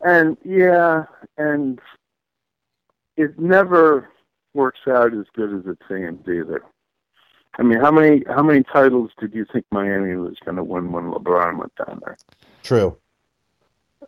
And 0.04 0.36
yeah, 0.44 1.04
and 1.38 1.80
it 3.16 3.38
never 3.38 4.10
works 4.52 4.80
out 4.86 5.14
as 5.14 5.24
good 5.34 5.52
as 5.52 5.66
it 5.66 5.78
seems 5.88 6.28
either. 6.28 6.62
I 7.56 7.62
mean, 7.62 7.80
how 7.80 7.90
many 7.90 8.24
how 8.28 8.42
many 8.42 8.62
titles 8.62 9.10
did 9.18 9.34
you 9.34 9.46
think 9.52 9.64
Miami 9.70 10.16
was 10.16 10.36
going 10.44 10.56
to 10.56 10.64
win 10.64 10.92
when 10.92 11.04
LeBron 11.04 11.58
went 11.58 11.74
down 11.76 12.00
there? 12.04 12.16
True. 12.62 12.96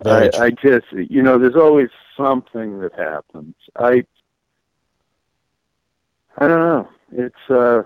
I, 0.04 0.28
true. 0.28 0.44
I 0.44 0.50
just, 0.50 0.86
you 0.92 1.22
know, 1.22 1.38
there's 1.38 1.56
always 1.56 1.88
something 2.16 2.80
that 2.80 2.92
happens. 2.94 3.54
I, 3.76 4.04
I 6.36 6.48
don't 6.48 6.60
know. 6.60 6.88
It's 7.12 7.50
uh, 7.50 7.82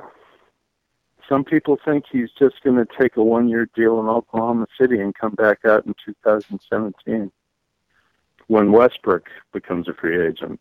some 1.31 1.45
people 1.45 1.79
think 1.85 2.05
he's 2.11 2.29
just 2.37 2.57
going 2.65 2.77
to 2.77 2.87
take 2.99 3.17
a 3.17 3.23
one-year 3.23 3.71
deal 3.75 4.01
in 4.01 4.09
Oklahoma 4.09 4.67
City 4.79 5.01
and 5.01 5.15
come 5.15 5.33
back 5.33 5.65
out 5.65 5.87
in 5.87 5.95
2017 6.05 7.31
when 8.49 8.73
Westbrook 8.73 9.29
becomes 9.53 9.89
a 9.89 9.95
free 9.95 10.27
agent. 10.27 10.61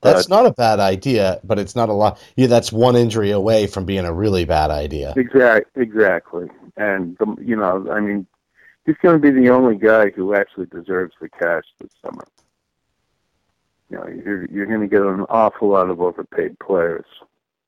That's 0.00 0.30
uh, 0.30 0.36
not 0.36 0.46
a 0.46 0.52
bad 0.52 0.78
idea, 0.78 1.40
but 1.42 1.58
it's 1.58 1.74
not 1.74 1.88
a 1.88 1.92
lot. 1.92 2.22
Yeah, 2.36 2.46
that's 2.46 2.72
one 2.72 2.94
injury 2.94 3.32
away 3.32 3.66
from 3.66 3.84
being 3.84 4.04
a 4.04 4.12
really 4.12 4.44
bad 4.44 4.70
idea. 4.70 5.12
Exact, 5.16 5.76
exactly. 5.76 6.48
And 6.76 7.18
the, 7.18 7.34
you 7.40 7.56
know, 7.56 7.90
I 7.90 7.98
mean, 7.98 8.26
he's 8.86 8.96
going 9.02 9.20
to 9.20 9.32
be 9.32 9.36
the 9.36 9.50
only 9.50 9.76
guy 9.76 10.10
who 10.10 10.36
actually 10.36 10.66
deserves 10.66 11.14
the 11.20 11.28
cash 11.28 11.64
this 11.80 11.90
summer. 12.04 12.24
You 13.90 13.98
know, 13.98 14.06
you're 14.06 14.46
you're 14.46 14.66
going 14.66 14.80
to 14.80 14.88
get 14.88 15.02
an 15.02 15.26
awful 15.28 15.68
lot 15.68 15.90
of 15.90 16.00
overpaid 16.00 16.58
players 16.60 17.04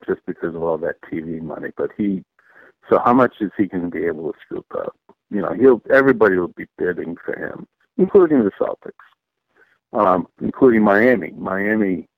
just 0.07 0.21
because 0.27 0.55
of 0.55 0.63
all 0.63 0.79
that 0.79 1.01
TV 1.03 1.41
money. 1.41 1.71
But 1.77 1.91
he, 1.97 2.25
so 2.89 3.01
how 3.05 3.13
much 3.13 3.35
is 3.41 3.51
he 3.57 3.67
going 3.67 3.85
to 3.85 3.91
be 3.91 4.07
able 4.07 4.33
to 4.33 4.39
scoop 4.45 4.67
up? 4.77 4.97
You 5.31 5.43
know, 5.43 5.53
he'll 5.53 5.83
everybody 5.93 6.37
will 6.37 6.49
be 6.49 6.67
bidding 6.79 7.17
for 7.25 7.37
him, 7.37 7.67
including 7.97 8.45
the 8.45 8.51
Celtics, 8.61 8.93
um, 9.93 10.27
including 10.41 10.83
Miami. 10.83 11.33
Miami 11.33 12.09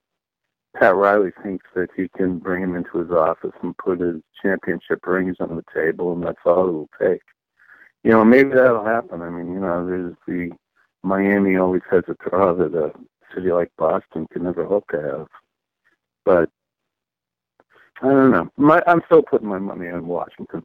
Pat 0.78 0.94
Riley 0.94 1.32
thinks 1.42 1.64
that 1.74 1.88
he 1.96 2.08
can 2.16 2.38
bring 2.38 2.62
him 2.62 2.74
into 2.74 2.98
his 2.98 3.10
office 3.10 3.52
and 3.62 3.76
put 3.78 4.00
his 4.00 4.16
championship 4.42 5.06
rings 5.06 5.36
on 5.40 5.56
the 5.56 5.64
table, 5.74 6.12
and 6.12 6.22
that's 6.22 6.38
all 6.44 6.68
it 6.68 6.72
will 6.72 6.90
take. 7.00 7.22
You 8.04 8.10
know, 8.10 8.24
maybe 8.24 8.50
that'll 8.50 8.84
happen. 8.84 9.22
I 9.22 9.30
mean, 9.30 9.52
you 9.52 9.60
know, 9.60 9.86
there's 9.86 10.14
the 10.26 10.50
Miami 11.02 11.56
always 11.56 11.82
has 11.90 12.04
a 12.08 12.28
draw 12.28 12.52
that 12.54 12.74
a 12.74 12.92
city 13.34 13.50
like 13.50 13.70
Boston 13.78 14.26
can 14.32 14.44
never 14.44 14.64
hope 14.64 14.86
to 14.90 15.00
have. 15.00 15.26
But 16.24 16.50
I 18.02 18.08
don't 18.08 18.30
know. 18.30 18.50
My, 18.56 18.82
I'm 18.86 19.02
still 19.06 19.22
putting 19.22 19.48
my 19.48 19.58
money 19.58 19.88
on 19.88 20.06
Washington. 20.06 20.62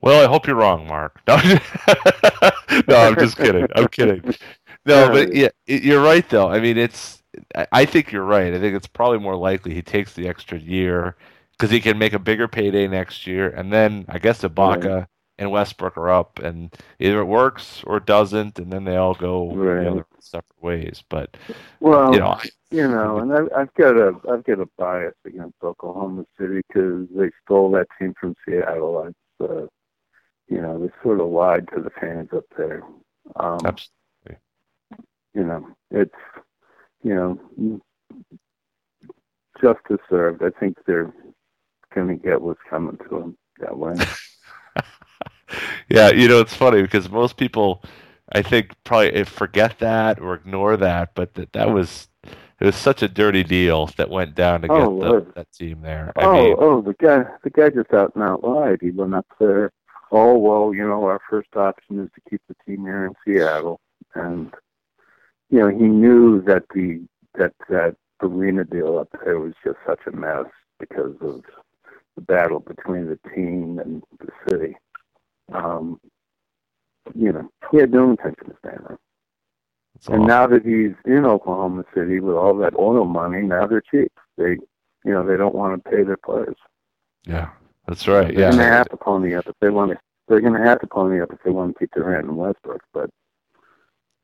Well, 0.00 0.22
I 0.24 0.28
hope 0.28 0.46
you're 0.46 0.56
wrong, 0.56 0.86
Mark. 0.86 1.20
No, 2.80 2.94
no 2.96 2.96
I'm 2.96 3.16
just 3.16 3.36
kidding. 3.36 3.66
I'm 3.74 3.88
kidding. 3.88 4.22
No, 4.86 5.08
but 5.12 5.34
yeah, 5.34 5.48
you're 5.66 6.02
right 6.02 6.28
though. 6.28 6.48
I 6.48 6.60
mean, 6.60 6.76
it's. 6.78 7.22
I- 7.56 7.66
I 7.72 7.84
think 7.86 8.12
you're 8.12 8.24
right. 8.24 8.54
I 8.54 8.58
think 8.60 8.76
it's 8.76 8.86
probably 8.86 9.18
more 9.18 9.34
likely 9.36 9.74
he 9.74 9.82
takes 9.82 10.12
the 10.12 10.28
extra 10.28 10.58
year 10.58 11.16
because 11.52 11.70
he 11.70 11.80
can 11.80 11.98
make 11.98 12.12
a 12.12 12.18
bigger 12.18 12.46
payday 12.46 12.86
next 12.86 13.26
year, 13.26 13.48
and 13.50 13.72
then 13.72 14.04
I 14.08 14.18
guess 14.18 14.42
Ibaka 14.42 15.06
and 15.38 15.50
Westbrook 15.50 15.96
are 15.96 16.10
up, 16.10 16.38
and 16.40 16.74
either 16.98 17.20
it 17.20 17.24
works 17.26 17.82
or 17.86 17.98
it 17.98 18.06
doesn't, 18.06 18.58
and 18.58 18.72
then 18.72 18.84
they 18.84 18.96
all 18.96 19.14
go 19.14 19.52
Right. 19.54 19.84
the 19.84 19.90
other 19.90 20.06
separate 20.18 20.62
ways. 20.62 21.02
But 21.08 21.36
Well, 21.80 22.12
you 22.12 22.20
know, 22.20 22.28
I- 22.30 22.48
you 22.70 22.86
know, 22.86 23.18
and 23.18 23.32
I, 23.32 23.60
I've 23.60 23.72
got 23.74 23.96
a 23.96 24.08
I've 24.30 24.44
got 24.44 24.60
a 24.60 24.66
bias 24.76 25.14
against 25.24 25.56
Oklahoma 25.62 26.26
City 26.38 26.60
because 26.68 27.08
they 27.14 27.30
stole 27.44 27.70
that 27.72 27.86
team 27.98 28.12
from 28.20 28.34
Seattle. 28.44 29.04
It's, 29.06 29.50
uh, 29.50 29.66
you 30.48 30.60
know, 30.60 30.78
they 30.78 30.90
sort 31.02 31.20
of 31.20 31.28
lied 31.28 31.66
to 31.74 31.80
the 31.80 31.90
fans 31.90 32.28
up 32.36 32.44
there. 32.58 32.82
Um, 33.36 33.60
absolutely. 33.64 34.42
you 35.34 35.44
know, 35.44 35.68
it's 35.90 36.14
you 37.02 37.14
know, 37.14 37.80
justice 39.62 40.00
served. 40.10 40.42
I 40.42 40.50
think 40.58 40.76
they're 40.86 41.12
going 41.94 42.08
to 42.08 42.16
get 42.16 42.42
what's 42.42 42.60
coming 42.68 42.98
to 42.98 43.08
them 43.08 43.38
that 43.60 43.76
way. 43.78 43.94
Yeah, 45.88 46.10
you 46.10 46.28
know, 46.28 46.40
it's 46.40 46.54
funny 46.54 46.82
because 46.82 47.10
most 47.10 47.36
people 47.36 47.82
I 48.32 48.42
think 48.42 48.72
probably 48.84 49.12
eh, 49.14 49.24
forget 49.24 49.78
that 49.80 50.20
or 50.20 50.34
ignore 50.34 50.76
that, 50.78 51.14
but 51.14 51.34
that 51.34 51.52
that 51.54 51.70
was 51.70 52.08
it 52.24 52.66
was 52.66 52.76
such 52.76 53.02
a 53.02 53.08
dirty 53.08 53.44
deal 53.44 53.86
that 53.98 54.10
went 54.10 54.34
down 54.34 54.62
to 54.62 54.68
get 54.68 54.74
Oh, 54.74 54.98
the, 55.00 55.34
that 55.34 55.52
team 55.52 55.82
there. 55.82 56.12
I 56.16 56.26
Oh, 56.26 56.32
mean, 56.32 56.56
oh, 56.58 56.82
the 56.82 56.94
guy, 56.94 57.24
the 57.44 57.50
guy 57.50 57.70
just 57.70 57.92
out 57.94 58.14
and 58.14 58.24
out 58.24 58.44
lied. 58.44 58.80
He 58.82 58.90
went 58.90 59.14
up 59.14 59.26
there. 59.40 59.72
Oh 60.12 60.38
well, 60.38 60.74
you 60.74 60.86
know, 60.86 61.04
our 61.04 61.20
first 61.30 61.50
option 61.56 62.00
is 62.00 62.10
to 62.14 62.30
keep 62.30 62.42
the 62.48 62.56
team 62.66 62.82
here 62.84 63.06
in 63.06 63.14
Seattle, 63.24 63.80
and 64.14 64.54
you 65.50 65.60
know, 65.60 65.68
he 65.68 65.84
knew 65.84 66.42
that 66.42 66.64
the 66.74 67.04
that 67.34 67.54
that 67.68 67.96
arena 68.22 68.64
deal 68.64 68.98
up 68.98 69.08
there 69.24 69.38
was 69.40 69.54
just 69.64 69.78
such 69.86 70.00
a 70.06 70.12
mess 70.12 70.46
because 70.80 71.16
of 71.22 71.42
the 72.16 72.22
battle 72.22 72.60
between 72.60 73.06
the 73.06 73.18
team 73.34 73.78
and 73.78 74.02
the 74.20 74.30
city. 74.48 74.76
Um, 75.52 76.00
you 77.14 77.32
know, 77.32 77.50
he 77.70 77.78
had 77.78 77.92
no 77.92 78.10
intention 78.10 78.50
of 78.50 78.56
staying 78.58 78.78
there. 78.86 78.98
it's 79.94 80.08
And 80.08 80.16
awful. 80.22 80.26
now 80.26 80.46
that 80.46 80.64
he's 80.64 80.92
in 81.06 81.24
Oklahoma 81.24 81.84
City 81.94 82.20
with 82.20 82.36
all 82.36 82.56
that 82.58 82.74
oil 82.78 83.04
money, 83.04 83.42
now 83.42 83.66
they're 83.66 83.80
cheap. 83.82 84.12
They, 84.36 84.52
you 85.04 85.12
know, 85.12 85.26
they 85.26 85.36
don't 85.36 85.54
want 85.54 85.82
to 85.82 85.90
pay 85.90 86.02
their 86.02 86.16
players. 86.18 86.56
yeah, 87.24 87.50
that's 87.86 88.06
right. 88.08 88.34
They're 88.34 88.44
Yeah, 88.44 88.50
to 88.58 88.62
have 88.64 88.88
to 88.90 88.96
pony 88.96 89.34
up 89.34 89.46
if 89.46 89.54
they 89.60 89.70
want 89.70 89.92
to. 89.92 89.98
They're 90.28 90.40
going 90.40 90.52
to 90.60 90.62
have 90.66 90.80
to 90.80 90.86
pony 90.86 91.20
up 91.22 91.32
if 91.32 91.38
they 91.42 91.50
want 91.50 91.72
to 91.74 91.78
keep 91.78 91.90
Durant 91.94 92.26
and 92.28 92.36
Westbrook. 92.36 92.82
But 92.92 93.10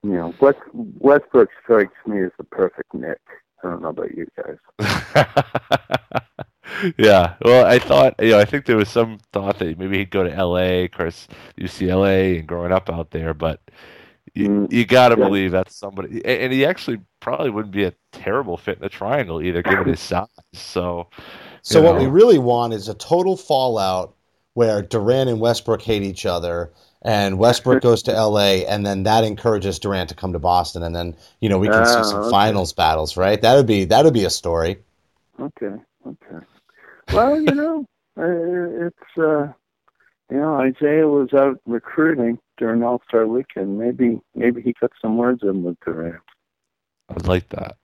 you 0.03 0.13
know, 0.13 0.35
West, 0.41 0.59
Westbrook 0.75 1.49
strikes 1.63 1.95
me 2.07 2.23
as 2.23 2.31
the 2.37 2.45
perfect 2.45 2.93
Knick. 2.93 3.21
I 3.63 3.69
don't 3.71 3.81
know 3.83 3.89
about 3.89 4.15
you 4.15 4.27
guys. 4.37 4.59
yeah. 6.99 7.35
Well, 7.43 7.67
I 7.67 7.79
thought, 7.79 8.15
you 8.21 8.31
know, 8.33 8.39
I 8.39 8.45
think 8.45 8.67
there 8.67 8.77
was 8.77 8.89
some 8.89 9.19
thought 9.33 9.59
that 9.59 9.79
maybe 9.79 9.99
he'd 9.99 10.11
go 10.11 10.25
to 10.25 10.33
L.A., 10.33 10.85
of 10.87 10.93
course, 10.93 11.29
UCLA, 11.57 12.39
and 12.39 12.49
growing 12.49 12.73
up 12.73 12.91
out 12.91 13.11
there. 13.11 13.35
But 13.35 13.61
you, 14.35 14.49
Mm, 14.49 14.67
you 14.69 14.87
got 14.87 15.11
to 15.11 15.17
yeah. 15.17 15.19
believe 15.19 15.53
that's 15.53 15.77
somebody, 15.77 16.21
a- 16.25 16.43
and 16.45 16.53
he 16.53 16.65
actually 16.67 17.01
probably 17.21 17.51
wouldn't 17.51 17.75
be 17.75 17.85
a 17.85 17.95
terrible 18.13 18.57
fit 18.57 18.79
in 18.79 18.83
the 18.83 18.89
triangle 18.89 19.43
either, 19.43 19.63
given 19.63 19.87
his 19.89 20.01
size. 20.01 20.29
So, 20.55 21.09
So 21.63 21.81
you 21.81 21.83
what 21.83 21.97
we 21.97 22.07
really 22.07 22.39
want 22.39 22.75
is 22.75 22.89
a 22.89 22.95
total 22.95 23.37
fallout 23.37 24.15
where 24.53 24.81
Durant 24.83 25.29
and 25.29 25.41
Westbrook 25.41 25.83
hate 25.83 26.05
each 26.05 26.25
other, 26.25 26.73
and 27.03 27.39
Westbrook 27.39 27.81
goes 27.81 28.05
to 28.05 28.15
L.A. 28.15 28.65
and 28.67 28.87
then 28.87 29.03
that 29.03 29.25
encourages 29.25 29.81
Durant 29.81 30.11
to 30.11 30.15
come 30.15 30.33
to 30.33 30.39
Boston, 30.39 30.85
and 30.85 30.95
then 30.95 31.17
you 31.41 31.49
know 31.49 31.59
we 31.59 31.69
can 31.69 31.85
see 31.85 32.05
Ah, 32.05 32.05
some 32.05 32.21
okay. 32.29 32.61
finals 32.61 32.73
battles, 32.73 33.17
right? 33.17 33.43
That 33.43 33.57
would 33.57 33.67
be 33.67 33.85
that 33.87 34.05
would 34.05 34.15
be 34.15 34.25
a 34.25 34.31
story. 34.31 34.79
Okay, 35.39 35.77
okay. 36.07 36.41
Well, 37.13 37.41
you 37.41 37.55
know, 37.55 37.87
uh, 38.19 38.87
it's 38.87 39.19
uh, 39.19 39.53
you 40.31 40.39
know, 40.39 40.55
Isaiah 40.61 41.07
was 41.09 41.33
out 41.33 41.61
recruiting 41.67 42.39
during 42.57 42.83
All 42.83 43.03
Star 43.09 43.27
Weekend. 43.27 43.79
Maybe, 43.79 44.21
maybe 44.35 44.63
he 44.63 44.75
got 44.81 44.93
some 45.01 45.17
words 45.17 45.43
in 45.43 45.63
with 45.63 45.79
Durant. 45.85 46.21
I 47.09 47.15
would 47.15 47.29
like 47.29 47.49
that. 47.51 47.77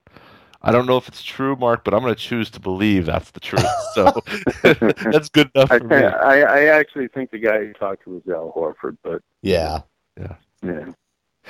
I 0.62 0.72
don't 0.72 0.86
know 0.86 0.96
if 0.98 1.08
it's 1.08 1.22
true, 1.22 1.56
Mark, 1.56 1.84
but 1.84 1.94
I'm 1.94 2.00
going 2.00 2.14
to 2.14 2.20
choose 2.20 2.50
to 2.50 2.60
believe 2.60 3.06
that's 3.06 3.30
the 3.30 3.40
truth. 3.40 3.64
So 3.94 4.04
that's 5.10 5.28
good 5.30 5.50
enough 5.54 5.70
I 5.72 5.78
for 5.78 5.88
think, 5.88 5.90
me. 5.90 5.96
I, 6.06 6.40
I 6.40 6.64
actually 6.78 7.08
think 7.08 7.30
the 7.30 7.38
guy 7.38 7.66
he 7.66 7.72
talked 7.72 8.04
to 8.04 8.10
was 8.10 8.22
Al 8.28 8.52
Horford, 8.54 8.96
but 9.02 9.22
Yeah, 9.42 9.80
yeah. 10.18 10.34
yeah. 10.62 10.84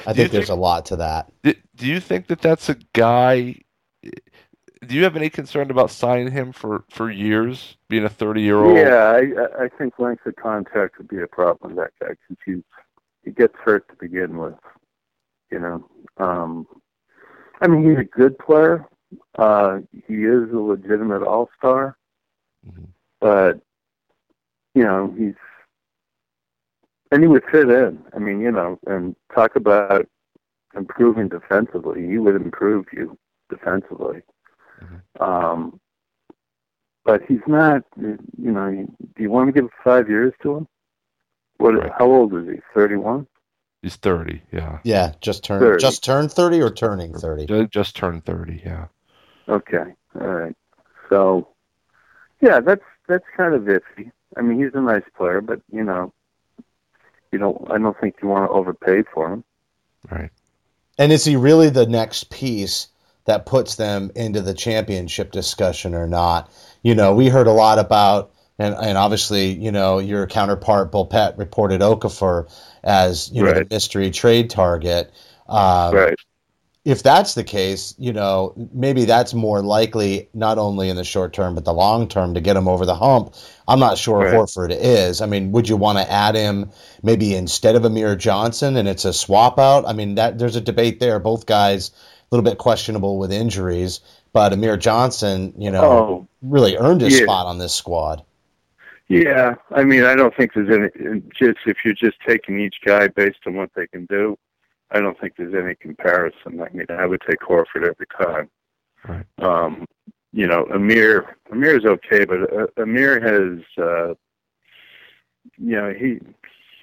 I 0.07 0.13
think 0.13 0.17
think- 0.17 0.31
there's 0.33 0.49
a 0.49 0.55
lot 0.55 0.87
to 0.87 0.97
that. 0.97 1.33
Do, 1.43 1.55
do 1.77 1.87
you 1.87 1.99
think 2.01 2.29
that 2.29 2.41
that's 2.41 2.69
a 2.69 2.77
guy? 2.93 3.57
Do 4.87 4.95
you 4.95 5.05
have 5.05 5.17
any 5.17 5.29
concern 5.29 5.71
about 5.71 5.91
signing 5.91 6.31
him 6.33 6.53
for, 6.53 6.85
for 6.91 7.11
years, 7.11 7.77
being 7.89 8.05
a 8.05 8.09
30 8.09 8.41
year 8.41 8.57
old? 8.65 8.77
Yeah, 8.79 9.21
I, 9.21 9.65
I 9.65 9.69
think 9.69 9.99
length 9.99 10.25
of 10.25 10.37
contract 10.37 10.97
would 10.97 11.09
be 11.09 11.21
a 11.21 11.27
problem 11.27 11.75
with 11.77 11.85
that 11.85 11.93
guy 12.01 12.15
because 12.15 12.43
he's 12.45 12.63
he 13.23 13.31
gets 13.31 13.55
hurt 13.63 13.87
to 13.91 13.95
begin 13.97 14.39
with. 14.39 14.55
You 15.51 15.59
know, 15.59 15.91
um, 16.17 16.67
I 17.61 17.67
mean, 17.69 17.91
he's 17.91 17.99
a 17.99 18.05
good 18.05 18.39
player. 18.39 18.87
Uh, 19.37 19.81
he 20.07 20.25
is 20.25 20.51
a 20.51 20.57
legitimate 20.59 21.23
all 21.23 21.51
star, 21.59 21.99
Mhm. 22.67 22.87
but 23.21 23.61
you 24.75 24.85
know, 24.85 25.15
he's 25.19 25.35
and 27.11 27.23
he 27.23 27.29
would 27.29 27.45
fit 27.53 27.69
in. 27.69 28.03
I 28.15 28.19
mean, 28.19 28.41
you 28.41 28.51
know, 28.53 28.79
and 28.87 29.15
talk 29.35 29.57
about 29.57 30.07
improving 30.75 31.29
defensively. 31.29 32.07
He 32.07 32.17
would 32.17 32.37
improve 32.37 32.87
you 32.95 33.19
defensively. 33.51 34.23
Um, 35.21 35.81
but 37.05 37.23
he's 37.27 37.41
not. 37.47 37.83
You 37.97 38.19
know, 38.39 38.71
do 38.71 39.23
you 39.23 39.31
want 39.31 39.53
to 39.55 39.61
give 39.61 39.71
five 39.83 40.09
years 40.09 40.33
to 40.43 40.57
him? 40.57 40.69
What? 41.59 41.75
Right. 41.75 41.93
How 41.99 42.07
old 42.07 42.35
is 42.35 42.47
he? 42.47 42.61
Thirty-one. 42.75 43.27
He's 43.83 43.97
30, 43.97 44.43
yeah. 44.53 44.79
Yeah, 44.85 45.13
just 45.23 45.43
turned 45.43 45.63
30. 45.63 45.81
just 45.81 46.05
turned 46.05 46.31
thirty 46.31 46.61
or 46.61 46.71
turning 46.71 47.15
thirty. 47.15 47.47
Ju- 47.47 47.67
Just 47.69 47.97
turned 47.97 48.27
30, 48.27 48.63
yeah. 48.65 48.87
Okay. 49.49 49.95
All 50.21 50.27
right. 50.27 50.55
So, 51.09 51.49
yeah, 52.43 52.61
that's 52.61 52.85
that's 53.09 53.25
kind 53.37 53.55
of 53.55 53.63
iffy. 53.63 54.13
I 54.37 54.43
mean, 54.43 54.63
he's 54.63 54.75
a 54.75 54.81
nice 54.83 55.03
player, 55.17 55.41
but 55.41 55.61
you 55.73 55.83
know, 55.83 56.13
you 57.33 57.39
don't. 57.39 57.71
I 57.71 57.79
don't 57.79 57.99
think 57.99 58.17
you 58.23 58.29
want 58.29 58.51
to 58.51 58.55
overpay 58.55 59.03
for 59.15 59.33
him. 59.33 59.45
Right. 60.11 60.31
And 60.99 61.11
is 61.13 61.25
he 61.25 61.37
really 61.37 61.71
the 61.71 61.87
next 61.87 62.29
piece 62.31 62.89
that 63.31 63.47
puts 63.47 63.77
them 63.77 64.11
into 64.17 64.41
the 64.41 64.53
championship 64.53 65.31
discussion 65.31 65.95
or 65.95 66.09
not? 66.09 66.51
You 66.83 66.97
know, 66.97 67.15
we 67.15 67.29
heard 67.29 67.47
a 67.47 67.53
lot 67.53 67.79
about, 67.79 68.33
and, 68.59 68.75
and 68.75 68.99
obviously, 68.99 69.53
you 69.53 69.71
know, 69.71 70.01
your 70.01 70.27
counterpart, 70.27 70.91
Bulpett, 70.91 71.39
reported 71.39 71.81
Okafor 71.81 72.53
as, 72.83 73.31
you 73.33 73.45
know, 73.45 73.55
the 73.55 73.67
mystery 73.71 74.11
trade 74.11 74.51
target. 74.51 75.13
Um, 75.49 75.95
right. 75.95 76.19
If 76.85 77.05
that's 77.05 77.35
the 77.35 77.45
case, 77.45 77.95
you 77.99 78.13
know, 78.13 78.53
maybe 78.73 79.05
that's 79.05 79.33
more 79.33 79.63
likely, 79.63 80.29
not 80.35 80.59
only 80.59 80.89
in 80.89 80.97
the 80.97 81.05
short 81.05 81.33
term, 81.33 81.55
but 81.55 81.65
the 81.65 81.75
long 81.75 82.09
term 82.09 82.35
to 82.35 82.41
get 82.41 82.57
him 82.57 82.67
over 82.67 82.85
the 82.85 82.97
hump. 82.97 83.35
I'm 83.69 83.79
not 83.79 83.97
sure 83.97 84.19
Right. 84.19 84.35
Horford 84.35 84.77
is. 84.77 85.21
I 85.21 85.27
mean, 85.27 85.53
would 85.53 85.69
you 85.69 85.77
want 85.77 85.99
to 85.99 86.11
add 86.11 86.35
him 86.35 86.71
maybe 87.03 87.37
instead 87.37 87.77
of 87.77 87.85
Amir 87.85 88.17
Johnson 88.17 88.77
and 88.77 88.89
it's 88.89 89.05
a 89.05 89.13
swap 89.13 89.59
out? 89.61 89.85
I 89.87 89.93
mean, 89.93 90.17
that 90.17 90.39
there's 90.39 90.57
a 90.57 90.61
debate 90.61 90.99
there. 90.99 91.21
Both 91.21 91.47
guys 91.47 91.93
little 92.31 92.49
bit 92.49 92.59
questionable 92.59 93.19
with 93.19 93.33
injuries, 93.33 94.01
but 94.33 94.53
Amir 94.53 94.77
Johnson, 94.77 95.53
you 95.59 95.71
know, 95.71 95.83
Oh, 95.83 96.29
really 96.43 96.77
earned 96.77 97.01
his 97.01 97.19
yeah. 97.19 97.25
spot 97.25 97.47
on 97.47 97.59
this 97.59 97.75
squad. 97.75 98.23
yeah. 99.09 99.55
I 99.73 99.83
mean, 99.85 100.05
I 100.05 100.15
don't 100.15 100.35
think 100.37 100.53
there's 100.55 100.71
any. 100.71 101.21
Just 101.37 101.59
if 101.67 101.79
you're 101.85 101.95
just 101.95 102.19
taking 102.27 102.61
each 102.61 102.77
guy 102.85 103.09
based 103.09 103.41
on 103.47 103.55
what 103.57 103.71
they 103.75 103.87
can 103.89 104.07
do, 104.07 104.39
I 104.93 105.01
don't 105.01 105.19
think 105.21 105.35
there's 105.37 105.55
any 105.55 105.75
comparison. 105.75 106.61
I 106.63 106.69
mean, 106.73 106.87
I 106.91 107.07
would 107.07 107.21
take 107.29 107.41
Horford 107.41 107.85
every 107.89 108.07
time. 108.17 108.49
Right. 109.09 109.25
Um, 109.39 109.87
you 110.33 110.47
know, 110.47 110.67
Amir. 110.73 111.37
Amir 111.51 111.77
is 111.79 111.85
okay, 111.85 112.25
but 112.25 112.53
uh, 112.53 112.67
Amir 112.77 113.21
has. 113.21 113.61
Uh, 113.77 114.15
you 115.59 115.75
know, 115.77 115.93
he 115.93 116.21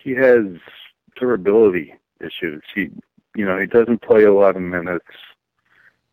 he 0.04 0.12
has 0.16 0.44
durability 1.16 1.94
issues. 2.20 2.64
He, 2.76 2.90
you 3.36 3.46
know, 3.46 3.58
he 3.60 3.68
doesn't 3.68 4.02
play 4.02 4.24
a 4.24 4.34
lot 4.34 4.56
of 4.56 4.62
minutes. 4.64 5.06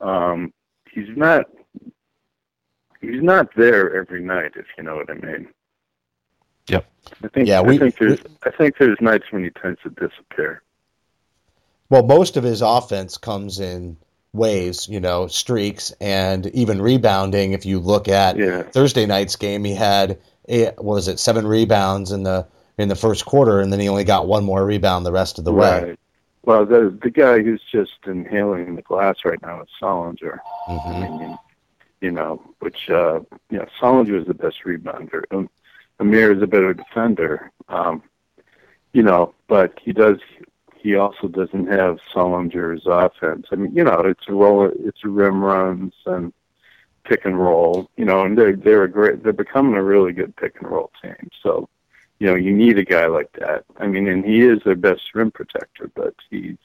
Um, 0.00 0.52
he's 0.90 1.08
not. 1.16 1.46
He's 3.00 3.22
not 3.22 3.54
there 3.54 3.94
every 3.94 4.22
night, 4.22 4.52
if 4.56 4.64
you 4.78 4.82
know 4.84 4.96
what 4.96 5.10
I 5.10 5.14
mean. 5.14 5.48
Yep. 6.68 6.86
I 7.22 7.28
think. 7.28 7.48
Yeah, 7.48 7.60
we- 7.60 7.76
I 7.76 7.78
think 7.78 7.98
there's. 7.98 8.20
I 8.44 8.50
think 8.50 8.78
there's 8.78 8.98
nights 9.00 9.26
when 9.30 9.44
he 9.44 9.50
tends 9.50 9.80
to 9.82 9.90
disappear. 9.90 10.62
Well, 11.90 12.02
most 12.02 12.36
of 12.36 12.44
his 12.44 12.62
offense 12.62 13.18
comes 13.18 13.60
in 13.60 13.98
waves, 14.32 14.88
you 14.88 14.98
know, 15.00 15.26
streaks 15.26 15.92
and 16.00 16.46
even 16.48 16.80
rebounding. 16.80 17.52
If 17.52 17.66
you 17.66 17.78
look 17.78 18.08
at 18.08 18.36
Yeah. 18.36 18.62
Thursday 18.62 19.06
night's 19.06 19.36
game, 19.36 19.64
he 19.64 19.74
had 19.74 20.18
eh, 20.48 20.70
what 20.78 20.94
was 20.94 21.08
it 21.08 21.18
seven 21.20 21.46
rebounds 21.46 22.10
in 22.10 22.22
the 22.22 22.46
in 22.78 22.88
the 22.88 22.96
first 22.96 23.26
quarter, 23.26 23.60
and 23.60 23.70
then 23.72 23.78
he 23.80 23.88
only 23.88 24.02
got 24.04 24.26
one 24.26 24.44
more 24.44 24.64
rebound 24.64 25.04
the 25.06 25.12
rest 25.12 25.38
of 25.38 25.44
the 25.44 25.52
way. 25.52 25.96
Well, 26.44 26.66
the 26.66 26.96
the 27.02 27.10
guy 27.10 27.42
who's 27.42 27.62
just 27.72 27.92
inhaling 28.06 28.76
the 28.76 28.82
glass 28.82 29.16
right 29.24 29.40
now 29.42 29.62
is 29.62 29.68
Sullinger. 29.80 30.40
I 30.68 30.92
hmm 30.92 31.00
mean, 31.02 31.38
you 32.00 32.10
know, 32.10 32.42
which 32.60 32.90
uh, 32.90 33.20
you 33.50 33.58
know, 33.58 33.66
Sullinger 33.80 34.20
is 34.20 34.26
the 34.26 34.34
best 34.34 34.58
rebounder. 34.64 35.22
Um, 35.32 35.48
Amir 36.00 36.32
is 36.32 36.42
a 36.42 36.46
better 36.46 36.74
defender. 36.74 37.50
Um, 37.68 38.02
you 38.92 39.02
know, 39.02 39.34
but 39.48 39.78
he 39.82 39.92
does. 39.92 40.18
He 40.76 40.96
also 40.96 41.28
doesn't 41.28 41.66
have 41.68 41.98
Sullinger's 42.14 42.86
offense. 42.86 43.46
I 43.50 43.56
mean, 43.56 43.74
you 43.74 43.84
know, 43.84 44.00
it's 44.00 44.28
a 44.28 44.32
roll. 44.32 44.70
It's 44.80 45.04
rim 45.04 45.42
runs 45.42 45.94
and 46.06 46.32
pick 47.04 47.24
and 47.24 47.38
roll. 47.38 47.88
You 47.96 48.04
know, 48.04 48.24
and 48.24 48.36
they're 48.36 48.56
they're 48.56 48.84
a 48.84 48.90
great. 48.90 49.22
They're 49.22 49.32
becoming 49.32 49.74
a 49.74 49.82
really 49.82 50.12
good 50.12 50.36
pick 50.36 50.56
and 50.60 50.70
roll 50.70 50.90
team. 51.02 51.30
So, 51.42 51.68
you 52.24 52.30
know, 52.30 52.36
you 52.36 52.54
need 52.54 52.78
a 52.78 52.84
guy 52.84 53.04
like 53.04 53.30
that. 53.32 53.66
I 53.76 53.86
mean, 53.86 54.08
and 54.08 54.24
he 54.24 54.40
is 54.40 54.60
their 54.64 54.76
best 54.76 55.02
rim 55.12 55.30
protector, 55.30 55.90
but 55.94 56.14
he's 56.30 56.56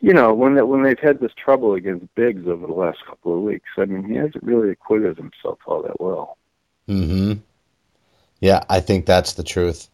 you 0.00 0.12
know, 0.12 0.34
when 0.34 0.56
they, 0.56 0.62
when 0.62 0.82
they've 0.82 0.98
had 0.98 1.20
this 1.20 1.32
trouble 1.32 1.72
against 1.72 2.14
bigs 2.16 2.46
over 2.46 2.66
the 2.66 2.72
last 2.74 2.98
couple 3.06 3.34
of 3.34 3.40
weeks, 3.40 3.70
I 3.78 3.86
mean, 3.86 4.04
he 4.04 4.16
hasn't 4.16 4.42
really 4.42 4.70
acquitted 4.70 5.16
himself 5.16 5.60
all 5.64 5.82
that 5.84 5.98
well. 6.00 6.36
hmm 6.86 7.34
Yeah, 8.40 8.62
I 8.68 8.80
think 8.80 9.06
that's 9.06 9.34
the 9.34 9.44
truth. 9.44 9.88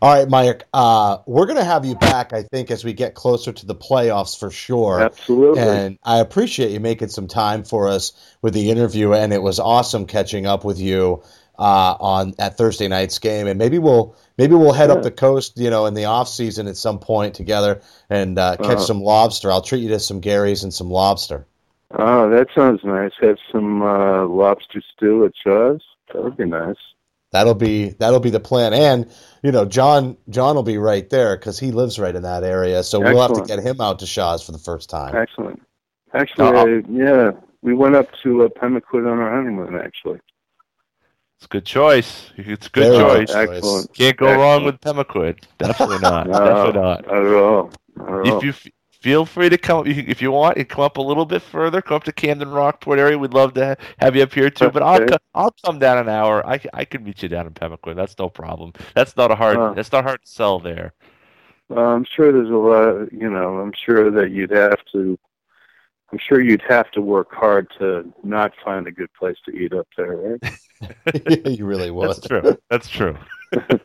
All 0.00 0.14
right, 0.14 0.28
Mike. 0.28 0.64
Uh, 0.72 1.18
we're 1.26 1.46
going 1.46 1.58
to 1.58 1.64
have 1.64 1.84
you 1.84 1.96
back, 1.96 2.32
I 2.32 2.44
think, 2.44 2.70
as 2.70 2.84
we 2.84 2.92
get 2.92 3.14
closer 3.14 3.52
to 3.52 3.66
the 3.66 3.74
playoffs 3.74 4.38
for 4.38 4.50
sure. 4.50 5.00
Absolutely. 5.00 5.60
And 5.60 5.98
I 6.04 6.20
appreciate 6.20 6.70
you 6.70 6.78
making 6.78 7.08
some 7.08 7.26
time 7.26 7.64
for 7.64 7.88
us 7.88 8.12
with 8.42 8.54
the 8.54 8.70
interview, 8.70 9.14
and 9.14 9.32
it 9.32 9.42
was 9.42 9.58
awesome 9.58 10.06
catching 10.06 10.46
up 10.46 10.64
with 10.64 10.78
you 10.78 11.22
uh, 11.58 11.96
on 12.00 12.34
at 12.38 12.56
Thursday 12.56 12.88
night's 12.88 13.18
game. 13.18 13.46
And 13.46 13.58
maybe 13.58 13.78
we'll 13.78 14.16
maybe 14.38 14.54
we'll 14.54 14.72
head 14.72 14.90
up 14.90 15.02
the 15.02 15.10
coast, 15.10 15.58
you 15.58 15.70
know, 15.70 15.86
in 15.86 15.94
the 15.94 16.04
off 16.06 16.28
season 16.28 16.66
at 16.66 16.76
some 16.76 16.98
point 16.98 17.34
together 17.34 17.80
and 18.10 18.38
uh, 18.38 18.56
catch 18.56 18.66
Uh-huh. 18.66 18.78
some 18.80 19.02
lobster. 19.02 19.50
I'll 19.50 19.62
treat 19.62 19.80
you 19.80 19.88
to 19.90 20.00
some 20.00 20.20
Garys 20.20 20.62
and 20.62 20.72
some 20.72 20.90
lobster. 20.90 21.46
Oh, 21.92 22.28
that 22.30 22.48
sounds 22.54 22.80
nice. 22.84 23.12
Have 23.20 23.38
some 23.52 23.80
uh, 23.82 24.26
lobster 24.26 24.82
stew 24.94 25.24
at 25.24 25.32
Shaw's. 25.42 25.82
That 26.12 26.22
would 26.24 26.36
be 26.36 26.44
nice. 26.44 26.76
That'll 27.32 27.54
be 27.54 27.90
that'll 27.90 28.20
be 28.20 28.30
the 28.30 28.40
plan, 28.40 28.72
and 28.72 29.10
you 29.42 29.50
know 29.52 29.64
John 29.64 30.16
John 30.30 30.54
will 30.56 30.62
be 30.62 30.78
right 30.78 31.08
there 31.10 31.36
because 31.36 31.58
he 31.58 31.70
lives 31.72 31.98
right 31.98 32.14
in 32.14 32.22
that 32.22 32.44
area. 32.44 32.82
So 32.82 33.00
we'll 33.00 33.20
have 33.20 33.34
to 33.34 33.42
get 33.44 33.58
him 33.58 33.80
out 33.80 33.98
to 33.98 34.06
Shaw's 34.06 34.42
for 34.44 34.52
the 34.52 34.58
first 34.58 34.88
time. 34.88 35.14
Excellent. 35.14 35.60
Actually, 36.14 36.56
Uh, 36.56 36.82
yeah, 36.88 37.30
we 37.62 37.74
went 37.74 37.94
up 37.96 38.08
to 38.22 38.44
uh, 38.44 38.48
Pemaquid 38.48 39.10
on 39.10 39.18
our 39.18 39.30
honeymoon. 39.34 39.74
Actually, 39.76 40.20
It's 41.36 41.44
a 41.44 41.48
good 41.48 41.66
choice. 41.66 42.30
It's 42.36 42.66
a 42.66 42.70
good 42.70 42.96
Very 42.98 43.26
choice. 43.26 43.34
excellent. 43.34 43.92
Can't 43.94 44.16
go 44.16 44.32
wrong 44.34 44.64
with 44.64 44.80
Pemaquid. 44.80 45.38
Definitely 45.58 45.98
not. 45.98 46.26
No, 46.28 46.32
Definitely 46.32 46.80
not. 46.80 47.06
Not 47.06 47.12
at 47.26 47.34
all. 47.34 47.70
Not 47.96 48.08
at 48.08 48.12
all. 48.14 48.36
If 48.38 48.42
you 48.42 48.50
f- 48.50 48.66
feel 48.90 49.26
free 49.26 49.50
to 49.50 49.58
come, 49.58 49.86
if 49.86 50.22
you 50.22 50.30
want, 50.32 50.56
you 50.56 50.64
can 50.64 50.76
come 50.76 50.84
up 50.84 50.96
a 50.96 51.02
little 51.02 51.26
bit 51.26 51.42
further. 51.42 51.82
Come 51.82 51.96
up 51.96 52.04
to 52.04 52.12
Camden 52.12 52.50
Rockport 52.50 52.98
area. 52.98 53.18
We'd 53.18 53.34
love 53.34 53.52
to 53.54 53.66
ha- 53.66 53.74
have 53.98 54.16
you 54.16 54.22
up 54.22 54.32
here 54.32 54.48
too. 54.48 54.70
But 54.70 54.82
I'll 54.82 54.96
Okay. 55.02 55.06
co- 55.12 55.18
I'll 55.34 55.54
come 55.64 55.78
down 55.78 55.98
an 55.98 56.08
hour. 56.08 56.44
i, 56.46 56.58
I 56.72 56.86
can 56.86 57.04
meet 57.04 57.22
you 57.22 57.28
down 57.28 57.46
in 57.46 57.52
Pemaquid. 57.52 57.96
That's 57.96 58.18
no 58.18 58.30
problem. 58.30 58.72
That's 58.94 59.14
not 59.16 59.30
a 59.30 59.34
hard. 59.34 59.58
Uh. 59.58 59.74
That's 59.74 59.92
not 59.92 60.04
hard 60.04 60.22
to 60.22 60.28
sell 60.30 60.58
there. 60.58 60.94
I'm 61.76 62.04
sure 62.04 62.32
there's 62.32 62.48
a 62.48 62.52
lot. 62.54 63.12
You 63.12 63.28
know, 63.28 63.58
I'm 63.58 63.72
sure 63.84 64.10
that 64.10 64.30
you'd 64.30 64.52
have 64.52 64.82
to. 64.92 65.18
I'm 66.12 66.18
sure 66.18 66.40
you'd 66.40 66.62
have 66.68 66.90
to 66.92 67.00
work 67.00 67.32
hard 67.32 67.68
to 67.78 68.12
not 68.22 68.52
find 68.64 68.86
a 68.86 68.92
good 68.92 69.12
place 69.14 69.36
to 69.46 69.52
eat 69.52 69.72
up 69.72 69.88
there, 69.96 70.16
right? 70.16 71.48
you 71.58 71.66
really 71.66 71.90
would. 71.90 72.08
That's 72.08 72.26
true. 72.26 72.58
That's 72.70 72.88
true. 72.88 73.16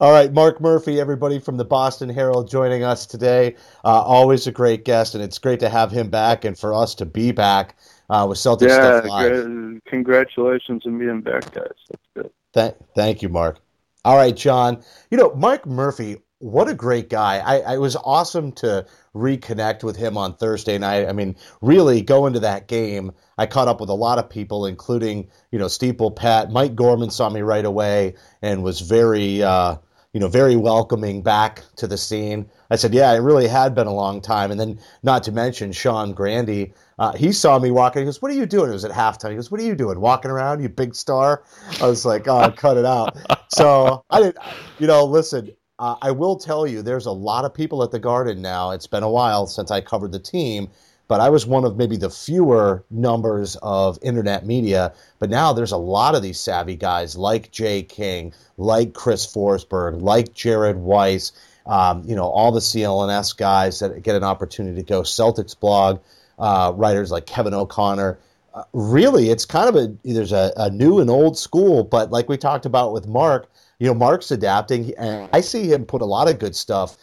All 0.00 0.10
right, 0.10 0.32
Mark 0.32 0.60
Murphy, 0.60 0.98
everybody 0.98 1.38
from 1.38 1.56
the 1.56 1.64
Boston 1.64 2.08
Herald 2.08 2.50
joining 2.50 2.82
us 2.82 3.06
today. 3.06 3.54
Uh, 3.84 4.02
always 4.02 4.48
a 4.48 4.50
great 4.50 4.84
guest, 4.84 5.14
and 5.14 5.22
it's 5.22 5.38
great 5.38 5.60
to 5.60 5.68
have 5.68 5.92
him 5.92 6.10
back 6.10 6.44
and 6.44 6.58
for 6.58 6.74
us 6.74 6.96
to 6.96 7.06
be 7.06 7.30
back 7.30 7.76
uh, 8.10 8.26
with 8.28 8.38
Celtic 8.38 8.68
yeah. 8.68 8.98
Stuff 8.98 9.04
Live. 9.04 9.30
gra- 9.30 9.80
congratulations 9.86 10.84
on 10.86 10.98
being 10.98 11.20
back, 11.20 11.54
guys. 11.54 11.68
That's 11.88 12.02
good. 12.16 12.30
Th- 12.52 12.74
thank 12.96 13.22
you, 13.22 13.28
Mark. 13.28 13.60
All 14.04 14.16
right, 14.16 14.36
John. 14.36 14.82
You 15.12 15.18
know, 15.18 15.32
Mark 15.36 15.66
Murphy, 15.66 16.18
what 16.42 16.68
a 16.68 16.74
great 16.74 17.08
guy. 17.08 17.38
I, 17.38 17.74
I 17.74 17.78
was 17.78 17.94
awesome 17.94 18.50
to 18.52 18.84
reconnect 19.14 19.84
with 19.84 19.94
him 19.94 20.16
on 20.16 20.34
Thursday 20.34 20.76
night. 20.76 21.08
I 21.08 21.12
mean, 21.12 21.36
really 21.60 22.02
going 22.02 22.32
to 22.32 22.40
that 22.40 22.66
game. 22.66 23.12
I 23.38 23.46
caught 23.46 23.68
up 23.68 23.80
with 23.80 23.90
a 23.90 23.94
lot 23.94 24.18
of 24.18 24.28
people, 24.28 24.66
including, 24.66 25.28
you 25.52 25.60
know, 25.60 25.68
Steve 25.68 25.94
Bulpett. 25.94 26.50
Mike 26.50 26.74
Gorman 26.74 27.10
saw 27.10 27.30
me 27.30 27.42
right 27.42 27.64
away 27.64 28.14
and 28.42 28.64
was 28.64 28.80
very, 28.80 29.40
uh, 29.40 29.76
you 30.12 30.18
know, 30.18 30.26
very 30.26 30.56
welcoming 30.56 31.22
back 31.22 31.62
to 31.76 31.86
the 31.86 31.96
scene. 31.96 32.50
I 32.70 32.76
said, 32.76 32.92
yeah, 32.92 33.12
it 33.12 33.18
really 33.18 33.46
had 33.46 33.76
been 33.76 33.86
a 33.86 33.94
long 33.94 34.20
time. 34.20 34.50
And 34.50 34.58
then, 34.58 34.80
not 35.04 35.22
to 35.24 35.32
mention 35.32 35.70
Sean 35.70 36.12
Grande, 36.12 36.72
uh, 36.98 37.12
he 37.12 37.30
saw 37.30 37.60
me 37.60 37.70
walking. 37.70 38.02
He 38.02 38.04
goes, 38.06 38.20
"What 38.20 38.30
are 38.30 38.34
you 38.34 38.46
doing?" 38.46 38.70
It 38.70 38.74
was 38.74 38.84
at 38.84 38.90
halftime. 38.90 39.30
He 39.30 39.36
goes, 39.36 39.50
"What 39.50 39.60
are 39.60 39.64
you 39.64 39.74
doing? 39.74 40.00
Walking 40.00 40.30
around, 40.30 40.62
you 40.62 40.68
big 40.68 40.94
star?" 40.94 41.42
I 41.80 41.86
was 41.86 42.04
like, 42.04 42.28
"Oh, 42.28 42.50
cut 42.50 42.76
it 42.76 42.84
out." 42.84 43.16
So 43.48 44.04
I 44.10 44.20
didn't. 44.20 44.38
You 44.78 44.86
know, 44.86 45.04
listen. 45.04 45.50
Uh, 45.82 45.96
I 46.00 46.12
will 46.12 46.36
tell 46.36 46.64
you, 46.64 46.80
there's 46.80 47.06
a 47.06 47.10
lot 47.10 47.44
of 47.44 47.52
people 47.52 47.82
at 47.82 47.90
the 47.90 47.98
Garden 47.98 48.40
now. 48.40 48.70
It's 48.70 48.86
been 48.86 49.02
a 49.02 49.10
while 49.10 49.48
since 49.48 49.72
I 49.72 49.80
covered 49.80 50.12
the 50.12 50.20
team, 50.20 50.68
but 51.08 51.20
I 51.20 51.28
was 51.28 51.44
one 51.44 51.64
of 51.64 51.76
maybe 51.76 51.96
the 51.96 52.08
fewer 52.08 52.84
numbers 52.88 53.56
of 53.62 53.98
internet 54.00 54.46
media. 54.46 54.94
But 55.18 55.28
now 55.28 55.52
there's 55.52 55.72
a 55.72 55.76
lot 55.76 56.14
of 56.14 56.22
these 56.22 56.38
savvy 56.38 56.76
guys 56.76 57.16
like 57.16 57.50
Jay 57.50 57.82
King, 57.82 58.32
like 58.58 58.94
Chris 58.94 59.26
Forsberg, 59.26 60.00
like 60.00 60.32
Jared 60.34 60.76
Weiss. 60.76 61.32
Um, 61.66 62.04
you 62.06 62.14
know, 62.14 62.28
all 62.28 62.52
the 62.52 62.60
CLNS 62.60 63.36
guys 63.36 63.80
that 63.80 64.04
get 64.04 64.14
an 64.14 64.22
opportunity 64.22 64.76
to 64.76 64.86
go. 64.86 65.02
Celtics 65.02 65.58
blog 65.58 65.98
uh, 66.38 66.72
writers 66.76 67.10
like 67.10 67.26
Kevin 67.26 67.54
O'Connor. 67.54 68.20
Uh, 68.54 68.62
really, 68.72 69.30
it's 69.30 69.44
kind 69.44 69.68
of 69.68 69.74
a 69.74 69.92
there's 70.04 70.30
a, 70.30 70.52
a 70.56 70.70
new 70.70 71.00
and 71.00 71.10
old 71.10 71.36
school, 71.36 71.82
but 71.82 72.12
like 72.12 72.28
we 72.28 72.36
talked 72.36 72.66
about 72.66 72.92
with 72.92 73.08
Mark, 73.08 73.48
you 73.82 73.88
know, 73.88 73.94
Mark's 73.94 74.30
adapting, 74.30 74.94
and 74.96 75.28
I 75.32 75.40
see 75.40 75.72
him 75.72 75.84
put 75.84 76.02
a 76.02 76.04
lot 76.04 76.28
of 76.30 76.38
good 76.38 76.54
stuff 76.54 76.96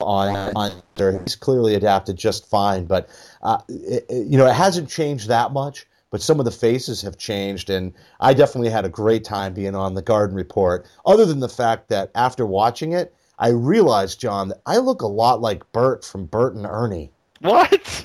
on 0.00 0.28
on 0.54 0.80
there. 0.94 1.18
He's 1.24 1.34
clearly 1.34 1.74
adapted 1.74 2.16
just 2.16 2.48
fine, 2.48 2.84
but 2.84 3.08
uh, 3.42 3.58
it, 3.68 4.06
it- 4.08 4.26
you 4.28 4.38
know, 4.38 4.46
it 4.46 4.52
hasn't 4.54 4.88
changed 4.88 5.26
that 5.28 5.52
much. 5.52 5.86
But 6.12 6.22
some 6.22 6.38
of 6.40 6.44
the 6.44 6.50
faces 6.52 7.02
have 7.02 7.18
changed, 7.18 7.68
and 7.68 7.92
I 8.20 8.32
definitely 8.34 8.70
had 8.70 8.84
a 8.84 8.88
great 8.88 9.24
time 9.24 9.54
being 9.54 9.74
on 9.74 9.94
the 9.94 10.02
Garden 10.02 10.36
Report. 10.36 10.86
Other 11.04 11.24
than 11.24 11.40
the 11.40 11.48
fact 11.48 11.88
that 11.88 12.10
after 12.14 12.46
watching 12.46 12.92
it, 12.92 13.12
I 13.40 13.48
realized, 13.48 14.20
John, 14.20 14.48
that 14.48 14.60
I 14.66 14.78
look 14.78 15.02
a 15.02 15.06
lot 15.08 15.40
like 15.40 15.70
Bert 15.72 16.04
from 16.04 16.26
Bert 16.26 16.54
and 16.54 16.64
Ernie. 16.66 17.10
What? 17.40 18.04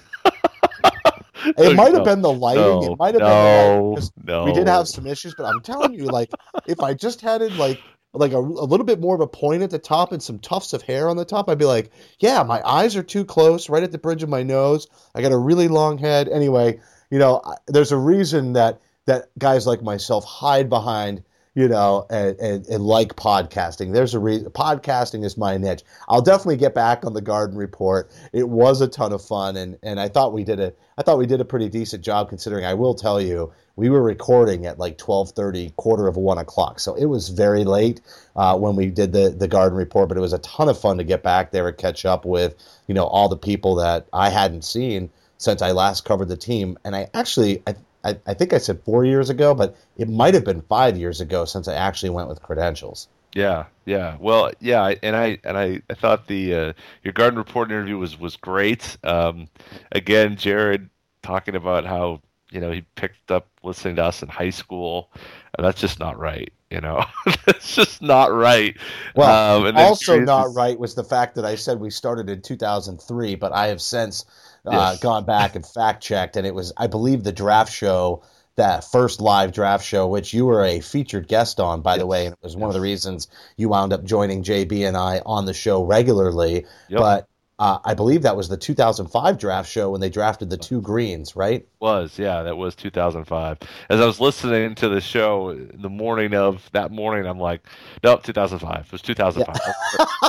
It 1.57 1.76
might 1.76 1.93
have 1.93 1.97
No, 1.99 2.03
been 2.05 2.21
the 2.21 2.32
lighting. 2.34 2.63
no, 2.63 2.93
it 2.93 2.97
might 2.99 3.13
have 3.13 3.21
been 3.21 3.30
the 3.30 3.93
lighting. 3.93 4.09
no. 4.23 4.45
We 4.45 4.53
did 4.53 4.67
have 4.67 4.88
some 4.88 5.05
issues, 5.05 5.34
but 5.36 5.45
I'm 5.45 5.61
telling 5.61 5.93
you, 5.93 6.05
like, 6.05 6.32
if 6.67 6.80
I 6.82 6.93
just 6.95 7.21
had 7.21 7.41
it 7.43 7.53
like 7.53 7.80
like 8.16 8.32
a, 8.32 8.38
a 8.38 8.39
little 8.39 8.86
bit 8.86 8.99
more 8.99 9.16
of 9.16 9.22
a 9.22 9.28
point 9.28 9.61
at 9.61 9.70
the 9.70 9.80
top 9.80 10.11
and 10.11 10.22
some 10.22 10.39
tufts 10.39 10.74
of 10.74 10.82
hair 10.82 11.09
on 11.09 11.18
the 11.18 11.26
top, 11.26 11.49
I'd 11.49 11.57
be 11.57 11.66
like, 11.66 11.91
yeah, 12.20 12.43
my 12.43 12.61
eyes 12.66 12.95
are 12.95 13.03
too 13.03 13.26
close, 13.26 13.70
right 13.70 13.84
at 13.84 13.91
the 13.91 13.97
bridge 13.97 14.24
of 14.24 14.30
my 14.30 14.43
nose. 14.43 14.88
I 15.13 15.22
got 15.22 15.32
a 15.32 15.38
really 15.38 15.68
long 15.68 15.97
head. 15.97 16.30
Anyway, 16.30 16.80
you 17.09 17.20
know, 17.20 17.41
there's 17.68 17.91
a 17.91 17.97
reason 17.97 18.53
that 18.53 18.82
that 19.05 19.30
guys 19.38 19.68
like 19.68 19.84
myself 19.84 20.26
hide 20.26 20.68
behind 20.68 21.24
you 21.55 21.70
know, 21.70 22.05
and, 22.09 22.38
and, 22.39 22.68
and 22.68 22.84
like 22.84 23.16
podcasting. 23.16 23.93
There's 23.93 24.13
a 24.13 24.20
reason. 24.20 24.49
Podcasting 24.51 25.24
is 25.24 25.38
my 25.38 25.57
niche. 25.57 25.84
I'll 26.09 26.22
definitely 26.22 26.57
get 26.57 26.76
back 26.76 27.05
on 27.05 27.13
the 27.13 27.22
Garden 27.22 27.57
Report. 27.57 28.11
It 28.34 28.47
was 28.49 28.82
a 28.82 28.89
ton 28.89 29.13
of 29.13 29.24
fun, 29.24 29.55
and, 29.55 29.78
and 29.82 29.97
I 29.97 30.09
thought 30.09 30.34
we 30.34 30.43
did 30.43 30.59
a 30.59 30.74
I 30.97 31.01
thought 31.01 31.18
we 31.18 31.26
did 31.26 31.41
a 31.41 31.45
pretty 31.45 31.70
decent 31.70 32.03
job 32.03 32.28
considering. 32.28 32.66
I 32.66 32.74
will 32.74 32.93
tell 32.93 33.22
you, 33.22 33.53
we 33.76 33.89
were 33.89 34.01
recording 34.01 34.65
at 34.65 34.80
like 34.80 34.97
twelve 34.97 35.32
thirty, 35.32 35.71
quarter 35.78 36.07
of 36.07 36.15
one 36.17 36.38
o'clock, 36.38 36.80
so 36.80 36.95
it 36.95 37.05
was 37.05 37.30
very 37.30 37.63
late 37.63 38.01
uh, 38.36 38.57
when 38.57 38.76
we 38.76 38.88
did 38.88 39.11
the 39.11 39.30
the 39.30 39.47
Garden 39.47 39.78
Report. 39.78 40.07
But 40.07 40.17
it 40.17 40.21
was 40.21 40.34
a 40.34 40.39
ton 40.39 40.69
of 40.69 40.80
fun 40.80 40.97
to 40.97 41.03
get 41.03 41.23
back 41.23 41.51
there 41.51 41.67
and 41.67 41.78
catch 41.78 42.05
up 42.05 42.26
with 42.26 42.55
you 42.88 42.93
know 42.93 43.05
all 43.05 43.30
the 43.30 43.38
people 43.38 43.76
that 43.76 44.07
I 44.13 44.30
hadn't 44.30 44.63
seen 44.63 45.09
since 45.38 45.61
I 45.61 45.71
last 45.71 46.05
covered 46.05 46.30
the 46.30 46.38
team, 46.38 46.78
and 46.86 46.95
I 46.95 47.09
actually 47.13 47.61
I 47.67 47.76
I, 48.05 48.17
I 48.28 48.34
think 48.36 48.53
I 48.53 48.59
said 48.59 48.82
four 48.84 49.03
years 49.03 49.30
ago, 49.30 49.53
but 49.55 49.76
it 49.97 50.07
might 50.07 50.36
have 50.36 50.45
been 50.45 50.61
five 50.61 50.97
years 50.97 51.19
ago 51.19 51.43
since 51.43 51.67
I 51.67 51.73
actually 51.73 52.11
went 52.11 52.30
with 52.30 52.41
credentials. 52.41 53.07
Yeah, 53.34 53.65
yeah. 53.86 54.15
Well, 54.19 54.51
yeah, 54.61 54.93
and 55.03 55.15
I 55.15 55.39
and 55.43 55.57
I, 55.57 55.82
I 55.89 55.93
thought 55.95 56.28
the 56.28 56.55
uh, 56.55 56.73
your 57.03 57.11
garden 57.11 57.38
report 57.38 57.69
interview 57.69 57.97
was 57.97 58.17
was 58.17 58.38
great. 58.38 58.95
Um, 59.03 59.49
again, 59.91 60.38
Jared 60.38 60.89
talking 61.21 61.55
about 61.55 61.86
how 61.86 62.21
you 62.52 62.60
know 62.60 62.72
he 62.72 62.82
picked 62.96 63.32
up 63.32 63.48
listening 63.64 63.96
to 63.98 64.04
us 64.04 64.22
in 64.22 64.30
high 64.30 64.50
school, 64.50 65.12
and 65.58 65.66
that's 65.66 65.80
just 65.82 66.00
not 66.00 66.18
right. 66.18 66.52
You 66.72 66.82
know, 66.82 67.06
that's 67.46 67.76
just 67.76 68.02
not 68.02 68.34
right. 68.34 68.76
Well, 69.16 69.60
Um, 69.60 69.66
and 69.68 69.78
also 69.78 70.20
not 70.20 70.54
right 70.56 70.78
was 70.78 70.96
the 70.96 71.04
fact 71.04 71.36
that 71.36 71.46
I 71.46 71.56
said 71.56 71.80
we 71.80 71.89
started 71.89 72.30
in 72.30 72.41
2003, 72.41 73.36
but 73.36 73.54
I 73.54 73.68
have 73.68 73.82
since 73.82 74.26
uh, 74.66 74.72
Yes. 74.72 75.00
gone 75.00 75.26
back 75.26 75.56
and 75.56 75.66
fact 75.66 76.04
checked, 76.04 76.36
and 76.36 76.46
it 76.46 76.56
was, 76.56 76.74
I 76.76 76.88
believe, 76.88 77.24
the 77.24 77.32
draft 77.32 77.72
show, 77.72 78.24
that 78.56 78.84
first 78.84 79.22
live 79.22 79.52
draft 79.52 79.86
show, 79.86 80.08
which 80.08 80.34
you 80.34 80.46
were 80.46 80.64
a 80.64 80.80
featured 80.80 81.28
guest 81.28 81.60
on, 81.60 81.82
by 81.82 81.98
the 81.98 82.08
way, 82.08 82.26
and 82.26 82.34
it 82.34 82.39
was 82.41 82.56
one 82.56 82.70
of 82.70 82.74
the 82.74 82.82
reasons 82.82 83.28
you 83.58 83.70
wound 83.70 83.93
up 83.93 84.04
joining 84.04 84.43
JB 84.43 84.88
and 84.88 84.98
I 84.98 85.22
on 85.26 85.46
the 85.46 85.54
show 85.54 85.84
regularly. 85.84 86.66
Yep. 86.89 87.00
But 87.00 87.28
uh, 87.58 87.80
I 87.86 87.93
believe 87.93 88.24
that 88.24 88.36
was 88.36 88.49
the 88.49 88.58
2005 88.58 89.38
draft 89.38 89.70
show 89.70 89.91
when 89.91 90.01
they 90.01 90.10
drafted 90.10 90.49
the 90.49 90.58
two 90.58 90.82
greens, 90.82 91.36
right? 91.36 91.66
Was 91.80 92.20
yeah, 92.20 92.43
that 92.43 92.58
was 92.58 92.76
2005. 92.76 93.60
As 93.89 93.99
I 94.01 94.06
was 94.06 94.20
listening 94.20 94.76
to 94.76 94.89
the 94.89 94.99
show 94.99 95.56
the 95.56 95.89
morning 95.89 96.34
of 96.34 96.70
that 96.74 96.91
morning, 96.91 97.26
I'm 97.26 97.39
like, 97.39 97.62
nope, 98.03 98.24
2005. 98.24 98.86
It 98.86 98.91
was 98.91 99.01
2005. 99.01 99.56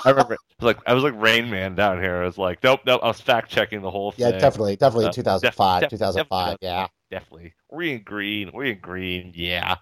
I 0.05 0.11
remember. 0.11 0.35
It 0.35 0.41
was 0.61 0.67
like 0.75 0.79
I 0.87 0.95
was 0.95 1.03
like 1.03 1.15
Rain 1.17 1.51
Man 1.51 1.75
down 1.75 2.01
here. 2.01 2.23
I 2.23 2.27
was 2.27 2.39
like, 2.39 2.63
nope, 2.63 2.81
nope. 2.87 3.01
I 3.03 3.09
was 3.09 3.21
fact 3.21 3.51
checking 3.51 3.83
the 3.83 3.91
whole 3.91 4.13
thing. 4.13 4.27
Yeah, 4.27 4.39
definitely, 4.39 4.77
definitely 4.77 5.07
Uh, 5.07 5.09
in 5.09 5.15
2005, 5.15 5.81
def- 5.81 5.91
def- 5.91 5.99
2005, 5.99 6.53
definitely, 6.53 6.67
yeah. 6.67 6.87
Definitely. 7.11 7.55
We're 7.71 7.95
in 7.97 8.03
green. 8.03 8.51
We're 8.53 8.65
in 8.65 8.81
green. 8.81 9.33
Yeah. 9.35 9.77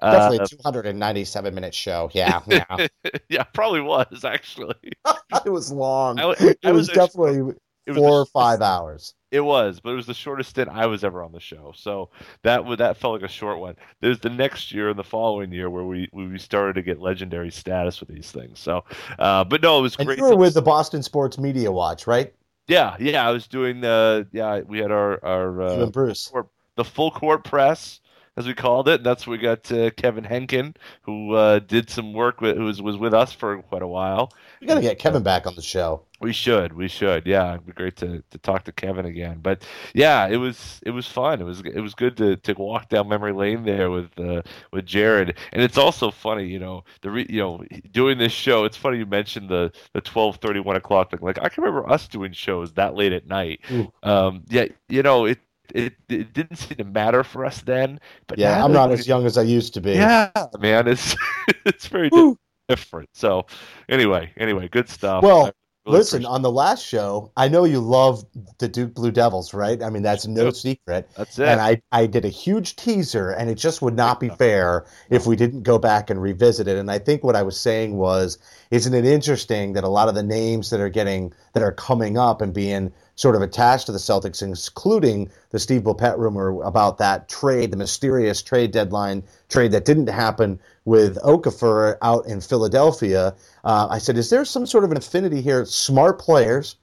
Definitely 0.00 0.40
Uh, 0.40 0.44
a 0.44 0.48
297 0.48 1.54
minute 1.54 1.74
show. 1.74 2.10
Yeah, 2.14 2.40
yeah. 2.46 2.86
yeah, 3.28 3.42
probably 3.44 3.82
was 3.82 4.24
actually. 4.24 4.74
it 5.44 5.50
was 5.50 5.70
long. 5.70 6.18
I, 6.18 6.26
wa- 6.26 6.34
it 6.40 6.58
I 6.64 6.72
was, 6.72 6.88
definitely 6.88 7.54
it 7.86 7.90
was 7.90 7.96
four 7.98 8.10
the- 8.10 8.16
or 8.22 8.26
five 8.26 8.62
hours. 8.62 9.14
It 9.30 9.42
was, 9.42 9.78
but 9.78 9.90
it 9.90 9.94
was 9.94 10.06
the 10.06 10.14
shortest 10.14 10.50
stint 10.50 10.68
I 10.70 10.86
was 10.86 11.04
ever 11.04 11.22
on 11.22 11.30
the 11.30 11.38
show. 11.38 11.72
So 11.76 12.10
that 12.42 12.64
would 12.64 12.80
that 12.80 12.96
felt 12.96 13.12
like 13.20 13.30
a 13.30 13.32
short 13.32 13.60
one. 13.60 13.76
There's 14.00 14.18
the 14.18 14.28
next 14.30 14.72
year 14.72 14.88
and 14.88 14.98
the 14.98 15.04
following 15.04 15.52
year 15.52 15.70
where 15.70 15.84
we 15.84 16.08
we 16.12 16.36
started 16.38 16.72
to 16.74 16.82
get 16.82 16.98
legendary 16.98 17.52
status 17.52 18.00
with 18.00 18.08
these 18.08 18.32
things. 18.32 18.58
So, 18.58 18.82
uh, 19.20 19.44
but 19.44 19.62
no, 19.62 19.78
it 19.78 19.82
was 19.82 19.94
And 19.96 20.06
great. 20.06 20.18
you 20.18 20.24
were 20.24 20.34
with 20.34 20.54
the 20.54 20.62
Boston 20.62 21.00
Sports 21.04 21.38
Media 21.38 21.70
Watch, 21.70 22.08
right? 22.08 22.34
yeah, 22.66 22.96
yeah, 22.98 23.24
I 23.28 23.30
was 23.30 23.46
doing 23.46 23.80
the 23.80 24.26
yeah. 24.32 24.62
We 24.66 24.78
had 24.78 24.90
our 24.90 25.24
our 25.24 25.62
uh, 25.62 25.76
you 25.76 25.82
and 25.84 25.92
Bruce. 25.92 26.32
The 26.80 26.90
full 26.90 27.10
court 27.10 27.44
press, 27.44 28.00
as 28.36 28.46
we 28.46 28.54
called 28.54 28.88
it. 28.88 29.00
And 29.00 29.06
that's 29.06 29.26
where 29.26 29.36
we 29.36 29.42
got 29.42 29.70
uh, 29.70 29.90
Kevin 29.90 30.24
Henkin, 30.24 30.74
who 31.02 31.34
uh, 31.34 31.58
did 31.58 31.90
some 31.90 32.14
work 32.14 32.40
with, 32.40 32.56
who 32.56 32.64
was, 32.64 32.80
was 32.80 32.96
with 32.96 33.12
us 33.12 33.34
for 33.34 33.60
quite 33.62 33.82
a 33.82 33.86
while. 33.86 34.32
We 34.62 34.66
got 34.66 34.76
to 34.76 34.80
get 34.80 34.98
Kevin 34.98 35.22
back 35.22 35.46
on 35.46 35.54
the 35.56 35.62
show. 35.62 36.06
We 36.22 36.32
should, 36.32 36.74
we 36.74 36.88
should. 36.88 37.26
Yeah, 37.26 37.54
it'd 37.54 37.66
be 37.66 37.72
great 37.72 37.96
to, 37.96 38.22
to 38.30 38.38
talk 38.38 38.64
to 38.64 38.72
Kevin 38.72 39.06
again. 39.06 39.40
But 39.42 39.62
yeah, 39.94 40.26
it 40.26 40.36
was 40.36 40.80
it 40.84 40.90
was 40.90 41.06
fun. 41.06 41.40
It 41.40 41.44
was 41.44 41.60
it 41.60 41.80
was 41.80 41.94
good 41.94 42.16
to, 42.18 42.36
to 42.36 42.52
walk 42.54 42.88
down 42.90 43.08
memory 43.08 43.32
lane 43.32 43.64
there 43.64 43.90
with 43.90 44.10
uh, 44.18 44.42
with 44.70 44.84
Jared. 44.84 45.38
And 45.52 45.62
it's 45.62 45.78
also 45.78 46.10
funny, 46.10 46.46
you 46.46 46.58
know, 46.58 46.84
the 47.00 47.10
re, 47.10 47.26
you 47.28 47.40
know 47.40 47.64
doing 47.90 48.18
this 48.18 48.32
show. 48.32 48.64
It's 48.64 48.76
funny 48.76 48.98
you 48.98 49.06
mentioned 49.06 49.48
the 49.48 49.72
the 49.94 50.02
twelve 50.02 50.36
thirty 50.36 50.60
one 50.60 50.76
o'clock 50.76 51.10
thing. 51.10 51.20
Like 51.22 51.38
I 51.40 51.48
can 51.48 51.64
remember 51.64 51.90
us 51.90 52.06
doing 52.06 52.32
shows 52.32 52.74
that 52.74 52.94
late 52.94 53.12
at 53.12 53.26
night. 53.26 53.60
Um, 54.02 54.44
yeah, 54.48 54.66
you 54.90 55.02
know 55.02 55.24
it. 55.24 55.38
It, 55.74 55.94
it 56.08 56.32
didn't 56.32 56.56
seem 56.56 56.76
to 56.78 56.84
matter 56.84 57.24
for 57.24 57.44
us 57.44 57.60
then, 57.62 58.00
but 58.26 58.38
Yeah, 58.38 58.56
now 58.58 58.64
I'm 58.64 58.72
not 58.72 58.90
as 58.92 59.06
young 59.06 59.26
as 59.26 59.38
I 59.38 59.42
used 59.42 59.74
to 59.74 59.80
be. 59.80 59.92
yeah, 59.92 60.30
man, 60.58 60.88
it's 60.88 61.16
it's 61.64 61.86
very 61.86 62.10
di- 62.10 62.34
different. 62.68 63.08
So, 63.14 63.46
anyway, 63.88 64.32
anyway, 64.36 64.68
good 64.68 64.88
stuff. 64.88 65.22
Well, 65.22 65.52
really 65.86 65.98
Listen, 65.98 66.26
on 66.26 66.42
the 66.42 66.50
last 66.50 66.84
show, 66.86 67.32
I 67.36 67.48
know 67.48 67.64
you 67.64 67.80
love 67.80 68.24
the 68.58 68.68
Duke 68.68 68.94
Blue 68.94 69.10
Devils, 69.10 69.54
right? 69.54 69.82
I 69.82 69.90
mean, 69.90 70.02
that's 70.02 70.26
no 70.26 70.50
secret. 70.50 71.08
that's 71.16 71.38
it. 71.38 71.48
And 71.48 71.60
I, 71.60 71.80
I 71.90 72.06
did 72.06 72.24
a 72.24 72.28
huge 72.28 72.76
teaser, 72.76 73.30
and 73.30 73.50
it 73.50 73.54
just 73.56 73.80
would 73.82 73.96
not 73.96 74.20
be 74.20 74.28
fair 74.28 74.84
if 75.08 75.26
we 75.26 75.36
didn't 75.36 75.62
go 75.62 75.78
back 75.78 76.10
and 76.10 76.20
revisit 76.20 76.68
it. 76.68 76.76
And 76.76 76.90
I 76.90 76.98
think 76.98 77.24
what 77.24 77.34
I 77.34 77.42
was 77.42 77.58
saying 77.58 77.96
was, 77.96 78.38
isn't 78.70 78.94
it 78.94 79.04
interesting 79.06 79.72
that 79.72 79.82
a 79.84 79.88
lot 79.88 80.08
of 80.08 80.14
the 80.14 80.22
names 80.22 80.70
that 80.70 80.80
are 80.80 80.90
getting 80.90 81.32
that 81.54 81.62
are 81.62 81.72
coming 81.72 82.18
up 82.18 82.40
and 82.42 82.52
being 82.54 82.92
sort 83.20 83.36
of 83.36 83.42
attached 83.42 83.84
to 83.84 83.92
the 83.92 83.98
Celtics, 83.98 84.42
including 84.42 85.30
the 85.50 85.58
Steve 85.58 85.82
Bulpett 85.82 86.16
rumor 86.16 86.62
about 86.62 86.96
that 86.96 87.28
trade, 87.28 87.70
the 87.70 87.76
mysterious 87.76 88.40
trade 88.40 88.70
deadline 88.70 89.22
trade 89.50 89.72
that 89.72 89.84
didn't 89.84 90.08
happen 90.08 90.58
with 90.86 91.18
Okafor 91.18 91.98
out 92.00 92.24
in 92.24 92.40
Philadelphia. 92.40 93.34
Uh, 93.62 93.88
I 93.90 93.98
said, 93.98 94.16
is 94.16 94.30
there 94.30 94.46
some 94.46 94.64
sort 94.64 94.84
of 94.84 94.90
an 94.90 94.96
affinity 94.96 95.42
here? 95.42 95.66
Smart 95.66 96.18
players 96.18 96.76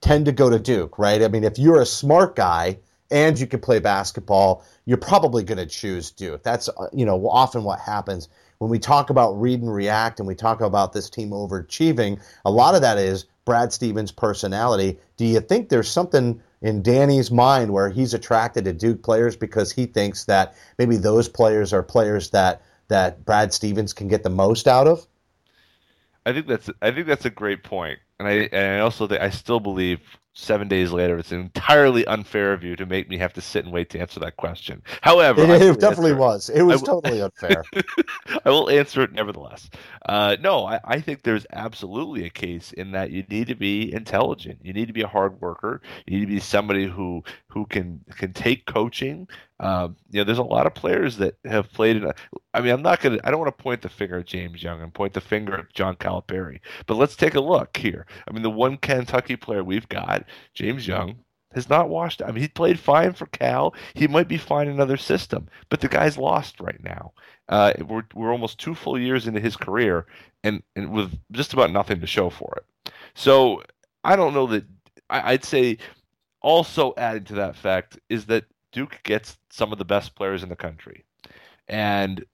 tend 0.00 0.26
to 0.26 0.32
go 0.32 0.48
to 0.48 0.60
Duke, 0.60 1.00
right? 1.00 1.20
I 1.20 1.26
mean, 1.26 1.42
if 1.42 1.58
you're 1.58 1.80
a 1.80 1.86
smart 1.86 2.36
guy 2.36 2.78
and 3.10 3.36
you 3.38 3.48
can 3.48 3.58
play 3.58 3.80
basketball, 3.80 4.64
you're 4.84 4.98
probably 4.98 5.42
going 5.42 5.58
to 5.58 5.66
choose 5.66 6.12
Duke. 6.12 6.44
That's 6.44 6.68
uh, 6.68 6.86
you 6.92 7.04
know 7.04 7.28
often 7.28 7.64
what 7.64 7.80
happens 7.80 8.28
when 8.62 8.70
we 8.70 8.78
talk 8.78 9.10
about 9.10 9.32
read 9.32 9.60
and 9.60 9.74
react, 9.74 10.20
and 10.20 10.28
we 10.28 10.36
talk 10.36 10.60
about 10.60 10.92
this 10.92 11.10
team 11.10 11.30
overachieving. 11.30 12.22
A 12.44 12.50
lot 12.52 12.76
of 12.76 12.80
that 12.82 12.96
is 12.96 13.24
Brad 13.44 13.72
Stevens' 13.72 14.12
personality. 14.12 15.00
Do 15.16 15.24
you 15.24 15.40
think 15.40 15.68
there's 15.68 15.90
something 15.90 16.40
in 16.60 16.80
Danny's 16.80 17.32
mind 17.32 17.72
where 17.72 17.90
he's 17.90 18.14
attracted 18.14 18.64
to 18.66 18.72
Duke 18.72 19.02
players 19.02 19.34
because 19.34 19.72
he 19.72 19.86
thinks 19.86 20.26
that 20.26 20.54
maybe 20.78 20.96
those 20.96 21.28
players 21.28 21.72
are 21.72 21.82
players 21.82 22.30
that 22.30 22.62
that 22.86 23.24
Brad 23.24 23.52
Stevens 23.52 23.92
can 23.92 24.06
get 24.06 24.22
the 24.22 24.30
most 24.30 24.68
out 24.68 24.86
of? 24.86 25.08
I 26.24 26.32
think 26.32 26.46
that's 26.46 26.70
I 26.80 26.92
think 26.92 27.08
that's 27.08 27.24
a 27.24 27.30
great 27.30 27.64
point, 27.64 27.98
and 28.20 28.28
I 28.28 28.48
and 28.52 28.76
I 28.76 28.78
also 28.78 29.08
think 29.08 29.20
I 29.20 29.30
still 29.30 29.58
believe 29.58 29.98
seven 30.34 30.66
days 30.68 30.90
later 30.92 31.18
it's 31.18 31.32
entirely 31.32 32.06
unfair 32.06 32.52
of 32.52 32.64
you 32.64 32.74
to 32.76 32.86
make 32.86 33.08
me 33.08 33.18
have 33.18 33.32
to 33.34 33.40
sit 33.40 33.64
and 33.64 33.72
wait 33.72 33.90
to 33.90 34.00
answer 34.00 34.18
that 34.20 34.36
question. 34.36 34.82
However, 35.02 35.42
It, 35.42 35.50
it 35.62 35.80
definitely 35.80 36.12
answer 36.12 36.20
was. 36.20 36.48
It 36.50 36.62
was 36.62 36.80
will- 36.80 37.00
totally 37.00 37.20
unfair. 37.22 37.64
I 38.44 38.50
will 38.50 38.70
answer 38.70 39.02
it 39.02 39.12
nevertheless. 39.12 39.68
Uh, 40.06 40.36
no, 40.40 40.64
I, 40.66 40.80
I 40.84 41.00
think 41.00 41.22
there's 41.22 41.46
absolutely 41.52 42.24
a 42.24 42.30
case 42.30 42.72
in 42.72 42.92
that 42.92 43.10
you 43.10 43.24
need 43.28 43.48
to 43.48 43.54
be 43.54 43.92
intelligent. 43.92 44.58
You 44.62 44.72
need 44.72 44.86
to 44.86 44.92
be 44.92 45.02
a 45.02 45.08
hard 45.08 45.40
worker. 45.40 45.82
You 46.06 46.18
need 46.18 46.26
to 46.26 46.32
be 46.32 46.40
somebody 46.40 46.86
who 46.86 47.22
who 47.48 47.66
can 47.66 48.00
can 48.16 48.32
take 48.32 48.66
coaching. 48.66 49.28
Um, 49.60 49.94
you 50.10 50.18
know, 50.18 50.24
there's 50.24 50.38
a 50.38 50.42
lot 50.42 50.66
of 50.66 50.74
players 50.74 51.18
that 51.18 51.36
have 51.44 51.72
played 51.72 51.96
in. 51.96 52.04
A, 52.04 52.14
I 52.52 52.60
mean, 52.60 52.72
I'm 52.72 52.82
not 52.82 53.00
gonna. 53.00 53.20
I 53.22 53.30
don't 53.30 53.38
want 53.38 53.56
to 53.56 53.62
point 53.62 53.80
the 53.82 53.88
finger 53.88 54.18
at 54.18 54.26
James 54.26 54.60
Young 54.60 54.82
and 54.82 54.92
point 54.92 55.12
the 55.12 55.20
finger 55.20 55.54
at 55.56 55.72
John 55.72 55.94
Calipari. 55.94 56.58
But 56.86 56.96
let's 56.96 57.14
take 57.14 57.36
a 57.36 57.40
look 57.40 57.76
here. 57.76 58.06
I 58.26 58.32
mean, 58.32 58.42
the 58.42 58.50
one 58.50 58.76
Kentucky 58.76 59.36
player 59.36 59.62
we've 59.62 59.88
got, 59.88 60.21
James 60.54 60.86
Young, 60.86 61.16
has 61.54 61.68
not 61.68 61.88
washed. 61.88 62.22
I 62.22 62.30
mean, 62.30 62.42
he 62.42 62.48
played 62.48 62.78
fine 62.78 63.12
for 63.12 63.26
Cal. 63.26 63.74
He 63.94 64.08
might 64.08 64.28
be 64.28 64.38
fine 64.38 64.68
in 64.68 64.74
another 64.74 64.96
system, 64.96 65.48
but 65.68 65.80
the 65.80 65.88
guy's 65.88 66.18
lost 66.18 66.60
right 66.60 66.82
now. 66.82 67.12
Uh, 67.48 67.72
we're 67.86 68.04
we're 68.14 68.32
almost 68.32 68.58
two 68.58 68.74
full 68.74 68.98
years 68.98 69.26
into 69.26 69.40
his 69.40 69.56
career, 69.56 70.06
and 70.44 70.62
and 70.76 70.90
with 70.90 71.18
just 71.30 71.52
about 71.52 71.70
nothing 71.70 72.00
to 72.00 72.06
show 72.06 72.30
for 72.30 72.54
it. 72.56 72.92
So 73.14 73.62
I 74.04 74.16
don't 74.16 74.34
know 74.34 74.46
that. 74.48 74.64
I, 75.10 75.32
I'd 75.32 75.44
say 75.44 75.78
also 76.40 76.94
adding 76.96 77.24
to 77.24 77.34
that 77.34 77.56
fact 77.56 77.98
is 78.08 78.26
that 78.26 78.44
Duke 78.72 79.00
gets 79.02 79.38
some 79.50 79.72
of 79.72 79.78
the 79.78 79.84
best 79.84 80.14
players 80.14 80.42
in 80.42 80.48
the 80.48 80.56
country, 80.56 81.04
and 81.68 82.24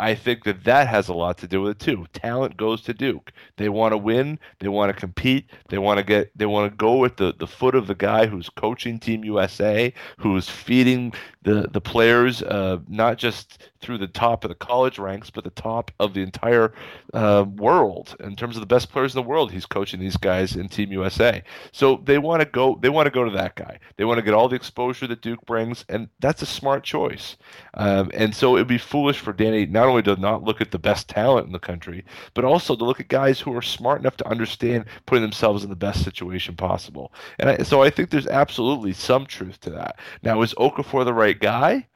I 0.00 0.14
think 0.14 0.44
that 0.44 0.64
that 0.64 0.86
has 0.86 1.08
a 1.08 1.14
lot 1.14 1.38
to 1.38 1.48
do 1.48 1.62
with 1.62 1.72
it 1.72 1.78
too. 1.80 2.06
Talent 2.12 2.56
goes 2.56 2.82
to 2.82 2.94
Duke. 2.94 3.32
They 3.56 3.68
want 3.68 3.92
to 3.92 3.98
win. 3.98 4.38
They 4.60 4.68
want 4.68 4.94
to 4.94 4.98
compete. 4.98 5.50
They 5.68 5.78
want 5.78 5.98
to 5.98 6.04
get. 6.04 6.30
They 6.36 6.46
want 6.46 6.70
to 6.70 6.76
go 6.76 6.96
with 6.96 7.16
the, 7.16 7.34
the 7.36 7.48
foot 7.48 7.74
of 7.74 7.88
the 7.88 7.94
guy 7.96 8.26
who's 8.26 8.48
coaching 8.48 9.00
Team 9.00 9.24
USA, 9.24 9.92
who's 10.18 10.48
feeding 10.48 11.12
the 11.42 11.68
the 11.72 11.80
players, 11.80 12.42
uh, 12.42 12.78
not 12.88 13.18
just 13.18 13.68
through 13.80 13.98
the 13.98 14.08
top 14.08 14.44
of 14.44 14.48
the 14.48 14.54
college 14.54 14.98
ranks, 14.98 15.30
but 15.30 15.44
the 15.44 15.50
top 15.50 15.90
of 16.00 16.12
the 16.12 16.20
entire 16.20 16.72
uh, 17.14 17.44
world 17.56 18.16
in 18.20 18.34
terms 18.34 18.56
of 18.56 18.60
the 18.60 18.66
best 18.66 18.90
players 18.90 19.14
in 19.14 19.22
the 19.22 19.28
world. 19.28 19.52
He's 19.52 19.66
coaching 19.66 20.00
these 20.00 20.16
guys 20.16 20.56
in 20.56 20.68
Team 20.68 20.90
USA. 20.92 21.42
So 21.70 22.02
they 22.04 22.18
want 22.18 22.42
to 22.42 22.48
go. 22.48 22.78
They 22.80 22.88
want 22.88 23.06
to 23.06 23.10
go 23.10 23.24
to 23.24 23.30
that 23.32 23.54
guy. 23.54 23.78
They 23.96 24.04
want 24.04 24.18
to 24.18 24.22
get 24.22 24.34
all 24.34 24.48
the 24.48 24.56
exposure 24.56 25.06
that 25.06 25.22
Duke 25.22 25.44
brings, 25.46 25.84
and 25.88 26.08
that's 26.18 26.42
a 26.42 26.46
smart 26.46 26.82
choice. 26.82 27.36
Um, 27.74 28.10
and 28.14 28.34
so 28.34 28.56
it'd 28.56 28.66
be 28.66 28.78
foolish 28.78 29.20
for 29.20 29.32
Danny 29.32 29.66
not 29.66 29.86
only 29.86 30.02
to 30.02 30.16
not 30.16 30.42
look 30.42 30.60
at 30.60 30.72
the 30.72 30.78
best 30.78 31.08
talent 31.08 31.46
in 31.46 31.52
the 31.52 31.58
country, 31.58 32.04
but 32.34 32.44
also 32.44 32.74
to 32.74 32.84
look 32.84 33.00
at 33.00 33.08
guys 33.08 33.40
who 33.40 33.54
are 33.56 33.62
smart 33.62 34.00
enough 34.00 34.16
to 34.18 34.28
understand 34.28 34.86
putting 35.06 35.22
themselves 35.22 35.62
in 35.62 35.70
the 35.70 35.76
best 35.76 36.02
situation 36.02 36.56
possible. 36.56 37.12
And 37.38 37.50
I, 37.50 37.58
so 37.58 37.82
I 37.82 37.90
think 37.90 38.10
there's 38.10 38.26
absolutely 38.26 38.92
some 38.92 39.26
truth 39.26 39.60
to 39.60 39.70
that. 39.70 39.98
Now, 40.22 40.42
is 40.42 40.54
Okafor 40.54 41.04
the 41.04 41.14
right 41.14 41.27
guy? 41.34 41.86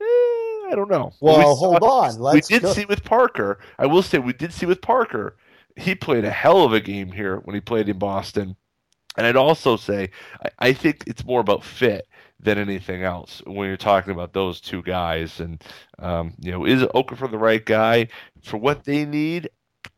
Eh, 0.00 0.04
I 0.04 0.72
don't 0.74 0.90
know. 0.90 1.12
Well, 1.20 1.38
We 1.38 1.44
hold 1.44 1.82
saw- 1.82 2.00
on. 2.02 2.18
Let's 2.18 2.48
we 2.50 2.56
did 2.56 2.62
go- 2.62 2.72
see 2.72 2.84
with 2.84 3.04
Parker. 3.04 3.58
I 3.78 3.86
will 3.86 4.02
say 4.02 4.18
we 4.18 4.32
did 4.32 4.52
see 4.52 4.66
with 4.66 4.80
Parker. 4.82 5.36
He 5.76 5.94
played 5.94 6.24
a 6.24 6.30
hell 6.30 6.64
of 6.64 6.72
a 6.72 6.80
game 6.80 7.12
here 7.12 7.36
when 7.44 7.54
he 7.54 7.60
played 7.60 7.88
in 7.88 7.98
Boston. 7.98 8.56
And 9.16 9.26
I'd 9.26 9.36
also 9.36 9.76
say 9.76 10.10
I, 10.44 10.68
I 10.68 10.72
think 10.72 11.04
it's 11.06 11.24
more 11.24 11.40
about 11.40 11.64
fit 11.64 12.06
than 12.40 12.56
anything 12.58 13.02
else 13.02 13.42
when 13.46 13.66
you're 13.66 13.76
talking 13.76 14.12
about 14.12 14.32
those 14.32 14.60
two 14.60 14.82
guys. 14.82 15.40
And 15.40 15.62
um, 15.98 16.34
you 16.38 16.52
know, 16.52 16.64
is 16.64 16.82
Okafor 16.82 17.30
the 17.30 17.38
right 17.38 17.64
guy 17.64 18.08
for 18.42 18.56
what 18.58 18.84
they 18.84 19.04
need? 19.04 19.48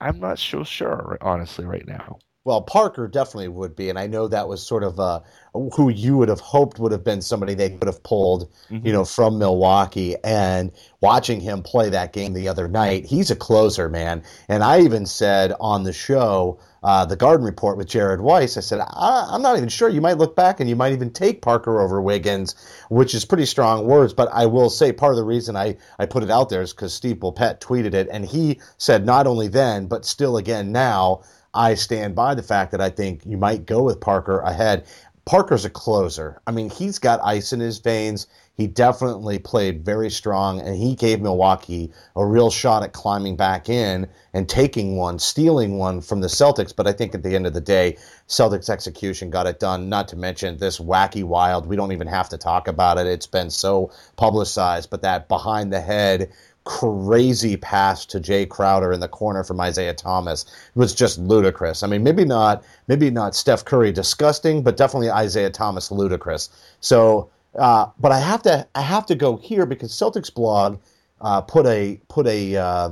I'm 0.01 0.21
not 0.21 0.39
so 0.39 0.65
sure, 0.65 1.19
honestly, 1.21 1.67
right 1.67 1.87
now. 1.87 2.19
Well, 2.51 2.63
Parker 2.63 3.07
definitely 3.07 3.47
would 3.47 3.77
be, 3.77 3.91
and 3.91 3.97
I 3.97 4.09
know 4.09 4.27
that 4.27 4.49
was 4.49 4.61
sort 4.61 4.83
of 4.83 4.99
uh, 4.99 5.21
who 5.53 5.89
you 5.89 6.17
would 6.17 6.29
have 6.29 6.41
hoped 6.41 6.81
would 6.81 6.91
have 6.91 7.05
been 7.05 7.23
somebody 7.23 7.55
they 7.55 7.71
could 7.71 7.87
have 7.87 8.03
pulled, 8.03 8.51
you 8.83 8.93
know, 8.93 9.05
from 9.05 9.39
Milwaukee. 9.39 10.17
And 10.25 10.73
watching 11.01 11.39
him 11.39 11.63
play 11.63 11.91
that 11.91 12.13
game 12.13 12.33
the 12.33 12.49
other 12.49 12.67
night, 12.67 13.07
he's 13.07 13.31
a 13.31 13.37
closer, 13.37 13.89
man. 13.89 14.25
And 14.49 14.65
I 14.65 14.81
even 14.81 15.07
said 15.07 15.53
on 15.61 15.85
the 15.85 15.93
show, 15.93 16.59
uh, 16.83 17.05
the 17.05 17.15
Garden 17.15 17.47
Report 17.47 17.77
with 17.77 17.87
Jared 17.87 18.21
Weiss, 18.21 18.57
I 18.57 18.61
said 18.63 18.81
I, 18.81 19.29
I'm 19.31 19.43
not 19.43 19.57
even 19.57 19.69
sure. 19.69 19.89
You 19.89 20.01
might 20.01 20.19
look 20.19 20.35
back 20.35 20.59
and 20.59 20.69
you 20.69 20.75
might 20.75 20.93
even 20.93 21.13
take 21.13 21.43
Parker 21.43 21.81
over 21.81 22.03
Wiggins, 22.03 22.57
which 22.89 23.15
is 23.15 23.25
pretty 23.25 23.47
strong 23.47 23.87
words. 23.87 24.13
But 24.13 24.29
I 24.33 24.47
will 24.47 24.71
say 24.71 24.91
part 24.91 25.13
of 25.13 25.19
the 25.19 25.25
reason 25.25 25.55
I 25.55 25.77
I 26.01 26.07
put 26.07 26.25
it 26.25 26.31
out 26.33 26.49
there 26.49 26.63
is 26.63 26.73
because 26.73 26.93
Steve 26.93 27.19
Bulpett 27.19 27.61
tweeted 27.61 27.95
it, 27.95 28.09
and 28.11 28.25
he 28.25 28.59
said 28.77 29.07
not 29.07 29.29
only 29.29 29.47
then 29.47 29.87
but 29.87 30.05
still 30.05 30.37
again 30.37 30.73
now. 30.73 31.23
I 31.53 31.75
stand 31.75 32.15
by 32.15 32.35
the 32.35 32.43
fact 32.43 32.71
that 32.73 32.81
I 32.81 32.91
think 32.91 33.27
you 33.27 33.37
might 33.37 33.67
go 33.67 33.83
with 33.83 34.01
Parker 34.01 34.41
ahead. 34.41 34.87
Parker's 35.25 35.65
a 35.65 35.71
closer. 35.71 36.41
I 36.47 36.51
mean, 36.51 36.71
he's 36.71 36.99
got 36.99 37.21
ice 37.23 37.53
in 37.53 37.61
his 37.61 37.79
veins. 37.79 38.27
He 38.55 38.67
definitely 38.67 39.39
played 39.39 39.85
very 39.85 40.11
strong, 40.11 40.61
and 40.61 40.77
he 40.77 40.95
gave 40.95 41.21
Milwaukee 41.21 41.93
a 42.15 42.27
real 42.27 42.51
shot 42.51 42.83
at 42.83 42.93
climbing 42.93 43.37
back 43.37 43.69
in 43.69 44.07
and 44.35 44.49
taking 44.49 44.97
one, 44.97 45.19
stealing 45.19 45.79
one 45.79 46.01
from 46.03 46.21
the 46.21 46.29
Celtics. 46.29 46.75
But 46.75 46.87
I 46.87 46.93
think 46.93 47.15
at 47.15 47.23
the 47.23 47.35
end 47.35 47.47
of 47.47 47.55
the 47.55 47.61
day, 47.61 47.97
Celtics 48.29 48.69
execution 48.69 49.31
got 49.31 49.47
it 49.47 49.61
done. 49.61 49.89
Not 49.89 50.09
to 50.09 50.17
mention 50.17 50.59
this 50.59 50.79
wacky 50.79 51.25
wild. 51.25 51.67
We 51.67 51.77
don't 51.77 51.93
even 51.93 52.09
have 52.09 52.29
to 52.31 52.39
talk 52.39 52.69
about 52.69 52.99
it. 52.99 53.07
It's 53.07 53.27
been 53.27 53.51
so 53.51 53.93
publicized, 54.17 54.91
but 54.91 55.03
that 55.03 55.29
behind 55.29 55.73
the 55.73 55.81
head 55.81 56.31
crazy 56.65 57.57
pass 57.57 58.05
to 58.07 58.21
Jay 58.21 58.47
Crowder 58.47 58.93
in 58.93 59.01
the 59.01 59.09
corner 59.09 59.43
from 59.45 59.61
Isaiah 59.61 59.95
Thomas 59.95 60.45
was 60.75 60.95
just 60.95 61.19
ludicrous. 61.19 61.83
I 61.83 61.87
mean, 61.87 62.03
maybe 62.03 62.25
not 62.25 62.65
maybe 62.89 63.11
not 63.11 63.35
Steph 63.35 63.65
Curry 63.65 63.93
disgusting, 63.93 64.63
but 64.63 64.77
definitely 64.77 65.11
Isaiah 65.11 65.51
Thomas 65.51 65.91
ludicrous. 65.91 66.51
So, 66.81 67.31
uh, 67.59 67.87
but 67.99 68.13
I 68.13 68.19
have 68.19 68.43
to 68.43 68.67
I 68.75 68.83
have 68.83 69.07
to 69.07 69.15
go 69.15 69.37
here 69.37 69.67
because 69.67 69.93
Celtics 69.93 70.33
blog 70.33 70.79
uh, 71.21 71.41
put 71.41 71.67
a 71.67 72.01
put 72.09 72.27
a 72.27 72.57
uh, 72.57 72.91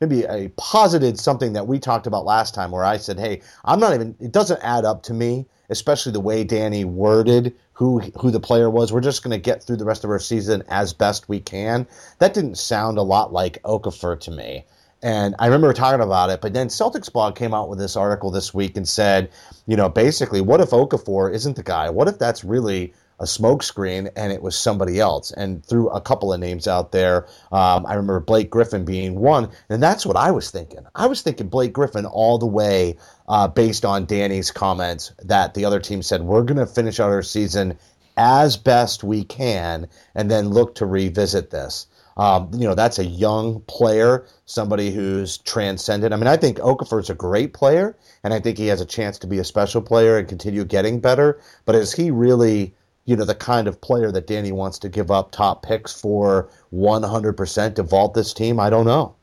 maybe 0.00 0.24
a 0.24 0.48
posited 0.56 1.18
something 1.18 1.52
that 1.54 1.66
we 1.66 1.78
talked 1.78 2.06
about 2.06 2.24
last 2.24 2.54
time 2.54 2.70
where 2.70 2.84
I 2.84 2.96
said, 2.98 3.18
"Hey, 3.18 3.42
I'm 3.64 3.80
not 3.80 3.94
even 3.94 4.14
it 4.20 4.32
doesn't 4.32 4.60
add 4.62 4.84
up 4.84 5.02
to 5.04 5.14
me, 5.14 5.46
especially 5.70 6.12
the 6.12 6.20
way 6.20 6.44
Danny 6.44 6.84
worded 6.84 7.54
who 7.72 8.00
who 8.20 8.30
the 8.30 8.40
player 8.40 8.70
was. 8.70 8.92
We're 8.92 9.00
just 9.00 9.22
going 9.22 9.32
to 9.32 9.42
get 9.42 9.62
through 9.62 9.76
the 9.76 9.84
rest 9.84 10.04
of 10.04 10.10
our 10.10 10.18
season 10.18 10.62
as 10.68 10.92
best 10.92 11.28
we 11.28 11.40
can." 11.40 11.86
That 12.18 12.34
didn't 12.34 12.58
sound 12.58 12.98
a 12.98 13.02
lot 13.02 13.32
like 13.32 13.62
Okafor 13.62 14.20
to 14.20 14.30
me. 14.30 14.64
And 15.02 15.36
I 15.38 15.46
remember 15.46 15.72
talking 15.72 16.00
about 16.00 16.30
it, 16.30 16.40
but 16.40 16.54
then 16.54 16.66
Celtics 16.66 17.12
blog 17.12 17.36
came 17.36 17.54
out 17.54 17.68
with 17.68 17.78
this 17.78 17.94
article 17.94 18.32
this 18.32 18.52
week 18.52 18.76
and 18.76 18.88
said, 18.88 19.30
you 19.66 19.76
know, 19.76 19.88
basically, 19.88 20.40
what 20.40 20.60
if 20.60 20.70
Okafor 20.70 21.32
isn't 21.32 21.54
the 21.54 21.62
guy? 21.62 21.88
What 21.88 22.08
if 22.08 22.18
that's 22.18 22.42
really 22.42 22.92
a 23.20 23.24
smokescreen 23.24 24.10
and 24.16 24.32
it 24.32 24.42
was 24.42 24.56
somebody 24.56 25.00
else 25.00 25.32
and 25.32 25.64
threw 25.64 25.88
a 25.88 26.00
couple 26.00 26.32
of 26.32 26.40
names 26.40 26.68
out 26.68 26.92
there. 26.92 27.26
Um, 27.50 27.84
I 27.86 27.94
remember 27.94 28.20
Blake 28.20 28.50
Griffin 28.50 28.84
being 28.84 29.18
one, 29.18 29.50
and 29.68 29.82
that's 29.82 30.06
what 30.06 30.16
I 30.16 30.30
was 30.30 30.50
thinking. 30.50 30.86
I 30.94 31.06
was 31.06 31.22
thinking 31.22 31.48
Blake 31.48 31.72
Griffin 31.72 32.06
all 32.06 32.38
the 32.38 32.46
way 32.46 32.96
uh, 33.28 33.48
based 33.48 33.84
on 33.84 34.06
Danny's 34.06 34.50
comments 34.50 35.12
that 35.24 35.54
the 35.54 35.64
other 35.64 35.80
team 35.80 36.02
said, 36.02 36.22
we're 36.22 36.42
going 36.42 36.58
to 36.58 36.66
finish 36.66 37.00
out 37.00 37.10
our 37.10 37.22
season 37.22 37.78
as 38.16 38.56
best 38.56 39.04
we 39.04 39.24
can 39.24 39.88
and 40.14 40.30
then 40.30 40.48
look 40.48 40.74
to 40.76 40.86
revisit 40.86 41.50
this. 41.50 41.86
Um, 42.16 42.50
you 42.52 42.66
know, 42.66 42.74
that's 42.74 42.98
a 42.98 43.04
young 43.04 43.60
player, 43.62 44.26
somebody 44.44 44.90
who's 44.90 45.38
transcended. 45.38 46.12
I 46.12 46.16
mean, 46.16 46.26
I 46.26 46.36
think 46.36 46.58
Okafor's 46.58 47.10
a 47.10 47.14
great 47.14 47.54
player, 47.54 47.96
and 48.24 48.34
I 48.34 48.40
think 48.40 48.58
he 48.58 48.66
has 48.66 48.80
a 48.80 48.86
chance 48.86 49.18
to 49.20 49.28
be 49.28 49.38
a 49.38 49.44
special 49.44 49.80
player 49.80 50.18
and 50.18 50.26
continue 50.26 50.64
getting 50.64 50.98
better. 50.98 51.40
But 51.64 51.76
is 51.76 51.92
he 51.92 52.10
really 52.10 52.74
you 53.08 53.16
know, 53.16 53.24
the 53.24 53.34
kind 53.34 53.66
of 53.66 53.80
player 53.80 54.12
that 54.12 54.26
Danny 54.26 54.52
wants 54.52 54.78
to 54.80 54.88
give 54.90 55.10
up 55.10 55.30
top 55.30 55.62
picks 55.62 55.98
for 55.98 56.50
100% 56.74 57.74
to 57.74 57.82
vault 57.82 58.12
this 58.12 58.34
team? 58.34 58.60
I 58.60 58.68
don't 58.68 58.84
know. 58.84 59.14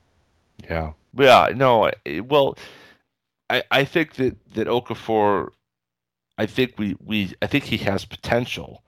Yeah. 0.67 0.93
Yeah, 1.15 1.49
no, 1.55 1.91
well, 2.23 2.57
I, 3.51 3.61
I 3.69 3.85
think 3.85 4.15
that, 4.15 4.37
that 4.55 4.65
Okafor, 4.65 5.49
I 6.39 6.47
think 6.47 6.79
we, 6.79 6.95
we, 6.99 7.35
I 7.43 7.45
think 7.45 7.63
he 7.63 7.77
has 7.77 8.05
potential. 8.05 8.83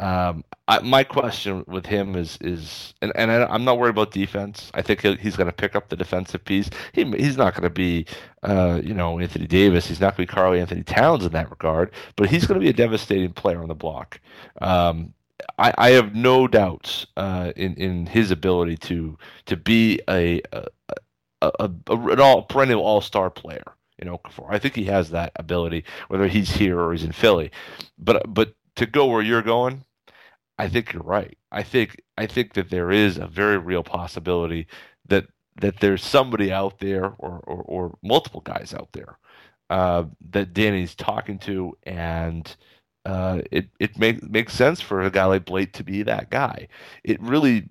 Um, 0.00 0.44
I, 0.66 0.80
my 0.80 1.04
question 1.04 1.62
with 1.68 1.84
him 1.84 2.16
is 2.16 2.38
is 2.40 2.94
and, 3.02 3.12
and 3.16 3.30
I, 3.30 3.54
am 3.54 3.64
not 3.64 3.78
worried 3.78 3.90
about 3.90 4.12
defense. 4.12 4.70
I 4.72 4.80
think 4.80 5.02
he's 5.02 5.36
going 5.36 5.46
to 5.46 5.52
pick 5.52 5.76
up 5.76 5.90
the 5.90 5.96
defensive 5.96 6.42
piece. 6.42 6.70
He, 6.92 7.04
he's 7.04 7.36
not 7.36 7.52
going 7.52 7.64
to 7.64 7.70
be, 7.70 8.06
uh, 8.42 8.80
you 8.82 8.94
know, 8.94 9.18
Anthony 9.18 9.46
Davis. 9.46 9.86
He's 9.86 10.00
not 10.00 10.16
going 10.16 10.26
to 10.26 10.32
be 10.32 10.34
Karl 10.34 10.54
Anthony 10.54 10.82
Towns 10.82 11.26
in 11.26 11.32
that 11.32 11.50
regard. 11.50 11.92
But 12.16 12.30
he's 12.30 12.46
going 12.46 12.58
to 12.58 12.64
be 12.64 12.70
a 12.70 12.72
devastating 12.72 13.32
player 13.32 13.60
on 13.60 13.68
the 13.68 13.74
block. 13.74 14.20
Um, 14.62 15.12
I, 15.58 15.74
I, 15.76 15.90
have 15.90 16.14
no 16.14 16.48
doubts 16.48 17.06
uh, 17.18 17.52
in 17.56 17.74
in 17.74 18.06
his 18.06 18.30
ability 18.30 18.78
to 18.78 19.18
to 19.46 19.56
be 19.56 20.00
a, 20.08 20.40
a, 20.52 20.66
a, 21.42 21.50
a 21.60 21.70
an 21.90 22.20
all 22.20 22.42
perennial 22.42 22.80
all 22.80 23.02
star 23.02 23.28
player. 23.28 23.74
You 23.98 24.08
know, 24.08 24.20
I 24.48 24.58
think 24.58 24.76
he 24.76 24.84
has 24.84 25.10
that 25.10 25.32
ability, 25.36 25.84
whether 26.08 26.26
he's 26.26 26.52
here 26.52 26.80
or 26.80 26.92
he's 26.92 27.04
in 27.04 27.12
Philly. 27.12 27.50
But 27.98 28.32
but 28.32 28.54
to 28.76 28.86
go 28.86 29.06
where 29.06 29.20
you're 29.20 29.42
going, 29.42 29.84
I 30.60 30.68
think 30.68 30.92
you're 30.92 31.02
right. 31.02 31.38
I 31.50 31.62
think 31.62 32.02
I 32.18 32.26
think 32.26 32.52
that 32.52 32.68
there 32.68 32.90
is 32.90 33.16
a 33.16 33.26
very 33.26 33.56
real 33.56 33.82
possibility 33.82 34.66
that 35.06 35.26
that 35.58 35.80
there's 35.80 36.04
somebody 36.04 36.52
out 36.52 36.80
there 36.80 37.06
or 37.18 37.40
or, 37.46 37.62
or 37.62 37.98
multiple 38.02 38.42
guys 38.42 38.74
out 38.74 38.90
there 38.92 39.16
uh, 39.70 40.04
that 40.32 40.52
Danny's 40.52 40.94
talking 40.94 41.38
to, 41.40 41.78
and 41.84 42.54
uh, 43.06 43.40
it 43.50 43.68
it 43.78 43.98
makes 43.98 44.22
makes 44.22 44.52
sense 44.52 44.82
for 44.82 45.00
a 45.00 45.10
guy 45.10 45.24
like 45.24 45.46
Blake 45.46 45.72
to 45.74 45.84
be 45.84 46.02
that 46.02 46.28
guy. 46.28 46.68
It 47.04 47.22
really 47.22 47.70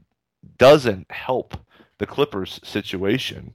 doesn't 0.57 1.11
help 1.11 1.55
the 1.99 2.07
Clippers 2.07 2.59
situation 2.63 3.53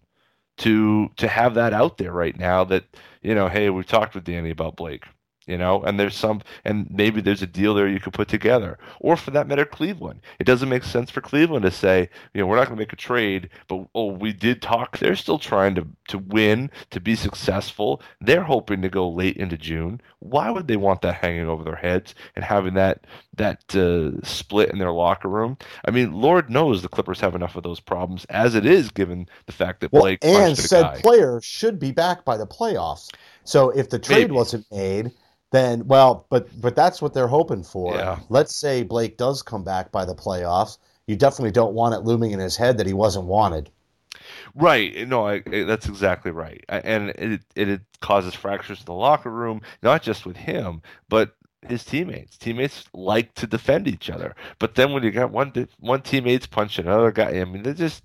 to 0.58 1.10
to 1.16 1.26
have 1.26 1.54
that 1.54 1.72
out 1.72 1.98
there 1.98 2.12
right 2.12 2.38
now. 2.38 2.62
That 2.62 2.84
you 3.20 3.34
know, 3.34 3.48
hey, 3.48 3.68
we've 3.68 3.84
talked 3.84 4.14
with 4.14 4.22
Danny 4.22 4.50
about 4.50 4.76
Blake 4.76 5.06
you 5.46 5.58
know 5.58 5.82
and 5.82 5.98
there's 5.98 6.16
some 6.16 6.42
and 6.64 6.88
maybe 6.90 7.20
there's 7.20 7.42
a 7.42 7.46
deal 7.46 7.74
there 7.74 7.88
you 7.88 8.00
could 8.00 8.12
put 8.12 8.28
together. 8.28 8.78
Or 9.00 9.16
for 9.16 9.30
that 9.32 9.46
matter 9.46 9.64
cleveland. 9.64 10.20
It 10.38 10.44
doesn't 10.44 10.68
make 10.68 10.84
sense 10.84 11.10
for 11.10 11.20
cleveland 11.20 11.64
to 11.64 11.70
say 11.70 12.08
you 12.32 12.40
know 12.40 12.46
we're 12.46 12.56
not 12.56 12.66
going 12.66 12.76
to 12.76 12.82
make 12.82 12.92
a 12.92 12.96
trade 12.96 13.48
but 13.68 13.86
oh 13.94 14.12
we 14.12 14.32
did 14.32 14.62
talk. 14.62 14.98
They're 14.98 15.16
still 15.16 15.38
trying 15.38 15.74
to 15.76 15.86
to 16.08 16.18
win 16.18 16.70
to 16.90 17.00
be 17.00 17.14
successful. 17.14 18.00
They're 18.20 18.42
hoping 18.42 18.82
to 18.82 18.88
go 18.88 19.08
late 19.08 19.36
into 19.36 19.56
june. 19.56 20.00
Why 20.20 20.50
would 20.50 20.68
they 20.68 20.76
want 20.76 21.02
that 21.02 21.14
hanging 21.14 21.48
over 21.48 21.64
their 21.64 21.76
heads 21.76 22.14
and 22.36 22.44
having 22.44 22.74
that 22.74 23.06
that 23.36 23.74
uh, 23.74 24.24
split 24.24 24.70
in 24.70 24.78
their 24.78 24.92
locker 24.92 25.28
room? 25.28 25.58
I 25.84 25.90
mean 25.90 26.12
lord 26.12 26.50
knows 26.50 26.82
the 26.82 26.88
clippers 26.88 27.20
have 27.20 27.34
enough 27.34 27.56
of 27.56 27.62
those 27.62 27.80
problems 27.80 28.24
as 28.26 28.54
it 28.54 28.66
is 28.66 28.90
given 28.90 29.28
the 29.46 29.52
fact 29.52 29.80
that 29.80 29.92
well, 29.92 30.02
blake 30.02 30.24
and 30.24 30.56
said 30.56 30.82
guy. 30.82 31.00
player 31.00 31.40
should 31.42 31.78
be 31.78 31.92
back 31.92 32.24
by 32.24 32.36
the 32.36 32.46
playoffs. 32.46 33.10
So 33.44 33.70
if 33.70 33.90
the 33.90 33.98
trade 33.98 34.22
Maybe. 34.22 34.32
wasn't 34.32 34.66
made 34.70 35.12
then 35.50 35.86
well, 35.86 36.26
but 36.30 36.48
but 36.60 36.76
that's 36.76 37.00
what 37.00 37.14
they're 37.14 37.28
hoping 37.28 37.62
for. 37.62 37.94
Yeah. 37.94 38.18
Let's 38.28 38.54
say 38.54 38.82
Blake 38.82 39.16
does 39.16 39.42
come 39.42 39.64
back 39.64 39.92
by 39.92 40.04
the 40.04 40.14
playoffs. 40.14 40.78
You 41.06 41.16
definitely 41.16 41.52
don't 41.52 41.74
want 41.74 41.94
it 41.94 42.00
looming 42.00 42.32
in 42.32 42.40
his 42.40 42.56
head 42.56 42.78
that 42.78 42.86
he 42.86 42.92
wasn't 42.92 43.26
wanted. 43.26 43.70
Right. 44.54 45.06
No, 45.06 45.26
I, 45.26 45.40
that's 45.40 45.88
exactly 45.88 46.30
right. 46.30 46.64
I, 46.68 46.78
and 46.80 47.10
it, 47.10 47.42
it 47.54 47.68
it 47.68 47.80
causes 48.00 48.34
fractures 48.34 48.80
in 48.80 48.86
the 48.86 48.92
locker 48.92 49.30
room, 49.30 49.60
not 49.82 50.02
just 50.02 50.24
with 50.26 50.36
him, 50.36 50.82
but 51.08 51.36
his 51.68 51.84
teammates. 51.84 52.36
Teammates 52.36 52.84
like 52.92 53.34
to 53.34 53.46
defend 53.46 53.88
each 53.88 54.10
other, 54.10 54.34
but 54.58 54.74
then 54.74 54.92
when 54.92 55.02
you 55.02 55.10
got 55.10 55.30
one 55.30 55.68
one 55.78 56.02
teammate's 56.02 56.46
punching 56.46 56.86
another 56.86 57.12
guy, 57.12 57.40
I 57.40 57.44
mean, 57.44 57.62
they're 57.62 57.74
just 57.74 58.02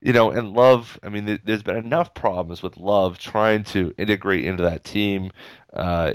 you 0.00 0.12
know, 0.12 0.30
and 0.30 0.52
Love. 0.52 0.98
I 1.02 1.08
mean, 1.08 1.40
there's 1.44 1.62
been 1.62 1.76
enough 1.76 2.14
problems 2.14 2.62
with 2.62 2.76
Love 2.76 3.18
trying 3.18 3.64
to 3.64 3.94
integrate 3.98 4.44
into 4.44 4.62
that 4.62 4.84
team. 4.84 5.32
Uh, 5.72 6.12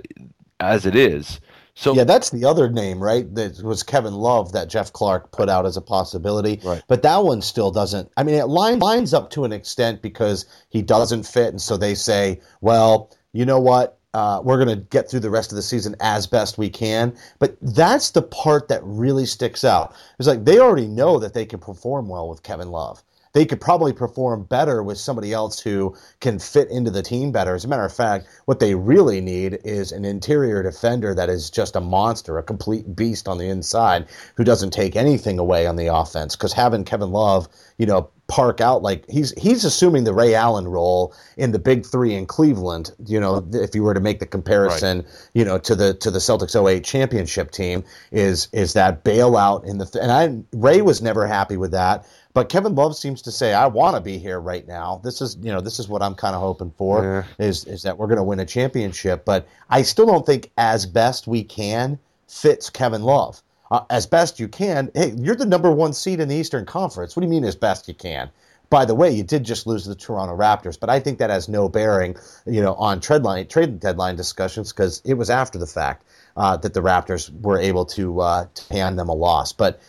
as 0.61 0.85
it 0.85 0.95
is. 0.95 1.39
So 1.73 1.95
yeah, 1.95 2.03
that's 2.03 2.29
the 2.29 2.45
other 2.45 2.69
name, 2.69 3.01
right? 3.01 3.33
That 3.33 3.61
was 3.63 3.81
Kevin 3.81 4.13
Love 4.13 4.51
that 4.51 4.69
Jeff 4.69 4.91
Clark 4.93 5.31
put 5.31 5.49
out 5.49 5.65
as 5.65 5.77
a 5.77 5.81
possibility. 5.81 6.59
Right. 6.63 6.83
But 6.87 7.01
that 7.03 7.23
one 7.23 7.41
still 7.41 7.71
doesn't. 7.71 8.11
I 8.17 8.23
mean, 8.23 8.35
it 8.35 8.47
line, 8.47 8.79
lines 8.79 9.13
up 9.13 9.29
to 9.31 9.45
an 9.45 9.53
extent 9.53 10.01
because 10.01 10.45
he 10.69 10.81
doesn't 10.81 11.23
fit, 11.23 11.47
and 11.47 11.61
so 11.61 11.77
they 11.77 11.95
say, 11.95 12.39
well, 12.59 13.09
you 13.33 13.45
know 13.45 13.59
what? 13.59 13.97
Uh, 14.13 14.41
we're 14.43 14.63
going 14.63 14.77
to 14.77 14.83
get 14.87 15.09
through 15.09 15.21
the 15.21 15.29
rest 15.29 15.53
of 15.53 15.55
the 15.55 15.61
season 15.61 15.95
as 16.01 16.27
best 16.27 16.57
we 16.57 16.69
can. 16.69 17.15
But 17.39 17.55
that's 17.61 18.11
the 18.11 18.21
part 18.21 18.67
that 18.67 18.83
really 18.83 19.25
sticks 19.25 19.63
out. 19.63 19.95
It's 20.19 20.27
like 20.27 20.43
they 20.43 20.59
already 20.59 20.87
know 20.87 21.17
that 21.19 21.33
they 21.33 21.45
can 21.45 21.59
perform 21.59 22.09
well 22.09 22.27
with 22.27 22.43
Kevin 22.43 22.71
Love 22.71 23.01
they 23.33 23.45
could 23.45 23.61
probably 23.61 23.93
perform 23.93 24.43
better 24.43 24.83
with 24.83 24.97
somebody 24.97 25.33
else 25.33 25.59
who 25.59 25.95
can 26.19 26.39
fit 26.39 26.69
into 26.69 26.91
the 26.91 27.01
team 27.01 27.31
better. 27.31 27.55
As 27.55 27.65
a 27.65 27.67
matter 27.67 27.85
of 27.85 27.93
fact, 27.93 28.27
what 28.45 28.59
they 28.59 28.75
really 28.75 29.21
need 29.21 29.59
is 29.63 29.91
an 29.91 30.05
interior 30.05 30.61
defender 30.63 31.13
that 31.15 31.29
is 31.29 31.49
just 31.49 31.75
a 31.75 31.81
monster, 31.81 32.37
a 32.37 32.43
complete 32.43 32.95
beast 32.95 33.27
on 33.27 33.37
the 33.37 33.47
inside 33.47 34.07
who 34.35 34.43
doesn't 34.43 34.71
take 34.71 34.95
anything 34.95 35.39
away 35.39 35.67
on 35.67 35.75
the 35.75 35.87
offense. 35.87 36.35
Because 36.35 36.53
having 36.53 36.83
Kevin 36.83 37.11
Love, 37.11 37.47
you 37.77 37.85
know, 37.85 38.09
park 38.31 38.61
out 38.61 38.81
like 38.81 39.03
he's 39.09 39.37
he's 39.37 39.65
assuming 39.65 40.05
the 40.05 40.13
Ray 40.13 40.33
Allen 40.33 40.65
role 40.65 41.13
in 41.35 41.51
the 41.51 41.59
Big 41.59 41.85
Three 41.85 42.15
in 42.15 42.25
Cleveland. 42.25 42.91
You 43.05 43.19
know, 43.19 43.45
if 43.51 43.75
you 43.75 43.83
were 43.83 43.93
to 43.93 43.99
make 43.99 44.19
the 44.19 44.25
comparison, 44.25 44.99
right. 44.99 45.29
you 45.33 45.43
know, 45.43 45.57
to 45.59 45.75
the 45.75 45.93
to 45.95 46.09
the 46.09 46.19
Celtics 46.19 46.55
08 46.55 46.83
championship 46.83 47.51
team, 47.51 47.83
is 48.11 48.47
is 48.53 48.71
that 48.73 49.03
bailout 49.03 49.65
in 49.65 49.79
the 49.79 49.99
and 50.01 50.11
I 50.11 50.57
Ray 50.57 50.81
was 50.81 51.01
never 51.01 51.27
happy 51.27 51.57
with 51.57 51.71
that. 51.71 52.07
But 52.33 52.49
Kevin 52.49 52.75
Love 52.75 52.95
seems 52.95 53.21
to 53.23 53.31
say, 53.31 53.53
"I 53.53 53.67
want 53.67 53.95
to 53.95 54.01
be 54.01 54.17
here 54.17 54.39
right 54.39 54.67
now. 54.67 55.01
This 55.03 55.21
is, 55.21 55.37
you 55.41 55.51
know, 55.51 55.61
this 55.61 55.79
is 55.79 55.87
what 55.87 56.01
I'm 56.01 56.15
kind 56.15 56.35
of 56.35 56.41
hoping 56.41 56.71
for 56.77 57.03
yeah. 57.03 57.45
is 57.45 57.65
is 57.65 57.83
that 57.83 57.97
we're 57.97 58.07
going 58.07 58.17
to 58.17 58.23
win 58.23 58.39
a 58.39 58.45
championship." 58.45 59.25
But 59.25 59.47
I 59.69 59.81
still 59.81 60.05
don't 60.05 60.25
think 60.25 60.51
as 60.57 60.85
best 60.85 61.27
we 61.27 61.43
can 61.43 61.99
fits 62.27 62.69
Kevin 62.69 63.03
Love. 63.03 63.41
Uh, 63.69 63.85
as 63.89 64.05
best 64.05 64.37
you 64.37 64.49
can. 64.49 64.91
Hey, 64.93 65.13
you're 65.17 65.35
the 65.35 65.45
number 65.45 65.71
one 65.71 65.93
seed 65.93 66.19
in 66.19 66.27
the 66.27 66.35
Eastern 66.35 66.65
Conference. 66.65 67.15
What 67.15 67.21
do 67.21 67.27
you 67.27 67.31
mean 67.31 67.45
as 67.45 67.55
best 67.55 67.87
you 67.87 67.93
can? 67.93 68.29
By 68.69 68.85
the 68.85 68.95
way, 68.95 69.11
you 69.11 69.23
did 69.23 69.43
just 69.43 69.67
lose 69.67 69.83
to 69.83 69.89
the 69.89 69.95
Toronto 69.95 70.35
Raptors, 70.35 70.79
but 70.79 70.89
I 70.89 70.99
think 70.99 71.19
that 71.19 71.29
has 71.29 71.49
no 71.49 71.67
bearing, 71.67 72.15
you 72.45 72.61
know, 72.61 72.73
on 72.75 73.01
trade 73.01 73.21
line, 73.21 73.47
trade 73.47 73.79
deadline 73.79 74.15
discussions 74.15 74.71
because 74.71 75.01
it 75.03 75.15
was 75.15 75.29
after 75.29 75.57
the 75.57 75.67
fact 75.67 76.05
uh, 76.37 76.55
that 76.57 76.73
the 76.73 76.81
Raptors 76.81 77.29
were 77.41 77.59
able 77.59 77.85
to, 77.87 78.21
uh, 78.21 78.47
to 78.53 78.73
hand 78.73 78.97
them 78.97 79.09
a 79.09 79.13
loss. 79.13 79.51
But 79.51 79.81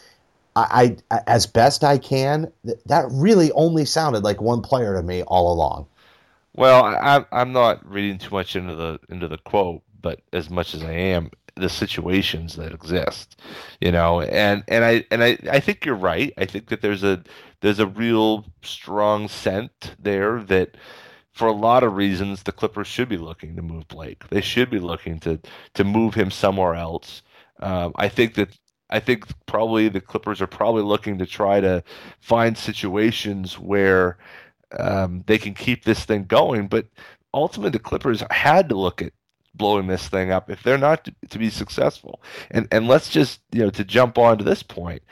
I, 0.55 0.96
I, 1.11 1.20
as 1.26 1.46
best 1.46 1.82
I 1.82 1.98
can, 1.98 2.53
that 2.86 3.07
really 3.11 3.50
only 3.53 3.84
sounded 3.84 4.22
like 4.22 4.40
one 4.40 4.61
player 4.61 4.94
to 4.94 5.03
me 5.03 5.22
all 5.22 5.53
along. 5.53 5.86
Well, 6.55 6.84
I, 6.84 7.24
I'm 7.32 7.53
not 7.53 7.88
reading 7.90 8.18
too 8.18 8.34
much 8.34 8.57
into 8.57 8.74
the 8.74 9.00
into 9.09 9.28
the 9.28 9.38
quote, 9.38 9.82
but 10.00 10.20
as 10.32 10.50
much 10.50 10.74
as 10.74 10.82
I 10.82 10.92
am, 10.92 11.30
the 11.55 11.68
situations 11.68 12.57
that 12.57 12.72
exist, 12.72 13.40
you 13.80 13.90
know. 13.90 14.20
And 14.20 14.62
and 14.68 14.84
I 14.84 15.05
and 15.11 15.24
I 15.24 15.38
I 15.50 15.61
think 15.61 15.86
you're 15.86 15.94
right. 15.94 16.32
I 16.36 16.44
think 16.44 16.68
that 16.68 16.82
there's 16.82 17.03
a 17.03 17.22
there's 17.61 17.78
a 17.78 17.86
real 17.86 18.44
strong 18.62 19.28
scent 19.28 19.94
there 19.98 20.42
that 20.44 20.76
for 21.32 21.48
a 21.48 21.53
lot 21.53 21.82
of 21.82 21.94
reasons 21.94 22.42
the 22.42 22.53
Clippers 22.53 22.86
should 22.86 23.09
be 23.09 23.16
looking 23.16 23.57
to 23.57 23.62
move 23.62 23.88
Blake. 23.88 24.28
They 24.28 24.42
should 24.42 24.68
be 24.70 24.78
looking 24.78 25.18
to 25.20 25.40
to 25.74 25.84
move 25.84 26.14
him 26.14 26.30
somewhere 26.30 26.74
else. 26.74 27.22
Um, 27.61 27.92
I 27.96 28.09
think 28.09 28.34
that 28.34 28.59
I 28.93 29.01
think 29.01 29.24
probably 29.47 29.88
the 29.88 30.01
Clippers 30.01 30.40
are 30.40 30.47
probably 30.47 30.82
looking 30.82 31.18
to 31.18 31.26
try 31.26 31.61
to 31.61 31.82
find 32.20 32.57
situations 32.57 33.59
where 33.59 34.18
um, 34.78 35.24
they 35.26 35.38
can 35.38 35.55
keep 35.55 35.84
this 35.84 36.05
thing 36.05 36.24
going. 36.24 36.68
But 36.68 36.86
ultimately, 37.32 37.70
the 37.70 37.78
Clippers 37.78 38.22
had 38.30 38.68
to 38.68 38.74
look 38.74 39.03
at 39.03 39.12
blowing 39.55 39.86
this 39.86 40.09
thing 40.09 40.30
up 40.30 40.51
if 40.51 40.62
they're 40.62 40.78
not 40.78 41.05
to, 41.05 41.14
to 41.30 41.38
be 41.38 41.51
successful. 41.51 42.22
And 42.51 42.68
and 42.70 42.88
let's 42.88 43.09
just 43.09 43.40
you 43.51 43.62
know 43.62 43.70
to 43.70 43.84
jump 43.84 44.18
on 44.18 44.38
to 44.38 44.45
this 44.45 44.62
point, 44.62 45.03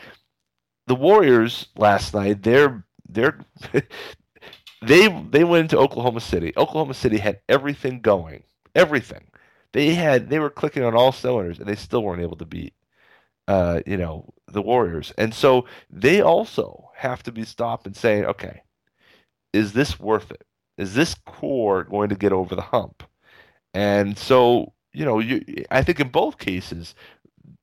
the 0.86 0.94
Warriors 0.94 1.66
last 1.76 2.14
night 2.14 2.42
they're 2.42 2.84
they're 3.08 3.38
they 4.82 5.08
they 5.30 5.44
went 5.44 5.62
into 5.62 5.78
Oklahoma 5.78 6.20
City. 6.20 6.52
Oklahoma 6.56 6.94
City 6.94 7.18
had 7.18 7.40
everything 7.48 8.00
going, 8.00 8.42
everything. 8.74 9.24
They 9.72 9.94
had 9.94 10.28
they 10.30 10.38
were 10.38 10.50
clicking 10.50 10.82
on 10.82 10.94
all 10.94 11.12
cylinders, 11.12 11.58
and 11.58 11.68
they 11.68 11.76
still 11.76 12.02
weren't 12.02 12.22
able 12.22 12.36
to 12.36 12.44
beat, 12.44 12.74
uh, 13.50 13.80
you 13.84 13.96
know, 13.96 14.32
the 14.46 14.62
Warriors. 14.62 15.12
And 15.18 15.34
so 15.34 15.64
they 15.90 16.20
also 16.20 16.90
have 16.94 17.20
to 17.24 17.32
be 17.32 17.44
stopped 17.44 17.84
and 17.84 17.96
saying, 17.96 18.24
okay, 18.26 18.62
is 19.52 19.72
this 19.72 19.98
worth 19.98 20.30
it? 20.30 20.44
Is 20.78 20.94
this 20.94 21.16
core 21.26 21.82
going 21.82 22.10
to 22.10 22.14
get 22.14 22.32
over 22.32 22.54
the 22.54 22.62
hump? 22.62 23.02
And 23.74 24.16
so 24.16 24.72
you 24.92 25.04
know, 25.04 25.18
you 25.18 25.64
I 25.70 25.82
think 25.82 25.98
in 25.98 26.08
both 26.10 26.38
cases, 26.38 26.94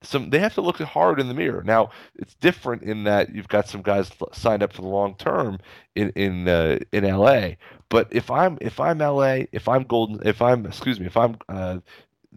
some 0.01 0.29
they 0.29 0.39
have 0.39 0.55
to 0.55 0.61
look 0.61 0.79
hard 0.79 1.21
in 1.21 1.29
the 1.29 1.33
mirror. 1.33 1.63
Now 1.63 1.91
it's 2.15 2.35
different 2.35 2.83
in 2.83 3.05
that 3.05 3.33
you've 3.33 3.47
got 3.47 3.69
some 3.69 3.81
guys 3.81 4.11
signed 4.33 4.63
up 4.63 4.73
for 4.73 4.81
the 4.81 4.89
long 4.89 5.15
term 5.15 5.57
in 5.95 6.09
in 6.11 6.49
uh, 6.49 6.79
in 6.91 7.05
LA. 7.05 7.51
But 7.89 8.07
if 8.11 8.29
I'm 8.29 8.57
if 8.59 8.79
I'm 8.81 8.97
LA, 8.99 9.45
if 9.53 9.69
I'm 9.69 9.83
Golden, 9.83 10.25
if 10.27 10.41
I'm 10.41 10.65
excuse 10.65 10.99
me, 10.99 11.05
if 11.05 11.15
I'm 11.15 11.37
uh, 11.47 11.79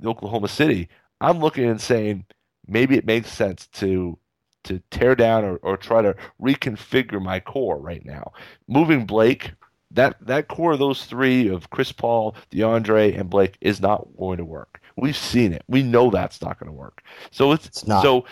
Oklahoma 0.04 0.48
City, 0.48 0.88
I'm 1.20 1.40
looking 1.40 1.64
and 1.68 1.80
saying 1.80 2.26
maybe 2.66 2.96
it 2.96 3.06
makes 3.06 3.30
sense 3.32 3.66
to 3.74 4.18
to 4.64 4.80
tear 4.90 5.14
down 5.14 5.44
or, 5.44 5.56
or 5.58 5.76
try 5.76 6.02
to 6.02 6.14
reconfigure 6.40 7.22
my 7.22 7.40
core 7.40 7.78
right 7.78 8.04
now. 8.04 8.32
Moving 8.68 9.06
Blake, 9.06 9.52
that 9.90 10.16
that 10.26 10.48
core 10.48 10.72
of 10.72 10.78
those 10.78 11.04
three 11.06 11.48
of 11.48 11.70
Chris 11.70 11.92
Paul, 11.92 12.34
DeAndre, 12.52 13.18
and 13.18 13.30
Blake 13.30 13.56
is 13.60 13.80
not 13.80 14.06
going 14.18 14.38
to 14.38 14.44
work. 14.44 14.80
We've 14.96 15.16
seen 15.16 15.52
it. 15.52 15.62
We 15.68 15.82
know 15.82 16.10
that's 16.10 16.42
not 16.42 16.58
going 16.58 16.68
to 16.70 16.76
work. 16.76 17.02
So 17.30 17.52
it's, 17.52 17.66
It's 17.68 17.86
not. 17.86 18.02
so 18.02 18.26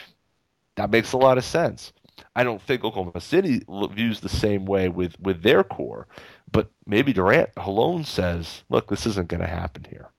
that 0.77 0.91
makes 0.91 1.13
a 1.13 1.17
lot 1.17 1.39
of 1.39 1.45
sense. 1.45 1.93
I 2.37 2.45
don't 2.45 2.61
think 2.61 2.85
Oklahoma 2.85 3.21
City 3.21 3.63
views 3.93 4.21
the 4.21 4.29
same 4.29 4.65
way 4.67 4.89
with 4.89 5.19
with 5.21 5.43
their 5.43 5.65
core, 5.65 6.07
but 6.53 6.71
maybe 6.87 7.13
Durant 7.13 7.51
alone 7.57 8.05
says, 8.05 8.65
"Look, 8.69 8.89
this 8.89 9.07
isn't 9.07 9.29
going 9.29 9.41
to 9.41 9.47
happen 9.47 9.87
here. 9.89 10.11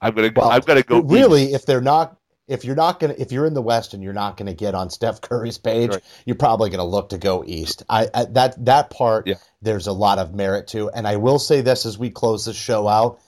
I've 0.00 0.14
got 0.14 0.22
to 0.22 0.32
Well, 0.36 0.50
I've 0.50 0.66
got 0.66 0.74
to 0.74 0.82
go 0.82 1.00
Really, 1.00 1.44
east." 1.44 1.54
if 1.54 1.66
they're 1.66 1.80
not, 1.80 2.16
if 2.48 2.64
you're 2.64 2.76
not 2.76 3.00
gonna, 3.00 3.14
if 3.18 3.32
you're 3.32 3.46
in 3.46 3.54
the 3.54 3.62
West 3.62 3.94
and 3.94 4.02
you're 4.02 4.12
not 4.12 4.36
gonna 4.36 4.54
get 4.54 4.74
on 4.74 4.90
Steph 4.90 5.20
Curry's 5.20 5.58
page, 5.58 5.90
Right. 5.90 6.02
you're 6.24 6.36
probably 6.36 6.70
gonna 6.70 6.84
look 6.84 7.08
to 7.10 7.18
go 7.18 7.42
East. 7.46 7.82
I, 7.88 8.08
I 8.14 8.24
that 8.26 8.64
that 8.64 8.90
part, 8.90 9.26
Yeah. 9.26 9.34
there's 9.62 9.86
a 9.86 9.92
lot 9.92 10.18
of 10.18 10.34
merit 10.34 10.68
to. 10.68 10.88
And 10.90 11.06
I 11.08 11.16
will 11.16 11.38
say 11.38 11.60
this 11.60 11.86
as 11.86 11.98
we 11.98 12.10
close 12.10 12.44
this 12.44 12.56
show 12.56 12.86
out. 12.88 13.18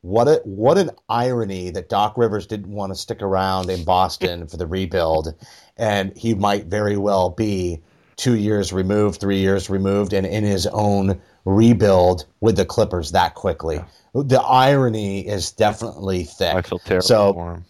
What 0.00 0.26
a 0.26 0.40
what 0.44 0.78
an 0.78 0.90
irony 1.08 1.70
that 1.70 1.88
Doc 1.88 2.16
Rivers 2.16 2.46
didn't 2.46 2.72
want 2.72 2.92
to 2.92 2.98
stick 2.98 3.22
around 3.22 3.70
in 3.70 3.84
Boston 3.84 4.48
for 4.48 4.56
the 4.56 4.66
rebuild, 4.66 5.34
and 5.76 6.16
he 6.16 6.34
might 6.34 6.66
very 6.66 6.96
well 6.96 7.30
be 7.30 7.82
two 8.16 8.34
years 8.36 8.72
removed, 8.72 9.20
three 9.20 9.38
years 9.38 9.70
removed, 9.70 10.12
and 10.12 10.26
in 10.26 10.42
his 10.44 10.66
own 10.66 11.20
rebuild 11.44 12.26
with 12.40 12.56
the 12.56 12.64
Clippers 12.64 13.12
that 13.12 13.34
quickly. 13.34 13.80
The 14.14 14.40
irony 14.42 15.26
is 15.26 15.52
definitely 15.52 16.24
thick. 16.24 16.54
I 16.54 16.62
feel 16.62 16.78
terrible 16.80 17.06
So 17.06 17.32
for 17.34 17.54
him. 17.54 17.64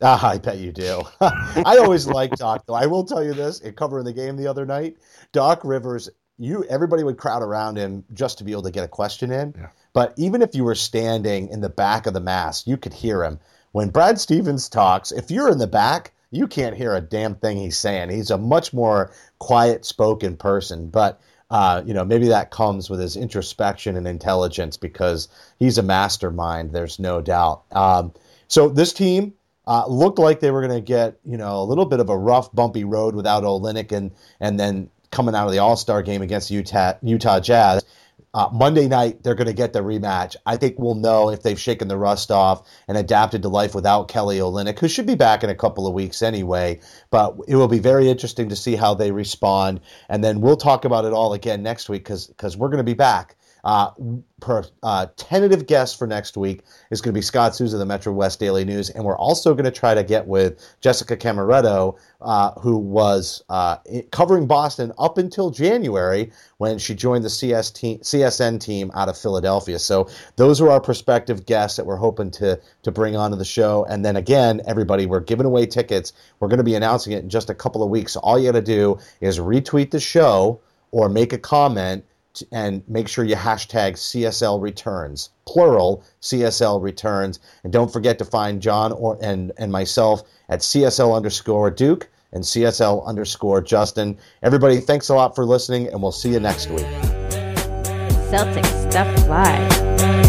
Ah, 0.00 0.30
I 0.30 0.38
bet 0.38 0.58
you 0.58 0.72
do. 0.72 1.02
I 1.20 1.78
always 1.78 2.06
like 2.06 2.30
Doc, 2.36 2.64
though. 2.66 2.74
I 2.74 2.86
will 2.86 3.04
tell 3.04 3.24
you 3.24 3.34
this: 3.34 3.60
in 3.60 3.74
covering 3.74 4.04
the 4.04 4.12
game 4.12 4.36
the 4.36 4.46
other 4.46 4.64
night, 4.64 4.96
Doc 5.32 5.62
Rivers, 5.64 6.08
you 6.38 6.64
everybody 6.64 7.02
would 7.02 7.18
crowd 7.18 7.42
around 7.42 7.76
him 7.76 8.04
just 8.14 8.38
to 8.38 8.44
be 8.44 8.52
able 8.52 8.62
to 8.62 8.70
get 8.70 8.84
a 8.84 8.88
question 8.88 9.32
in. 9.32 9.54
Yeah. 9.58 9.68
But 9.92 10.14
even 10.16 10.40
if 10.42 10.54
you 10.54 10.62
were 10.62 10.76
standing 10.76 11.48
in 11.48 11.60
the 11.60 11.68
back 11.68 12.06
of 12.06 12.14
the 12.14 12.20
mass, 12.20 12.66
you 12.66 12.76
could 12.76 12.94
hear 12.94 13.24
him. 13.24 13.40
When 13.72 13.90
Brad 13.90 14.20
Stevens 14.20 14.68
talks, 14.68 15.10
if 15.10 15.30
you're 15.30 15.50
in 15.50 15.58
the 15.58 15.66
back, 15.66 16.12
you 16.30 16.46
can't 16.46 16.76
hear 16.76 16.94
a 16.94 17.00
damn 17.00 17.34
thing 17.34 17.56
he's 17.56 17.76
saying. 17.76 18.10
He's 18.10 18.30
a 18.30 18.38
much 18.38 18.72
more 18.72 19.10
quiet-spoken 19.38 20.36
person, 20.36 20.88
but. 20.90 21.20
Uh, 21.50 21.82
you 21.86 21.94
know, 21.94 22.04
maybe 22.04 22.28
that 22.28 22.50
comes 22.50 22.90
with 22.90 23.00
his 23.00 23.16
introspection 23.16 23.96
and 23.96 24.06
intelligence 24.06 24.76
because 24.76 25.28
he's 25.58 25.78
a 25.78 25.82
mastermind. 25.82 26.72
There's 26.72 26.98
no 26.98 27.22
doubt. 27.22 27.62
Um, 27.72 28.12
so 28.48 28.68
this 28.68 28.92
team, 28.92 29.32
uh, 29.68 29.86
looked 29.86 30.18
like 30.18 30.40
they 30.40 30.50
were 30.50 30.66
going 30.66 30.74
to 30.74 30.80
get 30.80 31.20
you 31.24 31.36
know 31.36 31.60
a 31.60 31.64
little 31.64 31.84
bit 31.84 32.00
of 32.00 32.08
a 32.08 32.16
rough, 32.16 32.50
bumpy 32.52 32.84
road 32.84 33.14
without 33.14 33.44
Olynyk, 33.44 33.92
and 33.92 34.10
and 34.40 34.58
then 34.58 34.90
coming 35.12 35.34
out 35.34 35.46
of 35.46 35.52
the 35.52 35.58
All 35.58 35.76
Star 35.76 36.02
game 36.02 36.22
against 36.22 36.50
Utah 36.50 36.94
Utah 37.02 37.38
Jazz. 37.38 37.84
Uh, 38.34 38.48
Monday 38.52 38.88
night 38.88 39.22
they're 39.22 39.34
going 39.34 39.46
to 39.46 39.54
get 39.54 39.72
the 39.72 39.80
rematch. 39.80 40.36
I 40.46 40.56
think 40.56 40.78
we'll 40.78 40.94
know 40.94 41.30
if 41.30 41.42
they've 41.42 41.58
shaken 41.58 41.88
the 41.88 41.96
rust 41.96 42.30
off 42.30 42.68
and 42.86 42.96
adapted 42.96 43.42
to 43.42 43.48
life 43.48 43.74
without 43.74 44.08
Kelly 44.08 44.38
Olynyk, 44.38 44.78
who 44.78 44.88
should 44.88 45.06
be 45.06 45.14
back 45.14 45.42
in 45.44 45.50
a 45.50 45.54
couple 45.54 45.86
of 45.86 45.94
weeks 45.94 46.22
anyway. 46.22 46.80
But 47.10 47.36
it 47.46 47.56
will 47.56 47.68
be 47.68 47.78
very 47.78 48.08
interesting 48.08 48.48
to 48.48 48.56
see 48.56 48.74
how 48.74 48.94
they 48.94 49.12
respond, 49.12 49.80
and 50.08 50.24
then 50.24 50.40
we'll 50.40 50.56
talk 50.56 50.86
about 50.86 51.04
it 51.04 51.12
all 51.12 51.34
again 51.34 51.62
next 51.62 51.88
week 51.90 52.04
because 52.04 52.56
we're 52.56 52.68
going 52.68 52.78
to 52.78 52.84
be 52.84 52.94
back. 52.94 53.36
Uh, 53.64 53.90
per 54.40 54.64
uh, 54.82 55.06
tentative 55.16 55.66
guest 55.66 55.98
for 55.98 56.06
next 56.06 56.36
week 56.36 56.62
is 56.90 57.00
going 57.00 57.12
to 57.12 57.18
be 57.18 57.22
Scott 57.22 57.56
Souza 57.56 57.76
the 57.76 57.84
Metro 57.84 58.12
West 58.12 58.38
Daily 58.38 58.64
News, 58.64 58.88
and 58.90 59.04
we're 59.04 59.18
also 59.18 59.52
going 59.52 59.64
to 59.64 59.70
try 59.70 59.94
to 59.94 60.04
get 60.04 60.26
with 60.26 60.64
Jessica 60.80 61.16
Camerato, 61.16 61.96
uh, 62.20 62.52
who 62.52 62.76
was 62.76 63.42
uh, 63.48 63.78
covering 64.10 64.46
Boston 64.46 64.92
up 64.98 65.18
until 65.18 65.50
January 65.50 66.30
when 66.58 66.78
she 66.78 66.94
joined 66.94 67.24
the 67.24 67.30
CS 67.30 67.72
CSN 67.72 68.60
team 68.60 68.90
out 68.94 69.08
of 69.08 69.18
Philadelphia. 69.18 69.78
So 69.78 70.08
those 70.36 70.60
are 70.60 70.70
our 70.70 70.80
prospective 70.80 71.46
guests 71.46 71.76
that 71.76 71.86
we're 71.86 71.96
hoping 71.96 72.30
to 72.32 72.60
to 72.82 72.92
bring 72.92 73.16
onto 73.16 73.36
the 73.36 73.44
show. 73.44 73.84
And 73.88 74.04
then 74.04 74.16
again, 74.16 74.60
everybody, 74.66 75.06
we're 75.06 75.20
giving 75.20 75.46
away 75.46 75.66
tickets. 75.66 76.12
We're 76.40 76.48
going 76.48 76.58
to 76.58 76.64
be 76.64 76.74
announcing 76.74 77.12
it 77.12 77.22
in 77.22 77.28
just 77.28 77.50
a 77.50 77.54
couple 77.54 77.82
of 77.82 77.90
weeks. 77.90 78.12
So 78.12 78.20
all 78.20 78.38
you 78.38 78.50
got 78.50 78.58
to 78.58 78.62
do 78.62 78.98
is 79.20 79.38
retweet 79.38 79.90
the 79.90 80.00
show 80.00 80.60
or 80.90 81.08
make 81.08 81.32
a 81.32 81.38
comment 81.38 82.04
and 82.52 82.82
make 82.88 83.08
sure 83.08 83.24
you 83.24 83.36
hashtag 83.36 83.94
CSL 83.94 84.60
returns, 84.60 85.30
plural 85.46 86.04
CSL 86.20 86.82
returns, 86.82 87.40
and 87.64 87.72
don't 87.72 87.92
forget 87.92 88.18
to 88.18 88.24
find 88.24 88.60
John 88.60 88.92
or 88.92 89.18
and 89.20 89.52
and 89.58 89.72
myself 89.72 90.22
at 90.48 90.60
CSL 90.60 91.16
underscore 91.16 91.70
Duke 91.70 92.08
and 92.32 92.44
CSL 92.44 93.06
underscore 93.06 93.60
Justin. 93.60 94.18
Everybody, 94.42 94.80
thanks 94.80 95.08
a 95.08 95.14
lot 95.14 95.34
for 95.34 95.44
listening, 95.44 95.88
and 95.88 96.02
we'll 96.02 96.12
see 96.12 96.30
you 96.30 96.40
next 96.40 96.70
week. 96.70 96.86
Celtic 98.30 98.66
Stuff 98.66 99.28
Live. 99.28 100.27